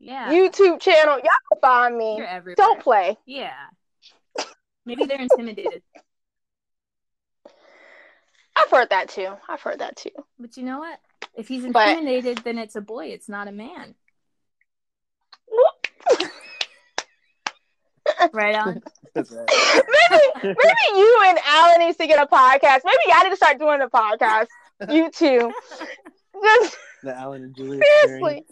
Yeah. 0.00 0.32
YouTube 0.32 0.80
channel. 0.80 1.16
Y'all 1.18 1.28
can 1.52 1.60
find 1.60 1.96
me. 1.96 2.16
You're 2.16 2.26
everywhere. 2.26 2.56
Don't 2.56 2.80
play. 2.80 3.16
Yeah. 3.26 3.52
Maybe 4.86 5.04
they're 5.04 5.20
intimidated. 5.20 5.82
I've 8.56 8.70
heard 8.70 8.90
that 8.90 9.08
too. 9.10 9.28
I've 9.48 9.60
heard 9.62 9.78
that 9.80 9.96
too. 9.96 10.10
But 10.38 10.56
you 10.56 10.64
know 10.64 10.78
what? 10.80 10.98
If 11.34 11.48
he's 11.48 11.66
But- 11.66 11.88
intimidated, 11.90 12.38
then 12.38 12.58
it's 12.58 12.76
a 12.76 12.80
boy. 12.80 13.06
It's 13.06 13.28
not 13.28 13.46
a 13.48 13.52
man. 13.52 13.94
Right 18.32 18.54
on. 18.54 18.82
Right. 19.16 19.26
maybe 19.26 20.22
maybe 20.44 20.98
you 20.98 21.22
and 21.26 21.38
Alan 21.44 21.80
needs 21.80 21.96
to 21.98 22.06
get 22.06 22.22
a 22.22 22.26
podcast. 22.26 22.80
Maybe 22.84 23.12
I 23.12 23.24
need 23.24 23.30
to 23.30 23.36
start 23.36 23.58
doing 23.58 23.80
a 23.80 23.88
podcast. 23.88 24.46
You 24.88 25.10
too. 25.10 25.52
Just 26.42 26.76
The 27.02 27.16
Alan 27.16 27.42
and 27.42 27.56
Julie 27.56 27.80
seriously. 28.06 28.44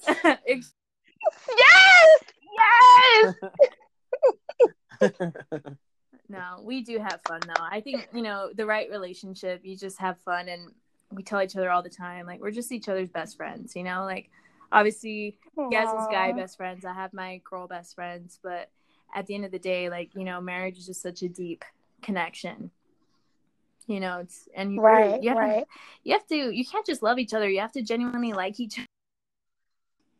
Yes! 1.58 3.34
Yes! 5.00 5.34
No, 6.28 6.60
we 6.62 6.82
do 6.82 6.98
have 6.98 7.20
fun 7.26 7.40
though. 7.46 7.64
I 7.64 7.80
think, 7.80 8.06
you 8.12 8.22
know, 8.22 8.50
the 8.54 8.66
right 8.66 8.90
relationship, 8.90 9.62
you 9.64 9.76
just 9.76 9.98
have 9.98 10.18
fun 10.18 10.48
and 10.48 10.70
we 11.10 11.22
tell 11.22 11.40
each 11.40 11.56
other 11.56 11.70
all 11.70 11.82
the 11.82 11.88
time, 11.88 12.26
like 12.26 12.40
we're 12.40 12.50
just 12.50 12.70
each 12.70 12.88
other's 12.88 13.08
best 13.08 13.36
friends, 13.36 13.74
you 13.74 13.82
know? 13.82 14.04
Like 14.04 14.30
obviously 14.70 15.38
has 15.72 15.90
his 15.90 16.06
guy 16.10 16.32
best 16.32 16.58
friends, 16.58 16.84
I 16.84 16.92
have 16.92 17.14
my 17.14 17.40
girl 17.48 17.66
best 17.66 17.94
friends, 17.94 18.38
but 18.42 18.70
at 19.14 19.26
the 19.26 19.34
end 19.34 19.46
of 19.46 19.50
the 19.50 19.58
day, 19.58 19.88
like, 19.88 20.14
you 20.14 20.24
know, 20.24 20.40
marriage 20.40 20.76
is 20.76 20.86
just 20.86 21.00
such 21.00 21.22
a 21.22 21.28
deep 21.28 21.64
connection. 22.02 22.70
You 23.86 24.00
know, 24.00 24.18
it's 24.18 24.46
and 24.54 24.74
you 24.74 24.82
Right, 24.82 25.22
you 25.22 25.30
have 25.30 25.38
right. 25.38 25.64
you 26.04 26.12
have 26.12 26.26
to 26.26 26.50
you 26.50 26.66
can't 26.66 26.84
just 26.84 27.02
love 27.02 27.18
each 27.18 27.32
other, 27.32 27.48
you 27.48 27.60
have 27.60 27.72
to 27.72 27.80
genuinely 27.80 28.34
like 28.34 28.60
each 28.60 28.78
other. 28.78 28.86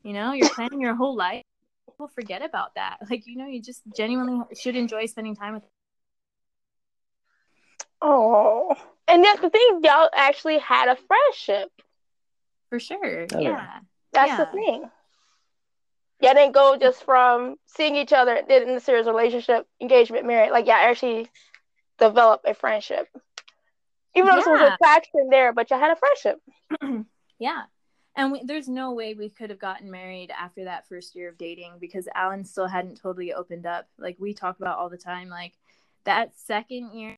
You 0.09 0.15
know, 0.15 0.33
you're 0.33 0.49
planning 0.49 0.81
your 0.81 0.95
whole 0.95 1.15
life. 1.15 1.43
People 1.87 2.09
forget 2.09 2.41
about 2.43 2.75
that. 2.77 2.97
Like, 3.11 3.27
you 3.27 3.37
know, 3.37 3.45
you 3.45 3.61
just 3.61 3.83
genuinely 3.95 4.41
should 4.59 4.75
enjoy 4.75 5.05
spending 5.05 5.37
time 5.37 5.53
with 5.53 5.65
Oh, 8.01 8.75
and 9.07 9.23
that's 9.23 9.43
the 9.43 9.51
thing. 9.51 9.81
Y'all 9.83 10.09
actually 10.17 10.57
had 10.61 10.89
a 10.89 10.97
friendship. 10.97 11.71
for 12.71 12.81
sure. 12.81 13.27
Oh, 13.35 13.39
yeah. 13.39 13.51
yeah. 13.51 13.79
That's 14.15 14.29
Yeah. 14.31 14.45
the 14.47 14.47
thing. 14.47 14.91
Y'all 16.23 16.33
didn't 16.33 16.53
go 16.55 16.79
just 16.81 17.05
from 17.05 17.57
seeing 17.67 17.95
each 17.95 18.15
other, 18.15 18.41
did 18.49 18.67
in 18.67 18.77
a 18.77 18.81
serious 18.81 19.07
relationship, 19.07 19.67
engagement, 19.79 20.25
married. 20.25 20.53
Like, 20.53 20.67
yeah, 20.67 20.77
I 20.77 20.89
actually 20.89 21.29
develop 21.99 22.41
a 22.47 22.55
friendship. 22.55 23.09
Even 24.15 24.29
though 24.31 24.41
there 24.43 24.55
was 24.55 24.63
Yeah. 24.63 24.75
attraction 24.75 25.29
there, 25.29 25.53
but 25.53 25.69
y'all 25.69 25.79
had 25.79 25.93
a 25.93 25.97
friendship. 25.97 26.41
Yeah. 27.39 27.65
And 28.19 28.33
we, 28.33 28.43
there's 28.45 28.69
no 28.69 28.93
way 28.93 29.15
we 29.15 29.29
could 29.31 29.49
have 29.51 29.61
gotten 29.61 29.91
married 29.91 30.31
after 30.37 30.65
that 30.65 30.89
first 30.89 31.15
year 31.15 31.29
of 31.29 31.39
dating 31.39 31.75
because 31.81 32.09
Alan 32.17 32.45
still 32.45 32.67
hadn't 32.67 33.01
totally 33.01 33.33
opened 33.33 33.65
up. 33.65 33.87
Like 33.97 34.17
we 34.19 34.35
talk 34.35 34.59
about 34.59 34.77
all 34.77 34.89
the 34.89 34.99
time. 34.99 35.29
Like 35.29 35.53
that 36.05 36.33
second 36.37 36.93
year 36.99 37.15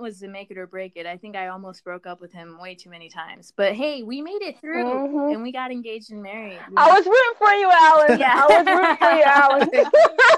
was 0.00 0.20
to 0.20 0.28
make 0.28 0.50
it 0.50 0.56
or 0.56 0.66
break 0.66 0.92
it. 0.96 1.04
I 1.06 1.18
think 1.18 1.36
I 1.36 1.48
almost 1.48 1.84
broke 1.84 2.06
up 2.06 2.20
with 2.20 2.32
him 2.32 2.56
way 2.58 2.74
too 2.74 2.88
many 2.88 3.10
times. 3.10 3.52
But 3.54 3.74
hey, 3.74 4.02
we 4.04 4.22
made 4.22 4.40
it 4.40 4.58
through 4.60 4.84
Mhm. 4.84 5.34
and 5.34 5.42
we 5.42 5.52
got 5.52 5.70
engaged 5.70 6.12
and 6.12 6.22
married. 6.22 6.52
you 6.70 6.74
I 6.78 6.86
know? 6.88 6.94
was 6.94 7.04
rooting 7.04 7.36
for 7.36 7.50
you, 7.50 7.70
Alan. 7.70 8.18
Yeah. 8.18 8.46
I 8.48 8.62
was 8.62 8.66
rooting 8.66 8.96
for 8.96 9.10
you, 9.10 9.24
Alan. 9.24 9.90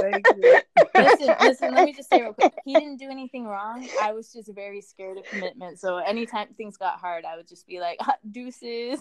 Thank 0.00 0.26
you. 0.36 0.60
listen, 0.94 1.34
listen, 1.40 1.74
let 1.74 1.84
me 1.84 1.92
just 1.92 2.08
say 2.08 2.22
real 2.22 2.32
quick. 2.32 2.52
He 2.64 2.74
didn't 2.74 2.96
do 2.96 3.08
anything 3.10 3.46
wrong. 3.46 3.88
I 4.02 4.12
was 4.12 4.32
just 4.32 4.52
very 4.52 4.80
scared 4.80 5.18
of 5.18 5.24
commitment. 5.24 5.78
So 5.78 5.98
anytime 5.98 6.48
things 6.56 6.76
got 6.76 6.98
hard, 6.98 7.24
I 7.24 7.36
would 7.36 7.46
just 7.46 7.66
be 7.66 7.80
like, 7.80 7.98
"Ah, 8.00 8.16
deuces. 8.30 9.00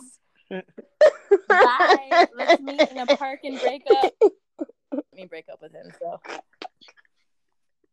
Bye. 0.49 2.27
Let's 2.35 2.61
meet 2.61 2.81
in 2.91 2.97
a 2.97 3.05
park 3.17 3.39
and 3.43 3.59
break 3.59 3.83
up. 3.89 4.13
Let 4.91 5.03
me 5.13 5.25
break 5.25 5.45
up 5.51 5.61
with 5.61 5.73
him. 5.73 5.91
So 5.99 6.19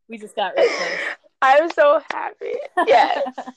we 0.09 0.19
just 0.19 0.37
got 0.37 0.55
real 0.57 0.69
close. 0.69 0.99
I'm 1.41 1.71
so 1.71 2.01
happy. 2.13 2.55
Yes. 2.87 3.25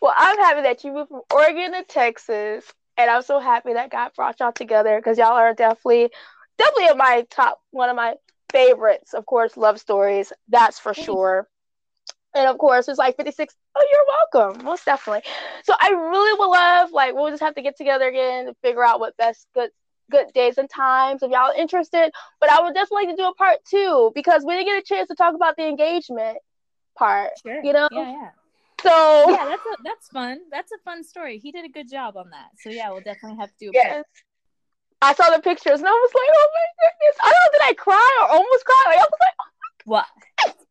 well, 0.00 0.14
I'm 0.16 0.38
happy 0.38 0.62
that 0.62 0.82
you 0.84 0.92
moved 0.92 1.10
from 1.10 1.22
Oregon 1.32 1.72
to 1.72 1.82
Texas, 1.84 2.64
and 2.96 3.10
I'm 3.10 3.22
so 3.22 3.38
happy 3.40 3.72
that 3.74 3.90
God 3.90 4.12
brought 4.14 4.40
y'all 4.40 4.52
together 4.52 4.96
because 4.96 5.18
y'all 5.18 5.32
are 5.32 5.54
definitely, 5.54 6.10
definitely 6.58 6.88
in 6.88 6.98
my 6.98 7.26
top, 7.30 7.60
one 7.70 7.90
of 7.90 7.96
my 7.96 8.14
favorites. 8.52 9.14
Of 9.14 9.26
course, 9.26 9.56
love 9.56 9.80
stories. 9.80 10.32
That's 10.48 10.78
for 10.78 10.94
sure. 10.94 11.48
And 12.34 12.48
of 12.48 12.58
course, 12.58 12.88
it's 12.88 12.98
like 12.98 13.16
56. 13.16 13.54
Oh, 13.76 13.86
you're 13.92 14.42
welcome. 14.42 14.64
Most 14.64 14.84
definitely. 14.84 15.22
So 15.64 15.74
I 15.78 15.90
really 15.90 16.38
would 16.38 16.50
love, 16.50 16.92
like, 16.92 17.14
we'll 17.14 17.30
just 17.30 17.42
have 17.42 17.54
to 17.54 17.62
get 17.62 17.76
together 17.76 18.08
again 18.08 18.46
to 18.46 18.54
figure 18.62 18.84
out 18.84 19.00
what 19.00 19.16
best 19.16 19.46
good 19.54 19.70
good 20.10 20.26
days 20.34 20.58
and 20.58 20.68
times 20.68 21.22
if 21.22 21.30
y'all 21.30 21.50
are 21.50 21.56
interested. 21.56 22.12
But 22.40 22.50
I 22.50 22.60
would 22.60 22.74
definitely 22.74 23.06
like 23.06 23.16
to 23.16 23.22
do 23.22 23.28
a 23.28 23.34
part 23.34 23.58
two 23.68 24.12
because 24.14 24.44
we 24.44 24.54
didn't 24.54 24.66
get 24.66 24.82
a 24.82 24.84
chance 24.84 25.08
to 25.08 25.14
talk 25.14 25.34
about 25.34 25.56
the 25.56 25.66
engagement 25.66 26.38
part. 26.96 27.30
Sure. 27.42 27.62
You 27.62 27.72
know? 27.72 27.88
Yeah, 27.90 28.10
yeah. 28.10 28.30
So 28.84 29.30
Yeah, 29.30 29.46
that's 29.46 29.64
a, 29.64 29.82
that's 29.82 30.08
fun. 30.08 30.40
That's 30.50 30.70
a 30.72 30.78
fun 30.84 31.02
story. 31.04 31.38
He 31.38 31.50
did 31.52 31.64
a 31.64 31.70
good 31.70 31.88
job 31.88 32.18
on 32.18 32.28
that. 32.30 32.50
So 32.60 32.68
yeah, 32.68 32.90
we'll 32.90 33.00
definitely 33.00 33.38
have 33.38 33.48
to 33.48 33.54
do 33.58 33.70
a 33.70 33.72
part. 33.72 33.86
yes. 33.88 34.04
I 35.00 35.14
saw 35.14 35.34
the 35.34 35.40
pictures 35.42 35.78
and 35.80 35.88
I 35.88 35.90
was 35.90 36.12
like, 36.14 36.28
oh 36.34 36.48
my 36.52 36.66
goodness. 36.82 37.16
I 37.22 37.32
don't 37.32 37.34
know, 37.34 37.52
did 37.52 37.62
I 37.70 37.74
cry 37.74 38.18
or 38.20 38.28
almost 38.36 38.64
cry? 38.66 38.84
Like 38.88 38.98
I 38.98 39.00
was 39.00 39.20
like, 39.24 39.36
oh 39.40 39.48
What? 39.86 40.06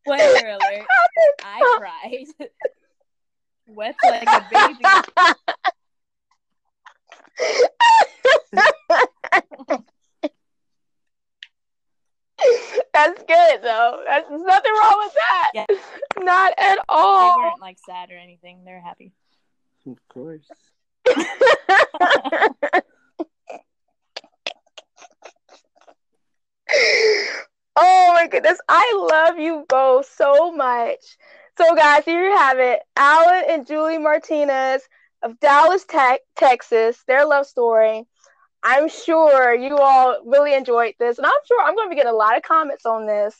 Spoiler 0.06 0.48
alert. 0.48 0.86
I 1.44 1.60
cried. 1.78 2.26
Wet 3.66 3.96
like 4.04 4.28
a 4.28 4.46
baby. 4.52 4.84
That's 12.94 13.22
good 13.22 13.62
though. 13.62 14.02
That's 14.06 14.28
there's 14.28 14.42
nothing 14.42 14.72
wrong 14.72 15.02
with 15.04 15.14
that. 15.14 15.50
Yeah. 15.54 15.66
Not 16.24 16.54
at 16.58 16.78
all. 16.88 17.36
They 17.36 17.42
weren't 17.42 17.60
like 17.60 17.78
sad 17.84 18.10
or 18.10 18.16
anything. 18.16 18.64
They're 18.64 18.80
happy. 18.80 19.12
Of 19.86 19.98
course. 20.08 20.46
oh 27.76 28.12
my 28.14 28.26
goodness. 28.30 28.58
I 28.68 29.08
love 29.10 29.38
you 29.38 29.64
both 29.68 30.06
so 30.06 30.52
much. 30.52 31.16
So, 31.56 31.74
guys, 31.76 32.04
here 32.04 32.30
you 32.30 32.36
have 32.36 32.58
it 32.58 32.80
Alan 32.96 33.44
and 33.48 33.66
Julie 33.66 33.98
Martinez 33.98 34.82
of 35.22 35.38
Dallas, 35.40 35.84
Tech, 35.84 36.20
Texas, 36.36 37.02
their 37.06 37.24
love 37.26 37.46
story. 37.46 38.06
I'm 38.64 38.88
sure 38.88 39.54
you 39.54 39.76
all 39.76 40.16
really 40.24 40.54
enjoyed 40.54 40.94
this, 40.98 41.18
and 41.18 41.26
I'm 41.26 41.32
sure 41.46 41.62
I'm 41.62 41.74
going 41.76 41.86
to 41.86 41.90
be 41.90 41.96
getting 41.96 42.12
a 42.12 42.16
lot 42.16 42.36
of 42.36 42.42
comments 42.42 42.86
on 42.86 43.06
this. 43.06 43.36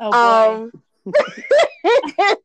Oh 0.00 0.10
boy. 0.12 0.72
Um, 0.72 0.72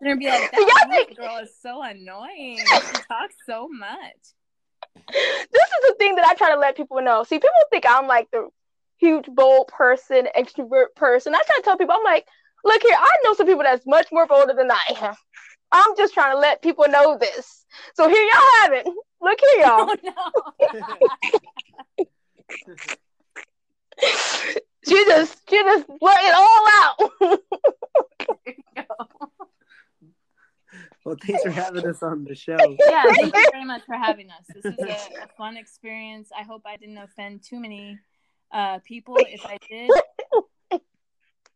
They're 0.00 0.16
gonna 0.16 0.16
be 0.16 0.26
like, 0.26 0.50
that 0.52 0.86
think- 0.90 1.16
girl 1.16 1.38
is 1.38 1.54
so 1.60 1.82
annoying. 1.82 2.58
She 2.66 3.02
talks 3.08 3.34
so 3.46 3.68
much. 3.68 4.16
this 5.12 5.16
is 5.52 5.88
the 5.88 5.94
thing 5.98 6.16
that 6.16 6.24
I 6.26 6.34
try 6.34 6.52
to 6.54 6.58
let 6.58 6.76
people 6.76 7.00
know. 7.02 7.22
See, 7.24 7.36
people 7.36 7.50
think 7.70 7.84
I'm 7.88 8.06
like 8.06 8.30
the 8.32 8.48
huge, 8.98 9.26
bold 9.26 9.68
person, 9.68 10.28
extrovert 10.36 10.94
person. 10.96 11.34
I 11.34 11.42
try 11.46 11.56
to 11.56 11.62
tell 11.62 11.76
people, 11.76 11.94
I'm 11.94 12.04
like, 12.04 12.26
look 12.64 12.82
here, 12.82 12.96
I 12.98 13.10
know 13.24 13.34
some 13.34 13.46
people 13.46 13.62
that's 13.62 13.86
much 13.86 14.08
more 14.10 14.26
bolder 14.26 14.54
than 14.54 14.70
I 14.70 14.94
am. 15.00 15.14
I'm 15.72 15.96
just 15.96 16.14
trying 16.14 16.32
to 16.34 16.38
let 16.38 16.62
people 16.62 16.86
know 16.88 17.18
this. 17.18 17.64
So 17.94 18.08
here 18.08 18.22
y'all 18.22 18.62
have 18.62 18.72
it. 18.72 18.86
Look 19.24 19.38
here, 19.40 19.66
y'all. 19.66 19.94
Oh 20.06 20.08
no. 23.96 24.08
she 24.84 25.04
just, 25.06 25.40
she 25.48 25.56
just 25.56 25.88
let 26.00 26.24
it 26.24 26.34
all 26.34 26.66
out. 26.74 26.98
Well, 31.04 31.16
thanks 31.22 31.42
for 31.42 31.50
having 31.50 31.86
us 31.86 32.02
on 32.02 32.24
the 32.24 32.34
show. 32.34 32.56
yeah, 32.88 33.04
thank 33.04 33.34
you 33.34 33.48
very 33.52 33.64
much 33.64 33.82
for 33.84 33.94
having 33.94 34.30
us. 34.30 34.44
This 34.54 34.64
was 34.64 34.88
a, 34.88 35.24
a 35.24 35.28
fun 35.36 35.56
experience. 35.56 36.30
I 36.36 36.42
hope 36.42 36.62
I 36.66 36.76
didn't 36.76 36.98
offend 36.98 37.42
too 37.42 37.60
many 37.60 37.98
uh, 38.52 38.78
people. 38.86 39.16
If 39.18 39.44
I 39.44 39.58
did, 39.68 39.90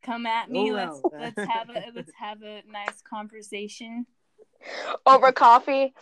come 0.02 0.26
at 0.26 0.50
me. 0.50 0.70
Oh, 0.70 0.74
let's 0.74 1.00
wow. 1.02 1.10
let's 1.18 1.50
have 1.50 1.70
a 1.70 1.84
let's 1.94 2.12
have 2.18 2.42
a 2.42 2.62
nice 2.70 3.02
conversation. 3.08 4.06
Over 5.06 5.32
coffee. 5.32 5.94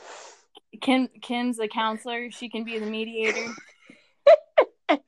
Kim 0.77 1.09
Kim's 1.21 1.59
a 1.59 1.69
counselor. 1.69 2.31
She 2.31 2.49
can 2.49 2.65
be 2.65 2.79
the 2.79 2.87
mediator. 2.87 3.47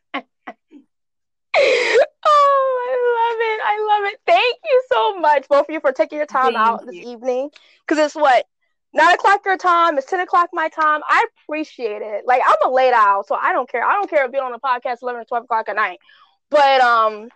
Oh, 2.30 2.86
I 2.90 2.94
love 3.18 3.40
it. 3.40 3.60
I 3.64 3.76
love 3.88 4.12
it. 4.12 4.20
Thank 4.26 4.56
you 4.64 4.82
so 4.92 5.18
much, 5.18 5.48
both 5.48 5.68
of 5.68 5.70
you, 5.70 5.80
for 5.80 5.92
taking 5.92 6.18
your 6.18 6.26
time 6.26 6.54
Thank 6.54 6.56
out 6.56 6.86
this 6.86 6.94
evening. 6.94 7.50
Because 7.86 8.04
it's 8.04 8.14
what? 8.14 8.44
Nine 8.92 9.14
o'clock 9.14 9.40
your 9.44 9.56
time. 9.56 9.98
It's 9.98 10.10
10 10.10 10.20
o'clock 10.20 10.50
my 10.52 10.68
time. 10.68 11.00
I 11.08 11.26
appreciate 11.44 12.02
it. 12.02 12.24
Like, 12.26 12.42
I'm 12.46 12.70
a 12.70 12.72
late 12.72 12.92
owl, 12.92 13.24
so 13.24 13.34
I 13.34 13.52
don't 13.52 13.68
care. 13.68 13.84
I 13.84 13.94
don't 13.94 14.08
care 14.08 14.24
if 14.24 14.32
being 14.32 14.44
on 14.44 14.54
a 14.54 14.58
podcast 14.58 15.02
11 15.02 15.22
or 15.22 15.24
12 15.24 15.44
o'clock 15.44 15.68
at 15.68 15.76
night. 15.76 15.98
But, 16.50 16.80
um, 16.80 17.28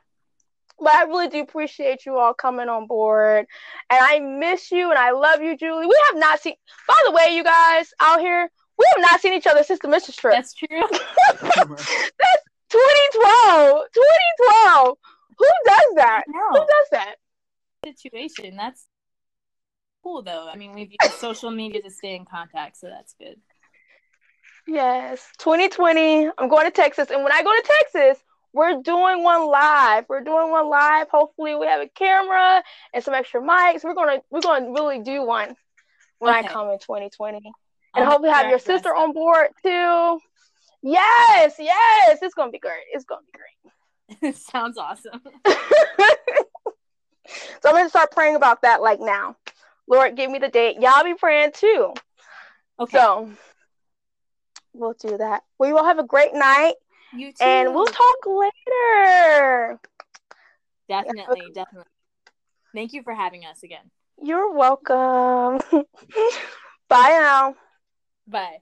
but 0.79 0.95
I 0.95 1.05
really 1.05 1.29
do 1.29 1.41
appreciate 1.41 2.07
you 2.07 2.19
all 2.19 2.35
coming 2.35 2.69
on 2.69 2.87
board. 2.87 3.47
And 3.91 4.01
I 4.03 4.19
miss 4.21 4.71
you 4.71 4.91
and 4.91 4.99
I 4.99 5.13
love 5.13 5.41
you, 5.41 5.57
Julie. 5.57 5.87
We 5.87 6.01
have 6.09 6.19
not 6.19 6.41
seen, 6.41 6.55
by 6.89 7.01
the 7.05 7.13
way, 7.13 7.35
you 7.35 7.45
guys 7.45 7.93
out 8.01 8.21
here, 8.21 8.51
we 8.79 8.87
have 8.95 9.03
not 9.03 9.21
seen 9.21 9.33
each 9.35 9.47
other 9.47 9.63
since 9.63 9.81
the 9.81 9.89
Mistress 9.89 10.17
trip. 10.17 10.35
That's 10.35 10.55
true. 10.55 10.69
That's 11.41 12.43
2012. 12.71 13.83
2012. 13.95 14.99
Who 15.39 15.47
does 15.67 15.95
that? 15.97 16.23
Who 16.27 16.59
does 16.59 16.89
that? 16.93 17.17
situation. 17.85 18.57
That's 18.57 18.87
cool 20.03 20.23
though. 20.23 20.49
I 20.49 20.57
mean, 20.57 20.73
we've 20.73 20.91
used 20.91 21.15
social 21.19 21.51
media 21.51 21.83
to 21.83 21.91
stay 21.91 22.15
in 22.15 22.25
contact, 22.25 22.77
so 22.79 22.89
that's 22.89 23.15
good. 23.19 23.37
Yes. 24.67 25.29
2020. 25.39 26.31
I'm 26.39 26.49
going 26.49 26.67
to 26.67 26.71
Texas. 26.71 27.11
And 27.11 27.23
when 27.25 27.33
I 27.33 27.43
go 27.43 27.51
to 27.51 27.69
Texas, 27.81 28.23
we're 28.53 28.83
doing 28.83 29.23
one 29.23 29.47
live. 29.47 30.05
We're 30.09 30.23
doing 30.23 30.51
one 30.51 30.69
live. 30.69 31.09
Hopefully 31.09 31.55
we 31.55 31.67
have 31.67 31.81
a 31.81 31.89
camera 31.89 32.63
and 32.93 33.03
some 33.03 33.15
extra 33.15 33.41
mics. 33.41 33.85
We're 33.85 33.95
gonna 33.95 34.21
we're 34.31 34.41
gonna 34.41 34.71
really 34.73 35.01
do 35.01 35.25
one 35.25 35.57
when 36.19 36.35
I 36.35 36.43
come 36.43 36.69
in 36.71 36.79
2020. 36.79 37.39
And 37.95 38.05
I'll 38.05 38.11
hopefully 38.11 38.31
have 38.31 38.45
your 38.47 38.55
I 38.55 38.59
dress 38.59 38.65
sister 38.65 38.95
on 38.95 39.13
board 39.13 39.49
too. 39.63 40.21
Yes, 40.83 41.55
yes, 41.59 42.19
it's 42.21 42.35
gonna 42.35 42.51
be 42.51 42.59
great. 42.59 42.85
It's 42.93 43.05
gonna 43.05 43.23
be 43.23 43.39
great. 43.39 44.37
Sounds 44.37 44.77
awesome. 44.77 45.21
so 45.47 45.53
I'm 47.65 47.75
gonna 47.75 47.89
start 47.89 48.11
praying 48.11 48.37
about 48.37 48.63
that 48.63 48.83
like 48.83 49.01
now. 49.01 49.37
Lord, 49.89 50.17
give 50.17 50.31
me 50.31 50.39
the 50.39 50.49
date. 50.49 50.81
Y'all 50.81 51.05
be 51.05 51.15
praying 51.15 51.53
too. 51.53 51.95
Okay. 52.79 52.99
So 52.99 53.31
we'll 54.75 54.95
do 54.95 55.17
that. 55.19 55.43
We 55.59 55.73
will 55.73 55.85
have 55.85 55.99
a 55.99 56.05
great 56.05 56.35
night 56.35 56.75
you 57.15 57.33
too. 57.33 57.45
and 57.45 57.75
we'll 57.75 57.87
talk 57.87 58.27
later. 58.27 59.81
definitely, 60.89 61.53
definitely. 61.55 61.91
Thank 62.75 62.93
you 62.93 63.03
for 63.03 63.15
having 63.15 63.45
us 63.45 63.63
again. 63.63 63.91
You're 64.21 64.53
welcome. 64.53 65.61
Bye 66.89 67.09
now. 67.19 67.57
Bye. 68.27 68.59